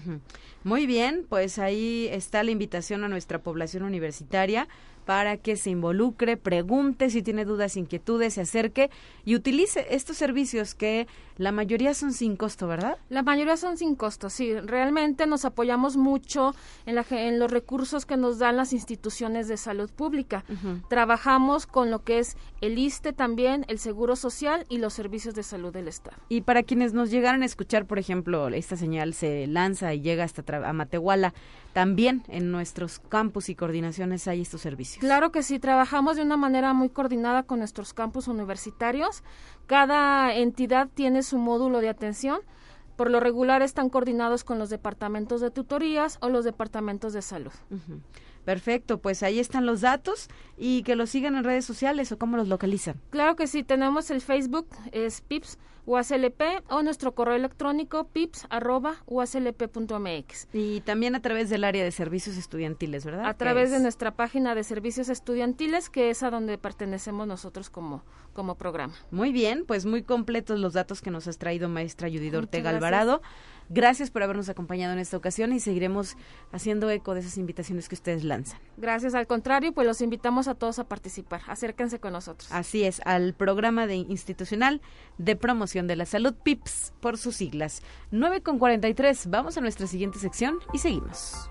Muy 0.63 0.87
bien, 0.87 1.27
pues 1.29 1.59
ahí 1.59 2.07
está 2.13 2.45
la 2.45 2.53
invitación 2.53 3.03
a 3.03 3.09
nuestra 3.09 3.43
población 3.43 3.83
universitaria 3.83 4.69
para 5.09 5.39
que 5.39 5.57
se 5.57 5.71
involucre, 5.71 6.37
pregunte 6.37 7.09
si 7.09 7.23
tiene 7.23 7.47
dudas, 7.47 7.79
inquietudes, 7.79 8.35
se 8.35 8.43
acerque 8.43 8.91
y 9.25 9.37
utilice 9.37 9.87
estos 9.89 10.19
servicios 10.19 10.75
que 10.75 11.07
la 11.39 11.53
mayoría 11.53 11.95
son 11.95 12.13
sin 12.13 12.37
costo, 12.37 12.67
¿verdad? 12.67 12.99
La 13.09 13.23
mayoría 13.23 13.57
son 13.57 13.77
sin 13.77 13.95
costo, 13.95 14.29
sí. 14.29 14.55
Realmente 14.59 15.27
nos 15.27 15.45
apoyamos 15.45 15.97
mucho 15.97 16.55
en, 16.85 16.97
la, 16.97 17.07
en 17.11 17.39
los 17.39 17.51
recursos 17.51 18.07
que 18.07 18.17
nos 18.17 18.39
dan 18.39 18.57
las 18.57 18.73
instituciones 18.73 19.49
de 19.49 19.57
salud 19.57 19.91
pública. 19.91 20.45
Trabajamos 20.89 21.67
con 21.67 21.91
lo 21.91 22.03
que 22.03 22.19
es 22.19 22.37
el 22.61 22.79
ISTE 22.79 23.13
también, 23.13 23.65
el 23.69 23.79
Seguro 23.79 24.17
Social 24.17 24.67
y 24.69 24.79
los 24.79 24.95
servicios 24.95 25.35
de 25.35 25.43
salud 25.43 25.73
del 25.73 25.89
Estado. 25.89 26.17
Y 26.29 26.41
para 26.41 26.63
quienes 26.65 26.93
nos 26.93 27.11
llegaran 27.11 27.43
a 27.43 27.47
escuchar, 27.47 27.87
por 27.87 27.99
ejemplo, 27.99 28.49
esta 28.49 28.77
señal 28.77 29.15
se 29.15 29.47
lanza 29.47 29.95
y 29.95 30.01
llega 30.01 30.25
hasta 30.25 30.43
a 30.69 30.73
Matehuala, 30.73 31.35
también 31.73 32.25
en 32.29 32.51
nuestros 32.51 32.99
campus 32.99 33.49
y 33.49 33.55
coordinaciones 33.55 34.27
hay 34.27 34.41
estos 34.41 34.63
servicios. 34.63 35.01
Claro 35.01 35.31
que 35.31 35.43
sí, 35.43 35.61
trabajamos 35.61 36.17
de 36.17 36.23
una 36.23 36.37
manera 36.37 36.73
muy 36.73 36.89
coordinada 36.89 37.45
con 37.45 37.61
nuestros 37.61 37.95
campus 37.95 38.27
universitarios. 38.27 39.23
Cada 39.69 40.35
entidad 40.35 40.89
tiene 40.93 41.23
su 41.23 41.37
módulo 41.37 41.81
de 41.81 41.91
atención. 41.91 42.41
Por 42.97 43.11
lo 43.11 43.21
regular 43.21 43.61
están 43.61 43.91
coordinados 43.91 44.43
con 44.43 44.59
los 44.59 44.71
departamentos 44.71 45.43
de 45.43 45.51
tutorías 45.51 46.17
o 46.23 46.31
los 46.31 46.47
departamentos 46.47 47.13
de 47.13 47.21
salud. 47.21 47.53
Perfecto, 48.47 48.99
pues 48.99 49.23
ahí 49.23 49.39
están 49.39 49.67
los 49.67 49.83
datos 49.83 50.29
y 50.57 50.83
que 50.85 50.97
los 50.97 51.11
sigan 51.11 51.37
en 51.37 51.45
redes 51.45 51.67
sociales 51.67 52.11
o 52.11 52.19
cómo 52.19 52.39
los 52.39 52.49
localizan. 52.49 52.97
Claro 53.11 53.37
que 53.37 53.47
sí, 53.47 53.63
tenemos 53.63 54.11
el 54.11 54.23
Facebook, 54.23 54.67
es 54.91 55.21
PIPS 55.21 55.59
UASLP 55.89 56.43
o 56.69 56.83
nuestro 56.83 57.15
correo 57.15 57.35
electrónico 57.35 58.09
pips.uaslp.mx. 58.09 60.49
Y 60.53 60.83
también 60.83 61.15
a 61.15 61.23
través 61.23 61.49
del 61.49 61.65
área 61.65 61.83
de 61.83 61.91
servicios 61.91 62.37
estudiantiles, 62.37 63.07
¿verdad? 63.07 63.25
A 63.25 63.33
través 63.33 63.71
de 63.71 63.81
nuestra 63.81 64.15
página 64.15 64.55
de 64.55 64.65
servicios 64.65 65.09
estudiantiles, 65.09 65.89
que 65.89 66.11
es 66.11 66.23
a 66.23 66.29
donde 66.29 66.59
pertenecemos 66.59 67.27
nosotros 67.27 67.71
como, 67.71 68.05
como 68.35 68.57
programa. 68.57 68.93
Muy 69.11 69.33
bien, 69.33 69.65
pues 69.67 69.87
muy 69.87 70.03
completos 70.03 70.61
los 70.61 70.75
datos 70.75 71.01
que 71.01 71.11
nos 71.11 71.27
has 71.27 71.39
traído, 71.39 71.71
maestra 71.71 72.11
Judith 72.11 72.35
Ortega 72.35 72.69
Alvarado. 72.69 73.23
Gracias 73.23 73.58
por 74.11 74.23
habernos 74.23 74.49
acompañado 74.49 74.93
en 74.93 74.99
esta 74.99 75.17
ocasión 75.17 75.53
y 75.53 75.61
seguiremos 75.61 76.17
haciendo 76.53 76.91
eco 76.91 77.15
de 77.15 77.21
esas 77.21 77.39
invitaciones 77.39 77.89
que 77.89 77.95
ustedes 77.95 78.25
lanzan. 78.25 78.59
Gracias, 78.77 79.15
al 79.15 79.27
contrario, 79.27 79.73
pues 79.73 79.87
los 79.87 80.01
invitamos 80.01 80.49
a 80.49 80.55
todos 80.55 80.79
a 80.79 80.85
participar. 80.85 81.43
Acérquense 81.47 82.01
con 82.01 82.13
nosotros. 82.13 82.51
Así 82.53 82.85
es, 82.85 83.01
al 83.05 83.35
programa 83.35 83.87
de 83.87 83.97
institucional 83.97 84.81
de 85.19 85.37
promoción 85.37 85.87
de 85.87 85.97
la 85.97 86.07
salud 86.07 86.35
PIPS 86.35 86.93
por 87.01 87.19
sus 87.19 87.37
siglas. 87.37 87.83
9 88.11 88.43
con 88.43 88.59
43. 88.59 89.29
Vamos 89.31 89.59
a 89.59 89.61
nuestra 89.61 89.87
siguiente 89.87 90.19
sección 90.19 90.59
y 90.73 90.79
seguimos. 90.79 91.51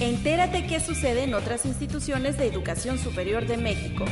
Entérate 0.00 0.66
qué 0.66 0.78
sucede 0.78 1.24
en 1.24 1.32
otras 1.32 1.64
instituciones 1.64 2.36
de 2.36 2.46
educación 2.46 2.98
superior 2.98 3.46
de 3.46 3.56
México. 3.56 4.04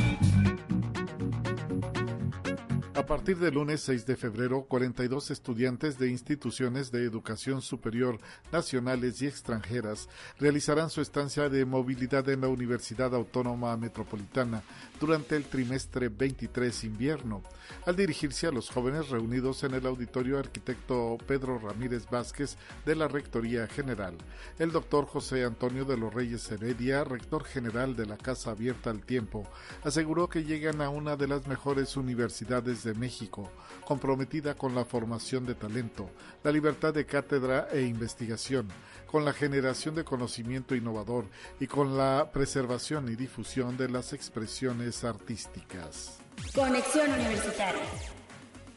A 2.95 3.05
partir 3.05 3.37
del 3.37 3.53
lunes 3.53 3.81
6 3.81 4.07
de 4.07 4.15
febrero, 4.15 4.63
42 4.63 5.29
estudiantes 5.29 5.99
de 5.99 6.09
instituciones 6.09 6.91
de 6.91 7.03
educación 7.03 7.61
superior 7.61 8.17
nacionales 8.51 9.21
y 9.21 9.27
extranjeras 9.27 10.09
realizarán 10.39 10.89
su 10.89 11.01
estancia 11.01 11.49
de 11.49 11.65
movilidad 11.65 12.27
en 12.29 12.41
la 12.41 12.47
Universidad 12.47 13.13
Autónoma 13.13 13.77
Metropolitana 13.77 14.63
durante 14.99 15.35
el 15.35 15.45
trimestre 15.45 16.09
23 16.09 16.83
invierno. 16.83 17.43
Al 17.85 17.95
dirigirse 17.95 18.47
a 18.47 18.51
los 18.51 18.69
jóvenes 18.69 19.09
reunidos 19.09 19.63
en 19.63 19.73
el 19.73 19.85
auditorio 19.85 20.39
arquitecto 20.39 21.17
Pedro 21.27 21.59
Ramírez 21.59 22.09
Vázquez 22.09 22.57
de 22.85 22.95
la 22.95 23.07
Rectoría 23.07 23.67
General, 23.67 24.15
el 24.59 24.71
doctor 24.71 25.05
José 25.05 25.43
Antonio 25.43 25.85
de 25.85 25.97
los 25.97 26.13
Reyes 26.13 26.51
Heredia, 26.51 27.03
rector 27.03 27.43
general 27.43 27.95
de 27.95 28.05
la 28.05 28.17
Casa 28.17 28.51
Abierta 28.51 28.89
al 28.89 29.01
Tiempo, 29.01 29.47
aseguró 29.83 30.29
que 30.29 30.43
llegan 30.43 30.81
a 30.81 30.89
una 30.89 31.15
de 31.15 31.27
las 31.27 31.47
mejores 31.47 31.97
universidades 31.97 32.83
de 32.83 32.93
México, 32.93 33.51
comprometida 33.85 34.55
con 34.55 34.75
la 34.75 34.85
formación 34.85 35.45
de 35.45 35.55
talento, 35.55 36.09
la 36.43 36.51
libertad 36.51 36.93
de 36.93 37.05
cátedra 37.05 37.67
e 37.71 37.81
investigación, 37.81 38.67
con 39.05 39.25
la 39.25 39.33
generación 39.33 39.95
de 39.95 40.03
conocimiento 40.03 40.75
innovador 40.75 41.25
y 41.59 41.67
con 41.67 41.97
la 41.97 42.29
preservación 42.31 43.09
y 43.11 43.15
difusión 43.15 43.77
de 43.77 43.89
las 43.89 44.13
expresiones 44.13 45.03
artísticas. 45.03 46.19
Conexión 46.53 47.11
Universitaria. 47.11 47.81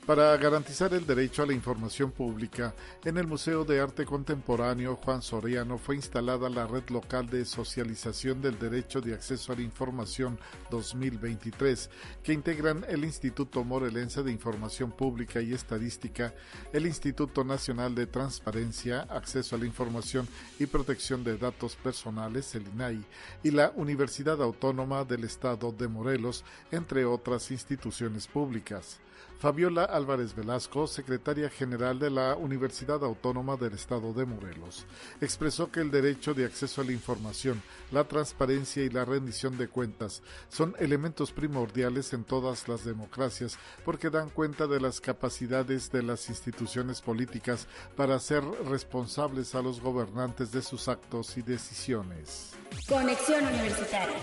Para 0.09 0.35
garantizar 0.39 0.95
el 0.95 1.07
derecho 1.07 1.43
a 1.43 1.47
la 1.47 1.53
información 1.53 2.11
pública, 2.13 2.75
en 3.05 3.19
el 3.19 3.27
Museo 3.27 3.67
de 3.67 3.79
Arte 3.79 4.07
Contemporáneo 4.07 4.97
Juan 4.97 5.21
Soriano 5.21 5.77
fue 5.77 5.97
instalada 5.97 6.49
la 6.49 6.67
Red 6.67 6.89
Local 6.89 7.29
de 7.29 7.45
Socialización 7.45 8.41
del 8.41 8.59
Derecho 8.59 9.03
de 9.03 9.13
Acceso 9.13 9.53
a 9.53 9.57
la 9.57 9.61
Información 9.61 10.39
2023, 10.71 11.91
que 12.23 12.33
integran 12.33 12.87
el 12.89 13.05
Instituto 13.05 13.63
Morelense 13.65 14.23
de 14.23 14.33
Información 14.33 14.93
Pública 14.93 15.43
y 15.43 15.53
Estadística, 15.53 16.33
el 16.73 16.87
Instituto 16.87 17.45
Nacional 17.45 17.95
de 17.95 18.07
Transparencia, 18.07 19.03
Acceso 19.11 19.57
a 19.57 19.59
la 19.59 19.67
Información 19.67 20.27
y 20.59 20.65
Protección 20.65 21.23
de 21.23 21.37
Datos 21.37 21.77
Personales, 21.77 22.55
el 22.55 22.67
INAI, 22.69 23.05
y 23.43 23.51
la 23.51 23.75
Universidad 23.77 24.41
Autónoma 24.41 25.05
del 25.05 25.25
Estado 25.25 25.71
de 25.71 25.87
Morelos, 25.87 26.47
entre 26.71 27.05
otras 27.05 27.51
instituciones 27.51 28.27
públicas. 28.27 29.01
Fabiola 29.39 29.85
Álvarez 29.99 30.35
Velasco, 30.35 30.87
secretaria 30.87 31.51
general 31.51 31.99
de 31.99 32.09
la 32.09 32.37
Universidad 32.37 33.03
Autónoma 33.05 33.57
del 33.57 33.75
Estado 33.75 34.13
de 34.13 34.25
Morelos, 34.25 34.87
expresó 35.21 35.73
que 35.73 35.81
el 35.81 35.91
derecho 35.91 36.35
de 36.35 36.45
acceso 36.45 36.81
a 36.81 36.85
la 36.85 36.93
información, 36.93 37.61
la 37.91 38.05
transparencia 38.05 38.85
y 38.85 38.91
la 38.91 39.05
rendición 39.05 39.59
de 39.59 39.67
cuentas 39.67 40.23
son 40.49 40.77
elementos 40.79 41.33
primordiales 41.33 42.13
en 42.13 42.23
todas 42.23 42.69
las 42.69 42.85
democracias 42.85 43.59
porque 43.85 44.09
dan 44.09 44.31
cuenta 44.31 44.69
de 44.69 44.81
las 44.81 45.01
capacidades 45.01 45.91
de 45.91 46.05
las 46.05 46.29
instituciones 46.29 47.01
políticas 47.01 47.67
para 47.97 48.21
ser 48.21 48.45
responsables 48.69 49.57
a 49.57 49.63
los 49.63 49.81
gobernantes 49.81 50.53
de 50.53 50.63
sus 50.63 50.87
actos 50.87 51.37
y 51.37 51.43
decisiones. 51.43 52.53
Conexión 52.89 53.45
Universitaria. 53.45 54.17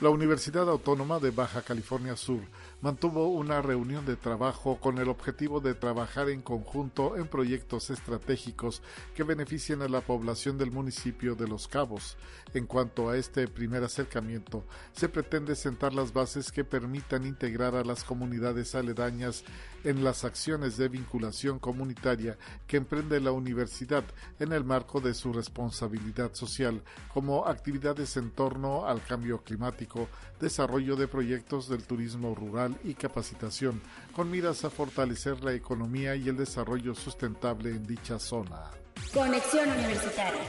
La 0.00 0.08
Universidad 0.08 0.66
Autónoma 0.70 1.18
de 1.18 1.30
Baja 1.30 1.60
California 1.60 2.16
Sur 2.16 2.40
mantuvo 2.80 3.28
una 3.28 3.60
reunión 3.60 4.06
de 4.06 4.16
trabajo 4.16 4.78
con 4.80 4.98
el 4.98 5.08
objetivo 5.08 5.60
de 5.60 5.74
trabajar 5.74 6.30
en 6.30 6.40
conjunto 6.40 7.16
en 7.16 7.28
proyectos 7.28 7.90
estratégicos 7.90 8.82
que 9.14 9.22
beneficien 9.22 9.82
a 9.82 9.88
la 9.88 10.00
población 10.00 10.56
del 10.56 10.70
municipio 10.70 11.34
de 11.34 11.46
Los 11.46 11.68
Cabos. 11.68 12.16
En 12.54 12.66
cuanto 12.66 13.10
a 13.10 13.16
este 13.16 13.46
primer 13.48 13.84
acercamiento, 13.84 14.64
se 14.92 15.08
pretende 15.08 15.54
sentar 15.56 15.92
las 15.92 16.12
bases 16.12 16.50
que 16.50 16.64
permitan 16.64 17.26
integrar 17.26 17.74
a 17.74 17.84
las 17.84 18.02
comunidades 18.02 18.74
aledañas 18.74 19.44
en 19.84 20.02
las 20.02 20.24
acciones 20.24 20.76
de 20.76 20.88
vinculación 20.88 21.58
comunitaria 21.58 22.36
que 22.66 22.76
emprende 22.78 23.20
la 23.20 23.32
universidad 23.32 24.04
en 24.38 24.52
el 24.52 24.64
marco 24.64 25.00
de 25.00 25.14
su 25.14 25.32
responsabilidad 25.32 26.34
social, 26.34 26.82
como 27.12 27.46
actividades 27.46 28.16
en 28.16 28.30
torno 28.30 28.86
al 28.86 29.02
cambio 29.02 29.42
climático, 29.42 30.08
desarrollo 30.40 30.96
de 30.96 31.08
proyectos 31.08 31.68
del 31.68 31.86
turismo 31.86 32.34
rural 32.34 32.69
y 32.84 32.94
capacitación, 32.94 33.80
con 34.14 34.30
miras 34.30 34.64
a 34.64 34.70
fortalecer 34.70 35.42
la 35.42 35.52
economía 35.52 36.16
y 36.16 36.28
el 36.28 36.36
desarrollo 36.36 36.94
sustentable 36.94 37.70
en 37.70 37.86
dicha 37.86 38.18
zona. 38.18 38.70
Conexión 39.12 39.68
Universitaria. 39.70 40.42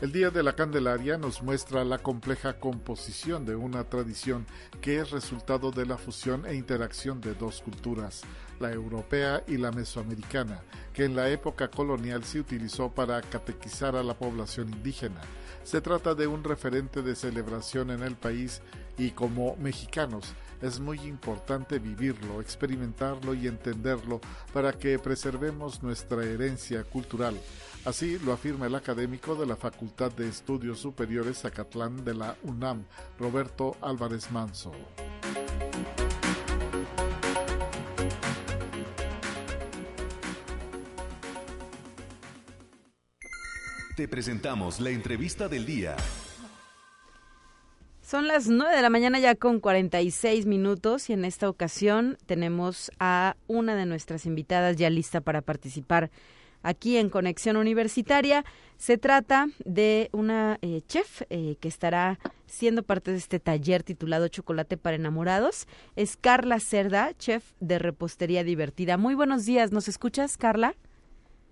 El 0.00 0.12
Día 0.12 0.30
de 0.30 0.44
la 0.44 0.54
Candelaria 0.54 1.18
nos 1.18 1.42
muestra 1.42 1.84
la 1.84 1.98
compleja 1.98 2.60
composición 2.60 3.44
de 3.44 3.56
una 3.56 3.82
tradición 3.82 4.46
que 4.80 5.00
es 5.00 5.10
resultado 5.10 5.72
de 5.72 5.86
la 5.86 5.98
fusión 5.98 6.46
e 6.46 6.54
interacción 6.54 7.20
de 7.20 7.34
dos 7.34 7.62
culturas, 7.62 8.22
la 8.60 8.70
europea 8.70 9.42
y 9.48 9.56
la 9.56 9.72
mesoamericana, 9.72 10.62
que 10.94 11.04
en 11.04 11.16
la 11.16 11.28
época 11.30 11.68
colonial 11.68 12.22
se 12.22 12.38
utilizó 12.38 12.94
para 12.94 13.20
catequizar 13.22 13.96
a 13.96 14.04
la 14.04 14.14
población 14.14 14.72
indígena. 14.72 15.20
Se 15.64 15.80
trata 15.80 16.14
de 16.14 16.28
un 16.28 16.44
referente 16.44 17.02
de 17.02 17.16
celebración 17.16 17.90
en 17.90 18.04
el 18.04 18.14
país 18.14 18.62
y 18.98 19.10
como 19.10 19.56
mexicanos 19.56 20.32
es 20.62 20.80
muy 20.80 21.00
importante 21.00 21.78
vivirlo, 21.78 22.40
experimentarlo 22.40 23.34
y 23.34 23.46
entenderlo 23.46 24.20
para 24.52 24.72
que 24.72 24.98
preservemos 24.98 25.82
nuestra 25.82 26.24
herencia 26.24 26.84
cultural. 26.84 27.38
Así 27.84 28.18
lo 28.18 28.32
afirma 28.32 28.66
el 28.66 28.74
académico 28.74 29.34
de 29.34 29.46
la 29.46 29.56
Facultad 29.56 30.12
de 30.12 30.28
Estudios 30.28 30.78
Superiores 30.80 31.38
Zacatlán 31.38 32.04
de 32.04 32.14
la 32.14 32.36
UNAM, 32.42 32.84
Roberto 33.18 33.76
Álvarez 33.80 34.30
Manso. 34.30 34.72
Te 43.96 44.06
presentamos 44.06 44.78
la 44.78 44.90
entrevista 44.90 45.48
del 45.48 45.66
día. 45.66 45.96
Son 48.08 48.26
las 48.26 48.48
9 48.48 48.74
de 48.74 48.80
la 48.80 48.88
mañana 48.88 49.18
ya 49.18 49.34
con 49.34 49.60
46 49.60 50.46
minutos 50.46 51.10
y 51.10 51.12
en 51.12 51.26
esta 51.26 51.46
ocasión 51.46 52.16
tenemos 52.24 52.90
a 52.98 53.36
una 53.48 53.76
de 53.76 53.84
nuestras 53.84 54.24
invitadas 54.24 54.76
ya 54.76 54.88
lista 54.88 55.20
para 55.20 55.42
participar 55.42 56.10
aquí 56.62 56.96
en 56.96 57.10
Conexión 57.10 57.58
Universitaria. 57.58 58.46
Se 58.78 58.96
trata 58.96 59.48
de 59.66 60.08
una 60.12 60.58
eh, 60.62 60.80
chef 60.88 61.20
eh, 61.28 61.56
que 61.60 61.68
estará 61.68 62.18
siendo 62.46 62.82
parte 62.82 63.10
de 63.10 63.18
este 63.18 63.40
taller 63.40 63.82
titulado 63.82 64.28
Chocolate 64.28 64.78
para 64.78 64.96
Enamorados. 64.96 65.66
Es 65.94 66.16
Carla 66.16 66.60
Cerda, 66.60 67.12
chef 67.18 67.44
de 67.60 67.78
repostería 67.78 68.42
divertida. 68.42 68.96
Muy 68.96 69.16
buenos 69.16 69.44
días, 69.44 69.70
¿nos 69.70 69.86
escuchas, 69.86 70.38
Carla? 70.38 70.74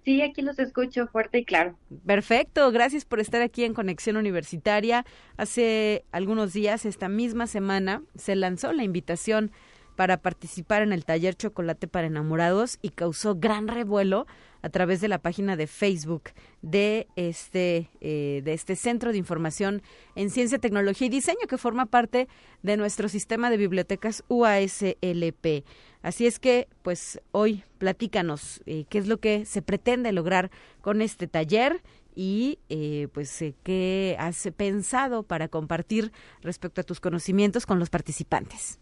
Sí, 0.07 0.22
aquí 0.22 0.40
los 0.40 0.57
escucho 0.61 1.09
fuerte 1.09 1.38
y 1.38 1.44
claro. 1.44 1.76
Perfecto, 2.07 2.70
gracias 2.70 3.04
por 3.04 3.18
estar 3.18 3.42
aquí 3.42 3.64
en 3.64 3.74
Conexión 3.74 4.16
Universitaria. 4.16 5.04
Hace 5.36 6.04
algunos 6.12 6.52
días, 6.52 6.86
esta 6.86 7.09
misma 7.09 7.48
semana, 7.48 8.04
se 8.14 8.36
lanzó 8.36 8.72
la 8.72 8.84
invitación 8.84 9.50
para 9.96 10.18
participar 10.18 10.82
en 10.82 10.92
el 10.92 11.04
taller 11.04 11.34
Chocolate 11.34 11.88
para 11.88 12.07
Enamorados 12.07 12.78
y 12.82 12.90
causó 12.90 13.34
gran 13.34 13.66
revuelo 13.66 14.28
a 14.66 14.68
través 14.68 15.00
de 15.00 15.06
la 15.06 15.18
página 15.18 15.54
de 15.54 15.68
Facebook 15.68 16.30
de 16.60 17.06
este, 17.14 17.88
eh, 18.00 18.42
de 18.44 18.52
este 18.52 18.74
Centro 18.74 19.12
de 19.12 19.18
Información 19.18 19.80
en 20.16 20.28
Ciencia, 20.28 20.58
Tecnología 20.58 21.06
y 21.06 21.10
Diseño 21.10 21.46
que 21.48 21.56
forma 21.56 21.86
parte 21.86 22.26
de 22.64 22.76
nuestro 22.76 23.08
sistema 23.08 23.48
de 23.48 23.58
bibliotecas 23.58 24.24
UASLP. 24.28 25.64
Así 26.02 26.26
es 26.26 26.40
que, 26.40 26.66
pues 26.82 27.20
hoy 27.30 27.62
platícanos 27.78 28.60
eh, 28.66 28.86
qué 28.88 28.98
es 28.98 29.06
lo 29.06 29.18
que 29.18 29.44
se 29.44 29.62
pretende 29.62 30.10
lograr 30.10 30.50
con 30.80 31.00
este 31.00 31.28
taller 31.28 31.80
y 32.16 32.58
eh, 32.68 33.06
pues 33.12 33.44
qué 33.62 34.16
has 34.18 34.48
pensado 34.56 35.22
para 35.22 35.46
compartir 35.46 36.10
respecto 36.42 36.80
a 36.80 36.84
tus 36.84 36.98
conocimientos 36.98 37.66
con 37.66 37.78
los 37.78 37.88
participantes. 37.88 38.80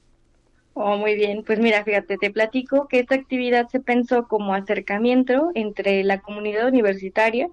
Oh, 0.75 0.97
muy 0.97 1.15
bien. 1.15 1.45
Pues 1.45 1.61
mira, 1.61 1.85
fíjate, 1.85 2.19
te 2.19 2.31
platico 2.31 2.89
que 2.89 2.99
esta 2.99 3.15
actividad 3.15 3.69
se 3.69 3.81
pensó 3.81 4.27
como 4.27 4.55
acercamiento 4.55 5.51
entre 5.55 6.03
la 6.03 6.21
comunidad 6.21 6.67
universitaria 6.67 7.49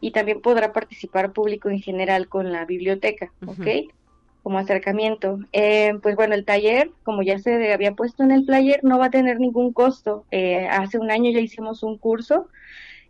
y 0.00 0.12
también 0.12 0.42
podrá 0.42 0.72
participar 0.72 1.32
público 1.32 1.70
en 1.70 1.80
general 1.80 2.28
con 2.28 2.52
la 2.52 2.66
biblioteca, 2.66 3.32
¿ok? 3.46 3.90
Como 4.42 4.58
acercamiento. 4.58 5.38
Eh, 5.52 5.94
pues 6.02 6.14
bueno, 6.14 6.34
el 6.34 6.44
taller, 6.44 6.90
como 7.04 7.22
ya 7.22 7.38
se 7.38 7.72
había 7.72 7.92
puesto 7.92 8.22
en 8.22 8.32
el 8.32 8.44
player, 8.44 8.80
no 8.84 8.98
va 8.98 9.06
a 9.06 9.10
tener 9.10 9.40
ningún 9.40 9.72
costo. 9.72 10.26
Eh, 10.30 10.68
hace 10.68 10.98
un 10.98 11.10
año 11.10 11.30
ya 11.30 11.40
hicimos 11.40 11.82
un 11.82 11.96
curso 11.96 12.48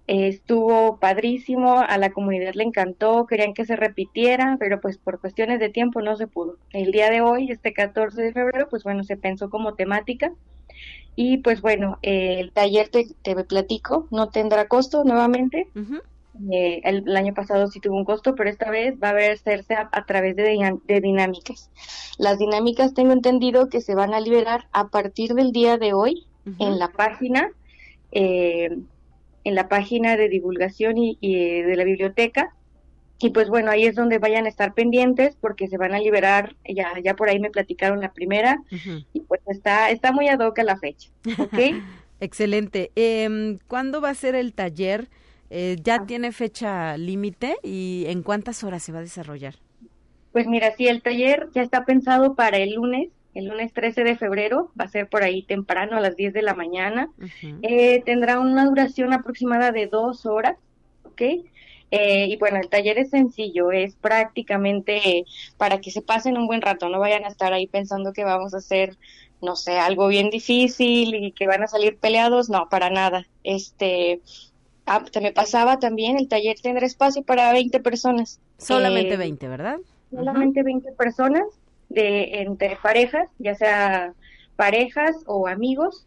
estuvo 0.09 0.98
padrísimo, 0.98 1.80
a 1.80 1.98
la 1.98 2.11
comunidad 2.11 2.54
le 2.54 2.64
encantó, 2.64 3.26
querían 3.26 3.52
que 3.52 3.66
se 3.66 3.76
repitiera, 3.76 4.56
pero 4.59 4.80
pues 4.80 4.96
por 4.96 5.20
cuestiones 5.20 5.61
de 5.61 5.68
tiempo 5.68 6.00
no 6.00 6.16
se 6.16 6.26
pudo. 6.26 6.56
El 6.72 6.92
día 6.92 7.11
de 7.11 7.20
hoy, 7.20 7.50
este 7.50 7.74
14 7.74 8.20
de 8.22 8.32
febrero, 8.32 8.68
pues 8.70 8.84
bueno, 8.84 9.04
se 9.04 9.18
pensó 9.18 9.50
como 9.50 9.74
temática. 9.74 10.32
Y 11.14 11.38
pues 11.38 11.61
bueno, 11.61 11.98
el 12.02 12.52
taller 12.52 12.88
te, 12.88 13.06
te, 13.22 13.34
platico, 13.44 14.06
no 14.11 14.30
tendrá 14.30 14.66
costo 14.66 15.04
nuevamente. 15.04 15.68
Eh, 16.52 16.80
el, 16.84 17.16
año 17.16 17.34
pasado 17.34 17.66
sí 17.66 17.80
tuvo 17.80 17.96
un 17.96 18.04
costo, 18.04 18.34
pero 18.34 18.48
esta 18.48 18.70
vez 18.70 18.94
va 19.02 19.11
a 19.11 19.32
hacerse 19.32 19.74
a, 19.74 19.90
a 19.92 20.06
través 20.06 20.36
de, 20.36 20.78
de, 20.86 21.00
dinámicas. 21.00 21.70
Las 22.18 22.38
dinámicas 22.38 22.94
tengo 22.94 23.12
entendido 23.12 23.68
que 23.68 23.80
se 23.80 23.94
van 23.94 24.14
a 24.14 24.20
liberar 24.20 24.68
a 24.72 24.88
partir 24.88 25.34
del 25.34 25.52
día 25.52 25.76
de 25.76 25.92
hoy 25.92 26.26
en 26.61 26.78
la 26.78 26.88
página. 26.88 27.50
Eh, 28.12 28.78
en 29.49 29.55
la 29.55 29.68
página 29.68 30.16
de 30.16 30.28
divulgación 30.28 30.99
y, 30.99 31.18
eh, 31.22 31.64
de 31.64 31.76
la 31.76 31.84
biblioteca. 31.84 32.55
Y 33.18 33.30
pues 33.30 33.49
bueno, 33.49 33.70
ahí 33.70 33.84
es 33.84 33.96
donde 33.96 34.18
vayan 34.18 34.46
a 34.46 34.49
estar 34.49 34.74
pendientes 34.74 35.36
porque 35.40 35.66
se 35.66 35.76
van 35.76 35.92
a 35.92 35.99
liberar, 35.99 36.55
ya, 36.64 36.92
ya 37.03 37.14
por 37.14 37.28
ahí 37.28 37.40
me 37.40 37.51
platicaron 37.51 38.01
la 38.01 38.12
primera, 38.12 38.62
y 39.12 39.20
pues 39.22 39.40
está, 39.49 39.90
está 39.90 40.12
muy 40.12 40.28
ad 40.28 40.38
hoc 40.38 40.57
a 40.61 40.62
la 40.62 40.78
fecha. 40.78 41.11
Excelente. 42.20 42.92
Eh, 42.94 43.59
¿Cuándo 43.66 44.01
va 44.01 44.11
a 44.11 44.14
ser 44.14 44.36
el 44.36 44.53
taller? 44.53 45.09
Eh, 45.51 45.76
¿Ya 45.82 45.96
ah. 45.96 46.07
tiene 46.07 46.30
fecha 46.30 46.96
límite 46.96 47.57
y 47.64 48.05
en 48.07 48.22
cuántas 48.22 48.62
horas 48.62 48.84
se 48.84 48.92
va 48.92 48.99
a 48.99 49.03
desarrollar? 49.03 49.57
Pues 50.30 50.46
mira, 50.46 50.72
sí, 50.76 50.86
el 50.86 51.03
taller 51.03 51.49
ya 51.55 51.62
está 51.62 51.84
pensado 51.84 52.34
para 52.36 52.59
el 52.59 52.74
lunes 52.74 53.09
el 53.35 53.47
lunes 53.47 53.72
13 53.72 54.05
de 54.05 54.16
febrero, 54.16 54.72
va 54.79 54.85
a 54.85 54.89
ser 54.89 55.09
por 55.09 55.22
ahí 55.22 55.43
temprano 55.43 55.97
a 55.97 56.01
las 56.01 56.16
10 56.16 56.33
de 56.33 56.43
la 56.43 56.55
mañana. 56.55 57.11
eh, 57.62 58.03
tendrá 58.05 58.41
una 58.41 58.64
duración 58.66 59.12
aproximada 59.12 59.70
de 59.70 59.87
dos 59.87 60.26
horas, 60.26 60.57
¿ok? 61.05 61.22
Eh, 61.91 62.26
y 62.26 62.37
bueno, 62.37 62.59
el 62.59 62.68
taller 62.68 62.99
es 62.99 63.11
sencillo, 63.11 63.72
es 63.72 63.95
prácticamente 63.97 65.24
para 65.57 65.81
que 65.81 65.91
se 65.91 66.03
pasen 66.03 66.37
un 66.37 66.47
buen 66.47 66.61
rato, 66.61 66.89
no 66.89 66.99
vayan 66.99 67.24
a 67.24 67.29
estar 67.29 67.53
ahí 67.53 67.66
pensando 67.66 68.12
que 68.12 68.24
vamos 68.24 68.53
a 68.53 68.59
hacer, 68.59 68.97
no 69.41 69.57
sé, 69.57 69.79
algo 69.79 70.09
bien 70.09 70.29
difícil 70.29 71.14
y 71.14 71.33
que 71.33 71.47
van 71.47 71.62
a 71.62 71.66
salir 71.66 71.97
peleados, 71.97 72.51
no, 72.51 72.68
para 72.68 72.91
nada. 72.91 73.26
Este, 73.43 74.20
ah, 74.85 75.03
se 75.11 75.20
me 75.20 75.33
pasaba 75.33 75.79
también, 75.79 76.18
el 76.18 76.29
taller 76.29 76.57
tendrá 76.61 76.85
espacio 76.85 77.22
para 77.22 77.53
20 77.53 77.81
personas. 77.81 78.39
Solamente 78.59 79.16
20, 79.16 79.47
eh, 79.47 79.49
¿verdad? 79.49 79.79
Solamente 80.11 80.62
20 80.62 80.93
personas 80.93 81.45
de 81.89 82.43
entre 82.43 82.76
parejas, 82.76 83.28
ya 83.39 83.55
sea 83.55 84.14
parejas 84.57 85.16
o 85.26 85.49
amigos, 85.49 86.07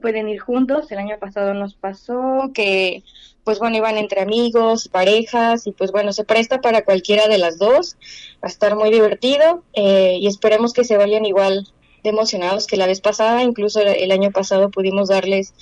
pueden 0.00 0.28
ir 0.28 0.40
juntos. 0.40 0.90
El 0.90 0.98
año 0.98 1.18
pasado 1.18 1.54
nos 1.54 1.74
pasó 1.74 2.50
que, 2.54 3.02
pues 3.44 3.58
bueno, 3.58 3.76
iban 3.76 3.96
entre 3.96 4.20
amigos, 4.20 4.88
parejas, 4.88 5.66
y 5.66 5.72
pues 5.72 5.92
bueno, 5.92 6.12
se 6.12 6.24
presta 6.24 6.60
para 6.60 6.84
cualquiera 6.84 7.28
de 7.28 7.38
las 7.38 7.58
dos. 7.58 7.96
Va 8.34 8.48
a 8.48 8.48
estar 8.48 8.76
muy 8.76 8.90
divertido 8.90 9.62
eh, 9.72 10.18
y 10.20 10.26
esperemos 10.26 10.72
que 10.72 10.84
se 10.84 10.96
vayan 10.96 11.24
igual 11.24 11.66
de 12.02 12.10
emocionados 12.10 12.66
que 12.66 12.76
la 12.76 12.86
vez 12.86 13.00
pasada. 13.00 13.42
Incluso 13.42 13.80
el 13.80 14.10
año 14.12 14.30
pasado 14.30 14.70
pudimos 14.70 15.08
darles 15.08 15.54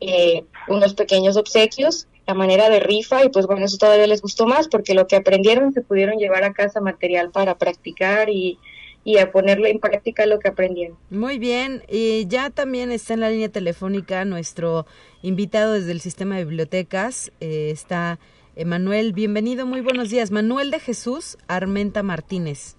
eh, 0.00 0.44
unos 0.68 0.94
pequeños 0.94 1.36
obsequios 1.36 2.08
a 2.26 2.34
manera 2.34 2.70
de 2.70 2.80
rifa 2.80 3.24
y 3.24 3.28
pues 3.28 3.46
bueno, 3.46 3.66
eso 3.66 3.76
todavía 3.76 4.06
les 4.06 4.22
gustó 4.22 4.46
más 4.46 4.68
porque 4.68 4.94
lo 4.94 5.06
que 5.06 5.16
aprendieron 5.16 5.72
se 5.72 5.82
pudieron 5.82 6.16
llevar 6.16 6.44
a 6.44 6.54
casa 6.54 6.80
material 6.80 7.30
para 7.30 7.58
practicar 7.58 8.30
y 8.30 8.58
y 9.04 9.18
a 9.18 9.30
ponerlo 9.30 9.66
en 9.66 9.78
práctica 9.78 10.26
lo 10.26 10.38
que 10.38 10.48
aprendieron. 10.48 10.96
Muy 11.10 11.38
bien, 11.38 11.82
y 11.88 12.26
ya 12.26 12.50
también 12.50 12.90
está 12.90 13.14
en 13.14 13.20
la 13.20 13.30
línea 13.30 13.50
telefónica 13.50 14.24
nuestro 14.24 14.86
invitado 15.22 15.74
desde 15.74 15.92
el 15.92 16.00
sistema 16.00 16.36
de 16.36 16.44
bibliotecas, 16.44 17.30
eh, 17.40 17.70
está 17.70 18.18
Manuel, 18.64 19.12
bienvenido, 19.12 19.66
muy 19.66 19.80
buenos 19.80 20.10
días. 20.10 20.30
Manuel 20.30 20.70
de 20.70 20.78
Jesús 20.78 21.36
Armenta 21.48 22.04
Martínez. 22.04 22.76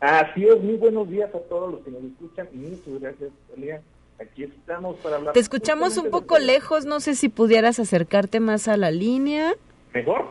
Así 0.00 0.44
es, 0.44 0.60
muy 0.60 0.74
buenos 0.74 1.08
días 1.08 1.32
a 1.32 1.38
todos 1.38 1.72
los 1.72 1.80
que 1.82 1.90
nos 1.90 2.02
escuchan 2.02 2.48
y 2.52 2.56
muchas 2.56 3.00
gracias, 3.00 3.30
Elia. 3.56 3.82
Aquí 4.20 4.44
estamos 4.44 4.96
para 4.96 5.16
hablar. 5.16 5.32
Te 5.32 5.40
escuchamos 5.40 5.96
un 5.96 6.10
poco 6.10 6.38
lejos, 6.38 6.86
no 6.86 7.00
sé 7.00 7.14
si 7.14 7.28
pudieras 7.28 7.78
acercarte 7.78 8.40
más 8.40 8.66
a 8.66 8.76
la 8.76 8.90
línea. 8.90 9.54
¿Mejor? 9.94 10.26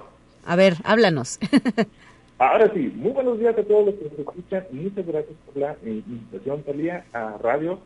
A 0.45 0.55
ver, 0.55 0.75
háblanos. 0.83 1.39
Ahora 2.37 2.69
sí, 2.73 2.91
muy 2.93 3.11
buenos 3.11 3.39
días 3.39 3.57
a 3.57 3.63
todos 3.63 3.85
los 3.85 3.95
que 3.95 4.09
nos 4.09 4.19
escuchan. 4.19 4.65
Muchas 4.71 5.07
gracias 5.07 5.37
por 5.45 5.55
la 5.55 5.71
eh, 5.85 6.03
invitación, 6.05 6.63
Talía, 6.63 7.05
a 7.13 7.37
radio. 7.37 7.79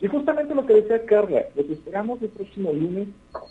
Y 0.00 0.06
justamente 0.06 0.54
lo 0.54 0.64
que 0.66 0.74
decía 0.74 1.04
Carla, 1.04 1.46
los 1.56 1.68
esperamos 1.68 2.22
el 2.22 2.28
próximo 2.28 2.72
lunes 2.72 3.08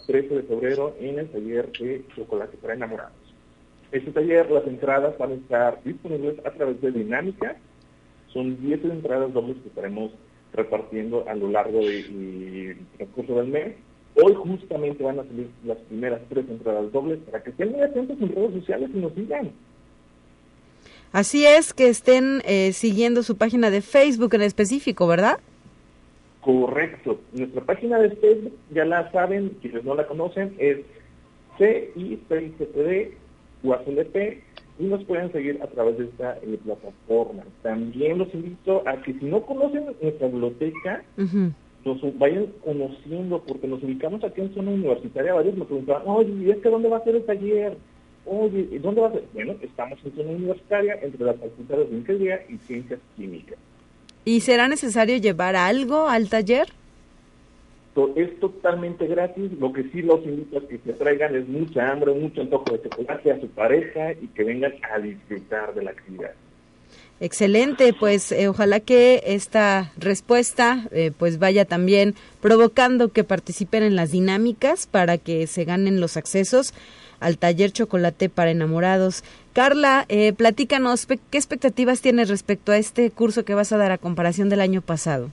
13 0.08 0.36
de 0.36 0.44
febrero 0.44 0.96
en 1.02 1.20
el 1.20 1.28
taller 1.28 1.70
de 1.74 2.06
Chocolate 2.16 2.56
para 2.58 2.76
Enamorados. 2.76 3.12
Este 3.92 4.10
taller, 4.12 4.50
las 4.50 4.66
entradas 4.66 5.18
van 5.18 5.32
a 5.32 5.36
estar 5.36 5.84
disponibles 5.84 6.40
a 6.46 6.52
través 6.52 6.80
de 6.80 6.94
Dinámica. 6.94 7.58
Son 8.28 8.58
10 8.62 8.86
entradas 8.86 9.34
dobles 9.34 9.58
que 9.58 9.68
estaremos 9.68 10.12
repartiendo 10.54 11.26
a 11.28 11.36
lo 11.36 11.50
largo 11.50 11.80
del 11.80 12.78
curso 13.14 13.36
del 13.36 13.48
mes. 13.48 13.76
Hoy 14.16 14.34
justamente 14.34 15.04
van 15.04 15.20
a 15.20 15.26
salir 15.26 15.50
las 15.66 15.78
primeras 15.80 16.22
tres 16.30 16.46
entradas 16.50 16.90
dobles 16.94 17.20
para 17.30 17.44
que 17.44 17.50
estén 17.50 17.74
muy 17.74 17.82
atentos 17.82 18.18
en 18.22 18.34
redes 18.34 18.54
sociales 18.54 18.90
y 18.94 18.98
nos 19.00 19.12
sigan. 19.12 19.52
Así 21.12 21.46
es, 21.46 21.74
que 21.74 21.88
estén 21.88 22.42
eh, 22.46 22.74
siguiendo 22.74 23.24
su 23.24 23.38
página 23.38 23.70
de 23.70 23.82
Facebook 23.82 24.34
en 24.36 24.42
específico, 24.42 25.08
¿verdad? 25.08 25.40
Correcto. 26.42 27.20
Nuestra 27.34 27.62
página 27.62 28.00
de 28.00 28.12
Facebook, 28.12 28.54
ya 28.72 28.86
la 28.86 29.12
saben, 29.12 29.58
quienes 29.62 29.84
no 29.84 29.96
la 29.96 30.08
conocen, 30.08 30.54
es 30.58 30.80
CICICTD 31.58 33.14
UACLP 33.64 34.44
y 34.80 34.84
nos 34.84 35.04
pueden 35.06 35.32
seguir 35.32 35.60
a 35.62 35.68
través 35.68 35.98
de 35.98 36.06
esta 36.06 36.38
eh, 36.38 36.60
plataforma. 36.64 37.44
También 37.64 38.20
los 38.20 38.34
invito 38.34 38.84
a 38.88 39.02
que 39.02 39.14
si 39.14 39.26
no 39.26 39.42
conocen 39.42 39.86
nuestra 40.02 40.28
biblioteca, 40.28 41.04
nos 41.84 42.20
vayan 42.20 42.48
conociendo, 42.64 43.42
porque 43.42 43.68
nos 43.68 43.82
ubicamos 43.82 44.24
aquí 44.24 44.42
en 44.42 44.54
zona 44.54 44.72
universitaria. 44.72 45.34
Varios 45.34 45.58
me 45.58 45.66
preguntaban, 45.66 46.04
oye, 46.06 46.32
¿y 46.32 46.52
es 46.52 46.58
que 46.58 46.70
dónde 46.70 46.90
va 46.90 46.98
a 46.98 47.04
ser 47.04 47.16
el 47.16 47.26
taller? 47.26 47.78
Oye, 48.28 48.68
¿y 48.72 48.78
dónde 48.78 49.02
va 49.02 49.08
a? 49.08 49.14
Bueno, 49.34 49.56
estamos 49.62 49.98
en 50.04 50.16
zona 50.16 50.32
universitaria 50.32 51.00
entre 51.02 51.26
las 51.26 51.38
facultades 51.38 51.90
de 51.90 51.98
Ingeniería 51.98 52.46
y 52.50 52.58
Ciencias 52.58 53.00
Químicas. 53.16 53.58
¿Y 54.26 54.42
será 54.42 54.68
necesario 54.68 55.18
llevar 55.18 55.56
algo 55.56 56.10
al 56.10 56.30
taller? 56.30 56.68
es 58.16 58.40
totalmente 58.40 59.08
gratis, 59.08 59.52
lo 59.60 59.74
que 59.74 59.84
sí 59.86 60.04
los 60.04 60.24
invito 60.24 60.60
a 60.60 60.68
que 60.68 60.78
se 60.78 60.94
traigan 60.94 61.36
es 61.36 61.48
mucha 61.48 61.92
hambre, 61.92 62.14
mucho 62.14 62.42
antojo 62.42 62.66
de 62.72 62.84
chocolate 62.84 63.32
a 63.32 63.40
su 63.40 63.48
pareja 63.50 64.12
y 64.12 64.28
que 64.28 64.44
vengan 64.44 64.74
a 64.94 65.00
disfrutar 65.00 65.74
de 65.74 65.84
la 65.84 65.92
actividad. 65.92 66.34
Excelente, 67.20 67.94
pues 67.94 68.32
eh, 68.32 68.48
ojalá 68.48 68.80
que 68.80 69.24
esta 69.26 69.92
respuesta 69.98 70.88
eh, 70.92 71.12
pues 71.18 71.40
vaya 71.40 71.66
también 71.66 72.14
provocando 72.42 73.10
que 73.10 73.24
participen 73.24 73.82
en 73.82 73.96
las 73.96 74.12
dinámicas 74.12 74.86
para 74.86 75.18
que 75.18 75.48
se 75.48 75.66
ganen 75.66 76.00
los 76.00 76.16
accesos 76.16 76.76
al 77.20 77.40
taller 77.40 77.72
Chocolate 77.72 78.30
para 78.30 78.52
Enamorados. 78.52 79.24
Carla, 79.54 80.06
eh, 80.10 80.34
platícanos, 80.34 81.08
¿qué 81.08 81.38
expectativas 81.38 82.02
tienes 82.02 82.30
respecto 82.30 82.72
a 82.72 82.78
este 82.78 83.10
curso 83.10 83.44
que 83.46 83.56
vas 83.56 83.72
a 83.72 83.78
dar 83.78 83.92
a 83.92 83.98
comparación 83.98 84.50
del 84.50 84.62
año 84.62 84.84
pasado? 84.84 85.32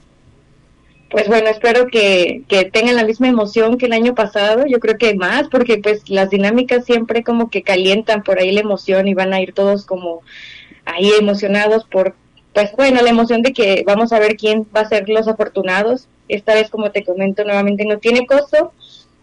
Pues 1.09 1.27
bueno, 1.27 1.49
espero 1.49 1.87
que, 1.87 2.41
que 2.47 2.65
tengan 2.65 2.95
la 2.95 3.03
misma 3.03 3.27
emoción 3.27 3.77
que 3.77 3.85
el 3.85 3.93
año 3.93 4.15
pasado, 4.15 4.65
yo 4.65 4.79
creo 4.79 4.97
que 4.97 5.15
más, 5.15 5.47
porque 5.49 5.77
pues 5.77 6.09
las 6.09 6.29
dinámicas 6.29 6.85
siempre 6.85 7.23
como 7.23 7.49
que 7.49 7.61
calientan 7.61 8.23
por 8.23 8.39
ahí 8.39 8.51
la 8.51 8.61
emoción 8.61 9.07
y 9.07 9.13
van 9.13 9.33
a 9.33 9.39
ir 9.39 9.53
todos 9.53 9.85
como 9.85 10.21
ahí 10.85 11.11
emocionados 11.19 11.85
por, 11.85 12.15
pues 12.53 12.71
bueno, 12.75 13.01
la 13.01 13.09
emoción 13.09 13.41
de 13.41 13.53
que 13.53 13.83
vamos 13.85 14.13
a 14.13 14.19
ver 14.19 14.35
quién 14.35 14.65
va 14.75 14.81
a 14.81 14.89
ser 14.89 15.07
los 15.09 15.27
afortunados. 15.27 16.07
Esta 16.27 16.55
vez, 16.55 16.69
como 16.69 16.91
te 16.91 17.03
comento 17.03 17.43
nuevamente, 17.43 17.85
no 17.85 17.99
tiene 17.99 18.25
costo, 18.25 18.73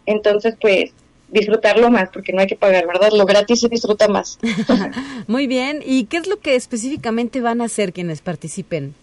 entonces 0.07 0.55
pues 0.61 0.93
disfrutarlo 1.33 1.91
más, 1.91 2.11
porque 2.12 2.33
no 2.33 2.41
hay 2.41 2.47
que 2.47 2.57
pagar, 2.57 2.87
¿verdad? 2.87 3.11
Lo 3.12 3.24
gratis 3.24 3.61
se 3.61 3.68
disfruta 3.68 4.07
más. 4.07 4.39
Muy 5.26 5.47
bien, 5.47 5.83
¿y 5.85 6.05
qué 6.05 6.18
es 6.18 6.26
lo 6.26 6.39
que 6.39 6.55
específicamente 6.55 7.41
van 7.41 7.61
a 7.61 7.64
hacer 7.64 7.93
quienes 7.93 8.20
participen? 8.20 8.95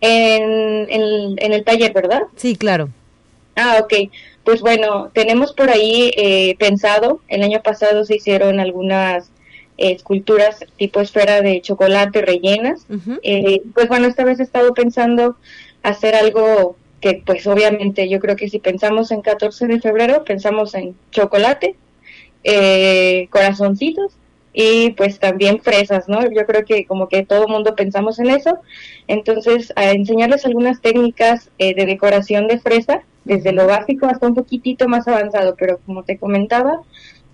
En, 0.00 0.86
en, 0.90 1.52
el 1.52 1.64
taller, 1.64 1.92
¿verdad? 1.92 2.22
Sí, 2.36 2.54
claro. 2.56 2.88
Ah, 3.56 3.78
ok. 3.82 4.10
Pues 4.44 4.60
bueno, 4.60 5.10
tenemos 5.12 5.52
por 5.52 5.70
ahí 5.70 6.10
eh, 6.16 6.56
pensado, 6.58 7.20
el 7.28 7.42
año 7.42 7.60
pasado 7.62 8.04
se 8.04 8.16
hicieron 8.16 8.60
algunas 8.60 9.30
esculturas 9.76 10.64
tipo 10.76 11.00
esfera 11.00 11.40
de 11.40 11.60
chocolate 11.60 12.22
rellenas. 12.22 12.86
Eh, 13.22 13.62
pues 13.74 13.88
bueno, 13.88 14.06
esta 14.06 14.24
vez 14.24 14.40
he 14.40 14.44
estado 14.44 14.74
pensando 14.74 15.36
hacer 15.82 16.14
algo 16.14 16.76
que 17.00 17.22
pues 17.24 17.46
obviamente 17.46 18.08
yo 18.08 18.18
creo 18.18 18.36
que 18.36 18.48
si 18.48 18.58
pensamos 18.58 19.10
en 19.12 19.22
14 19.22 19.66
de 19.66 19.80
febrero, 19.80 20.24
pensamos 20.24 20.74
en 20.74 20.96
chocolate, 21.10 21.76
eh, 22.44 23.28
corazoncitos 23.30 24.12
y 24.52 24.90
pues 24.90 25.18
también 25.18 25.60
fresas, 25.60 26.08
¿no? 26.08 26.22
Yo 26.30 26.46
creo 26.46 26.64
que 26.64 26.84
como 26.86 27.08
que 27.08 27.24
todo 27.24 27.48
mundo 27.48 27.74
pensamos 27.74 28.18
en 28.18 28.30
eso. 28.30 28.58
Entonces, 29.06 29.72
a 29.76 29.90
enseñarles 29.90 30.44
algunas 30.46 30.80
técnicas 30.80 31.50
eh, 31.58 31.74
de 31.74 31.86
decoración 31.86 32.48
de 32.48 32.58
fresa, 32.58 33.02
desde 33.24 33.52
lo 33.52 33.66
básico 33.66 34.06
hasta 34.06 34.26
un 34.26 34.34
poquitito 34.34 34.88
más 34.88 35.06
avanzado, 35.06 35.54
pero 35.56 35.78
como 35.84 36.02
te 36.02 36.18
comentaba, 36.18 36.80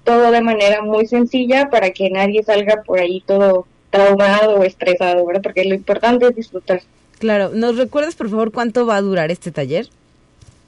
todo 0.03 0.31
de 0.31 0.43
manera 0.43 0.83
muy 0.83 1.07
sencilla 1.07 1.71
para 1.71 1.91
que 1.91 2.11
nadie 2.11 2.43
salga 2.43 2.83
por 2.83 3.01
ahí 3.01 3.23
todo 3.27 3.67
traumado 3.91 4.57
o 4.57 4.65
estresado, 4.65 5.25
¿verdad? 5.25 5.43
Porque 5.43 5.65
lo 5.65 5.75
importante 5.75 6.27
es 6.27 6.37
disfrutar. 6.37 6.83
Claro, 7.19 7.51
¿nos 7.51 7.77
recuerdas 7.77 8.17
por 8.17 8.29
favor 8.29 8.53
cuánto 8.53 8.87
va 8.87 8.97
a 8.97 9.01
durar 9.01 9.31
este 9.31 9.51
taller? 9.53 9.89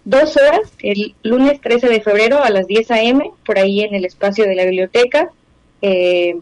Dos 0.05 0.37
horas, 0.37 0.73
el 0.79 1.17
lunes 1.25 1.61
13 1.61 1.89
de 1.89 2.01
febrero 2.01 2.43
a 2.43 2.51
las 2.51 2.69
10 2.69 2.91
a.m., 2.93 3.31
por 3.45 3.59
ahí 3.59 3.81
en 3.81 3.95
el 3.95 4.05
espacio 4.05 4.47
de 4.47 4.55
la 4.55 4.65
biblioteca. 4.65 5.31
Eh, 5.89 6.41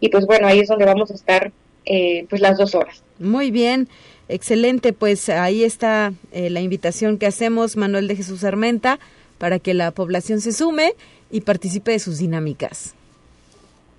y 0.00 0.08
pues 0.10 0.26
bueno, 0.26 0.46
ahí 0.46 0.58
es 0.58 0.68
donde 0.68 0.84
vamos 0.84 1.10
a 1.10 1.14
estar 1.14 1.50
eh, 1.86 2.26
pues 2.28 2.42
las 2.42 2.58
dos 2.58 2.74
horas. 2.74 3.02
Muy 3.18 3.50
bien, 3.50 3.88
excelente, 4.28 4.92
pues 4.92 5.30
ahí 5.30 5.64
está 5.64 6.12
eh, 6.30 6.50
la 6.50 6.60
invitación 6.60 7.16
que 7.16 7.26
hacemos, 7.26 7.78
Manuel 7.78 8.06
de 8.06 8.16
Jesús 8.16 8.44
Armenta, 8.44 8.98
para 9.38 9.58
que 9.58 9.72
la 9.72 9.92
población 9.92 10.42
se 10.42 10.52
sume 10.52 10.92
y 11.30 11.40
participe 11.40 11.92
de 11.92 12.00
sus 12.00 12.18
dinámicas. 12.18 12.94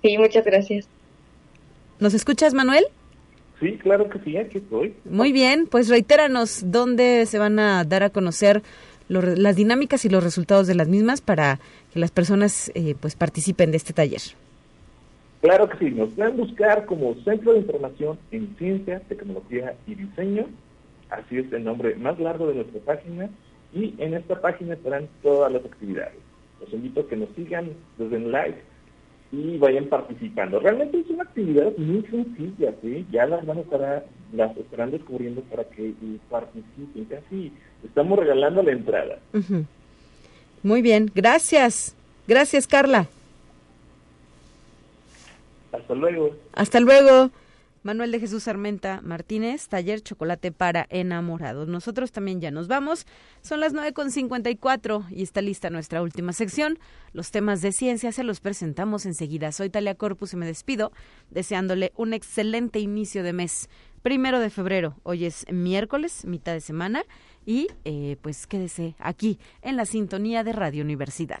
Sí, 0.02 0.16
muchas 0.16 0.44
gracias. 0.44 0.86
¿Nos 1.98 2.14
escuchas, 2.14 2.54
Manuel? 2.54 2.84
Sí, 3.58 3.78
claro 3.82 4.08
que 4.08 4.20
sí, 4.20 4.36
aquí 4.36 4.58
estoy. 4.58 4.94
Muy 5.04 5.32
bien, 5.32 5.66
pues 5.66 5.88
reitéranos 5.88 6.70
dónde 6.70 7.26
se 7.26 7.38
van 7.40 7.58
a 7.58 7.82
dar 7.82 8.04
a 8.04 8.10
conocer 8.10 8.62
las 9.08 9.56
dinámicas 9.56 10.04
y 10.04 10.08
los 10.08 10.22
resultados 10.22 10.68
de 10.68 10.76
las 10.76 10.86
mismas 10.86 11.20
para 11.20 11.58
que 11.92 11.98
las 11.98 12.12
personas 12.12 12.70
eh, 12.74 12.94
pues 13.00 13.16
participen 13.16 13.72
de 13.72 13.78
este 13.78 13.92
taller. 13.92 14.22
Claro 15.44 15.68
que 15.68 15.78
sí, 15.78 15.90
nos 15.90 16.08
pueden 16.10 16.36
buscar 16.36 16.86
como 16.86 17.14
Centro 17.22 17.52
de 17.52 17.58
Información 17.60 18.18
en 18.30 18.56
Ciencia, 18.56 19.00
Tecnología 19.08 19.74
y 19.86 19.94
Diseño. 19.94 20.46
Así 21.10 21.38
es 21.38 21.52
el 21.52 21.64
nombre 21.64 21.94
más 21.96 22.18
largo 22.18 22.46
de 22.48 22.54
nuestra 22.54 22.80
página. 22.80 23.28
Y 23.72 23.94
en 23.98 24.14
esta 24.14 24.40
página 24.40 24.74
estarán 24.74 25.08
todas 25.22 25.52
las 25.52 25.64
actividades 25.64 26.14
los 26.64 26.72
invito 26.72 27.00
a 27.00 27.08
que 27.08 27.16
nos 27.16 27.28
sigan, 27.36 27.70
desde 27.98 28.10
den 28.10 28.32
like 28.32 28.58
y 29.32 29.58
vayan 29.58 29.86
participando. 29.86 30.60
Realmente 30.60 31.00
es 31.00 31.10
una 31.10 31.24
actividad 31.24 31.76
muy 31.76 32.02
sencilla, 32.02 32.72
¿sí? 32.80 33.04
Ya 33.10 33.26
las 33.26 33.44
van 33.44 33.58
a 33.58 33.60
estar, 33.62 34.06
las 34.32 34.56
estarán 34.56 34.92
descubriendo 34.92 35.40
para 35.42 35.64
que 35.64 35.92
participen. 36.30 37.04
Casi 37.06 37.52
estamos 37.84 38.18
regalando 38.18 38.62
la 38.62 38.72
entrada. 38.72 39.18
Muy 40.62 40.82
bien, 40.82 41.10
gracias. 41.14 41.96
Gracias, 42.28 42.66
Carla. 42.66 43.08
Hasta 45.74 45.94
luego. 45.94 46.36
Hasta 46.52 46.80
luego. 46.80 47.30
Manuel 47.84 48.12
de 48.12 48.20
Jesús 48.20 48.48
Armenta 48.48 49.02
Martínez, 49.02 49.68
taller 49.68 50.00
chocolate 50.00 50.52
para 50.52 50.86
enamorados. 50.88 51.68
Nosotros 51.68 52.12
también 52.12 52.40
ya 52.40 52.50
nos 52.50 52.66
vamos. 52.66 53.06
Son 53.42 53.60
las 53.60 53.74
9.54 53.74 55.04
y 55.10 55.22
está 55.22 55.42
lista 55.42 55.68
nuestra 55.68 56.00
última 56.00 56.32
sección. 56.32 56.78
Los 57.12 57.30
temas 57.30 57.60
de 57.60 57.72
ciencia 57.72 58.10
se 58.10 58.24
los 58.24 58.40
presentamos 58.40 59.04
enseguida. 59.04 59.52
Soy 59.52 59.68
Talia 59.68 59.96
Corpus 59.96 60.32
y 60.32 60.36
me 60.36 60.46
despido 60.46 60.92
deseándole 61.28 61.92
un 61.94 62.14
excelente 62.14 62.78
inicio 62.78 63.22
de 63.22 63.34
mes. 63.34 63.68
Primero 64.00 64.40
de 64.40 64.48
febrero, 64.48 64.94
hoy 65.02 65.26
es 65.26 65.44
miércoles, 65.52 66.24
mitad 66.24 66.54
de 66.54 66.60
semana, 66.62 67.04
y 67.44 67.68
eh, 67.84 68.16
pues 68.22 68.46
quédese 68.46 68.94
aquí 68.98 69.38
en 69.60 69.76
la 69.76 69.84
sintonía 69.84 70.42
de 70.42 70.52
Radio 70.52 70.84
Universidad. 70.84 71.40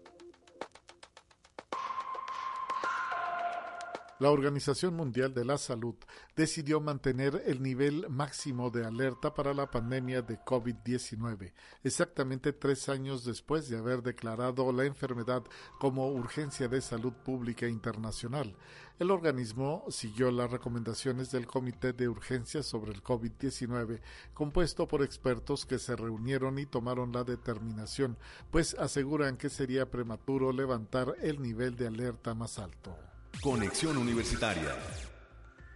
La 4.21 4.29
Organización 4.29 4.95
Mundial 4.95 5.33
de 5.33 5.43
la 5.43 5.57
Salud 5.57 5.95
decidió 6.35 6.79
mantener 6.79 7.41
el 7.47 7.63
nivel 7.63 8.07
máximo 8.07 8.69
de 8.69 8.85
alerta 8.85 9.33
para 9.33 9.51
la 9.51 9.71
pandemia 9.71 10.21
de 10.21 10.37
COVID-19, 10.37 11.51
exactamente 11.83 12.53
tres 12.53 12.87
años 12.87 13.25
después 13.25 13.67
de 13.67 13.79
haber 13.79 14.03
declarado 14.03 14.71
la 14.73 14.85
enfermedad 14.85 15.41
como 15.79 16.07
urgencia 16.09 16.67
de 16.67 16.81
salud 16.81 17.13
pública 17.13 17.65
internacional. 17.67 18.55
El 18.99 19.09
organismo 19.09 19.85
siguió 19.89 20.29
las 20.29 20.51
recomendaciones 20.51 21.31
del 21.31 21.47
Comité 21.47 21.91
de 21.91 22.07
Urgencias 22.07 22.67
sobre 22.67 22.91
el 22.91 23.01
COVID-19, 23.01 24.01
compuesto 24.35 24.87
por 24.87 25.01
expertos 25.01 25.65
que 25.65 25.79
se 25.79 25.95
reunieron 25.95 26.59
y 26.59 26.67
tomaron 26.67 27.11
la 27.11 27.23
determinación, 27.23 28.19
pues 28.51 28.75
aseguran 28.75 29.37
que 29.37 29.49
sería 29.49 29.89
prematuro 29.89 30.53
levantar 30.53 31.15
el 31.23 31.41
nivel 31.41 31.75
de 31.75 31.87
alerta 31.87 32.35
más 32.35 32.59
alto. 32.59 32.95
Conexión 33.39 33.97
Universitaria. 33.97 34.75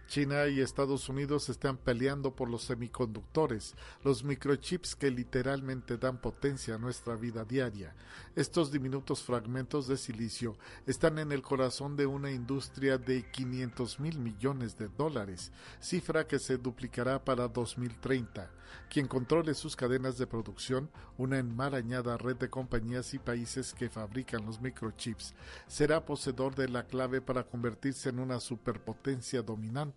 China 0.06 0.46
y 0.46 0.60
Estados 0.60 1.08
Unidos 1.08 1.48
están 1.48 1.76
peleando 1.76 2.34
por 2.34 2.48
los 2.48 2.62
semiconductores, 2.62 3.74
los 4.04 4.22
microchips 4.22 4.94
que 4.94 5.10
literalmente 5.10 5.98
dan 5.98 6.20
potencia 6.20 6.76
a 6.76 6.78
nuestra 6.78 7.16
vida 7.16 7.44
diaria. 7.44 7.94
Estos 8.36 8.70
diminutos 8.70 9.22
fragmentos 9.22 9.88
de 9.88 9.96
silicio 9.96 10.56
están 10.86 11.18
en 11.18 11.32
el 11.32 11.42
corazón 11.42 11.96
de 11.96 12.06
una 12.06 12.30
industria 12.30 12.98
de 12.98 13.28
500 13.30 13.98
mil 14.00 14.18
millones 14.18 14.78
de 14.78 14.88
dólares, 14.88 15.50
cifra 15.80 16.26
que 16.26 16.38
se 16.38 16.56
duplicará 16.56 17.24
para 17.24 17.48
2030. 17.48 18.50
Quien 18.90 19.06
controle 19.06 19.54
sus 19.54 19.76
cadenas 19.76 20.18
de 20.18 20.26
producción, 20.26 20.90
una 21.18 21.38
enmarañada 21.38 22.16
red 22.16 22.36
de 22.36 22.50
compañías 22.50 23.14
y 23.14 23.18
países 23.18 23.72
que 23.72 23.88
fabrican 23.88 24.44
los 24.44 24.60
microchips, 24.60 25.34
será 25.66 26.04
poseedor 26.04 26.54
de 26.54 26.68
la 26.68 26.84
clave 26.84 27.20
para 27.20 27.44
convertirse 27.44 28.08
en 28.08 28.18
una 28.18 28.40
superpotencia 28.40 29.42
dominante 29.42 29.95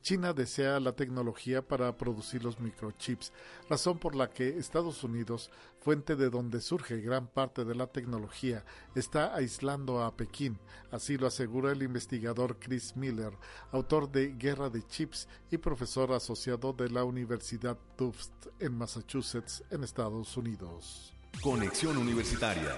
China 0.00 0.32
desea 0.32 0.80
la 0.80 0.92
tecnología 0.92 1.66
para 1.66 1.96
producir 1.96 2.44
los 2.44 2.60
microchips, 2.60 3.32
razón 3.68 3.98
por 3.98 4.14
la 4.14 4.30
que 4.30 4.56
Estados 4.56 5.02
Unidos, 5.04 5.50
fuente 5.80 6.16
de 6.16 6.30
donde 6.30 6.60
surge 6.60 7.00
gran 7.00 7.26
parte 7.26 7.64
de 7.64 7.74
la 7.74 7.88
tecnología, 7.88 8.64
está 8.94 9.34
aislando 9.34 10.02
a 10.02 10.16
Pekín. 10.16 10.58
Así 10.90 11.18
lo 11.18 11.26
asegura 11.26 11.72
el 11.72 11.82
investigador 11.82 12.58
Chris 12.58 12.96
Miller, 12.96 13.32
autor 13.72 14.10
de 14.10 14.34
Guerra 14.34 14.70
de 14.70 14.86
Chips 14.86 15.28
y 15.50 15.58
profesor 15.58 16.12
asociado 16.12 16.72
de 16.72 16.88
la 16.88 17.04
Universidad 17.04 17.76
Tufts 17.96 18.48
en 18.60 18.78
Massachusetts, 18.78 19.64
en 19.70 19.84
Estados 19.84 20.36
Unidos. 20.36 21.12
Conexión 21.42 21.98
Universitaria. 21.98 22.74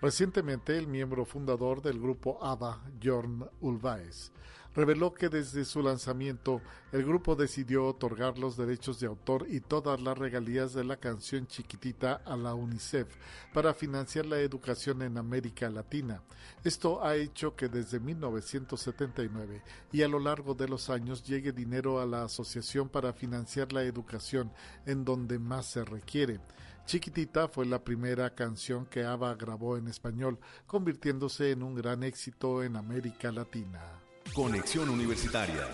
Recientemente, 0.00 0.76
el 0.76 0.86
miembro 0.86 1.24
fundador 1.24 1.82
del 1.82 1.98
grupo 1.98 2.38
ABBA, 2.44 2.82
Jorn 3.02 3.48
Ulvaes, 3.60 4.30
reveló 4.78 5.12
que 5.12 5.28
desde 5.28 5.64
su 5.64 5.82
lanzamiento 5.82 6.62
el 6.92 7.04
grupo 7.04 7.34
decidió 7.34 7.84
otorgar 7.84 8.38
los 8.38 8.56
derechos 8.56 9.00
de 9.00 9.08
autor 9.08 9.44
y 9.50 9.58
todas 9.58 10.00
las 10.00 10.16
regalías 10.16 10.72
de 10.72 10.84
la 10.84 10.98
canción 10.98 11.48
Chiquitita 11.48 12.22
a 12.24 12.36
la 12.36 12.54
UNICEF 12.54 13.08
para 13.52 13.74
financiar 13.74 14.26
la 14.26 14.38
educación 14.38 15.02
en 15.02 15.18
América 15.18 15.68
Latina. 15.68 16.22
Esto 16.62 17.04
ha 17.04 17.16
hecho 17.16 17.56
que 17.56 17.68
desde 17.68 17.98
1979 17.98 19.64
y 19.90 20.02
a 20.02 20.08
lo 20.08 20.20
largo 20.20 20.54
de 20.54 20.68
los 20.68 20.90
años 20.90 21.24
llegue 21.24 21.50
dinero 21.50 22.00
a 22.00 22.06
la 22.06 22.22
asociación 22.22 22.88
para 22.88 23.12
financiar 23.12 23.72
la 23.72 23.82
educación 23.82 24.52
en 24.86 25.04
donde 25.04 25.40
más 25.40 25.66
se 25.66 25.84
requiere. 25.84 26.38
Chiquitita 26.86 27.48
fue 27.48 27.66
la 27.66 27.82
primera 27.82 28.32
canción 28.32 28.86
que 28.86 29.04
ABBA 29.04 29.34
grabó 29.34 29.76
en 29.76 29.88
español, 29.88 30.38
convirtiéndose 30.68 31.50
en 31.50 31.64
un 31.64 31.74
gran 31.74 32.04
éxito 32.04 32.62
en 32.62 32.76
América 32.76 33.32
Latina. 33.32 34.07
Conexión 34.34 34.88
Universitaria. 34.88 35.66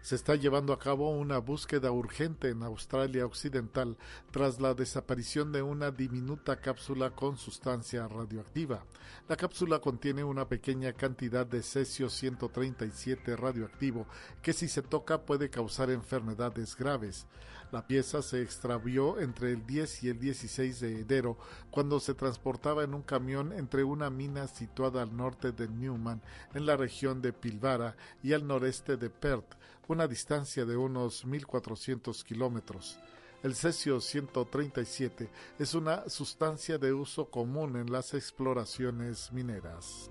Se 0.00 0.14
está 0.14 0.36
llevando 0.36 0.72
a 0.72 0.78
cabo 0.78 1.10
una 1.10 1.38
búsqueda 1.38 1.90
urgente 1.90 2.48
en 2.48 2.62
Australia 2.62 3.26
Occidental 3.26 3.96
tras 4.30 4.60
la 4.60 4.74
desaparición 4.74 5.52
de 5.52 5.60
una 5.62 5.90
diminuta 5.90 6.60
cápsula 6.60 7.10
con 7.10 7.36
sustancia 7.36 8.08
radioactiva. 8.08 8.84
La 9.28 9.36
cápsula 9.36 9.80
contiene 9.80 10.24
una 10.24 10.48
pequeña 10.48 10.92
cantidad 10.94 11.46
de 11.46 11.62
cesio 11.62 12.08
137 12.08 13.36
radioactivo 13.36 14.06
que 14.40 14.52
si 14.52 14.68
se 14.68 14.82
toca 14.82 15.22
puede 15.26 15.50
causar 15.50 15.90
enfermedades 15.90 16.76
graves. 16.76 17.26
La 17.70 17.86
pieza 17.86 18.22
se 18.22 18.40
extravió 18.42 19.20
entre 19.20 19.52
el 19.52 19.66
10 19.66 20.04
y 20.04 20.08
el 20.08 20.18
16 20.18 20.80
de 20.80 21.00
enero 21.00 21.36
cuando 21.70 22.00
se 22.00 22.14
transportaba 22.14 22.82
en 22.82 22.94
un 22.94 23.02
camión 23.02 23.52
entre 23.52 23.84
una 23.84 24.08
mina 24.08 24.46
situada 24.46 25.02
al 25.02 25.14
norte 25.14 25.52
de 25.52 25.68
Newman 25.68 26.22
en 26.54 26.64
la 26.64 26.76
región 26.76 27.20
de 27.20 27.34
Pilbara 27.34 27.94
y 28.22 28.32
al 28.32 28.46
noreste 28.46 28.96
de 28.96 29.10
Perth 29.10 29.54
una 29.88 30.06
distancia 30.06 30.64
de 30.64 30.76
unos 30.76 31.26
1.400 31.26 32.22
kilómetros. 32.22 32.98
El 33.42 33.54
cesio 33.54 34.00
137 34.00 35.30
es 35.58 35.74
una 35.74 36.08
sustancia 36.08 36.76
de 36.78 36.92
uso 36.92 37.30
común 37.30 37.76
en 37.76 37.90
las 37.92 38.14
exploraciones 38.14 39.32
mineras. 39.32 40.10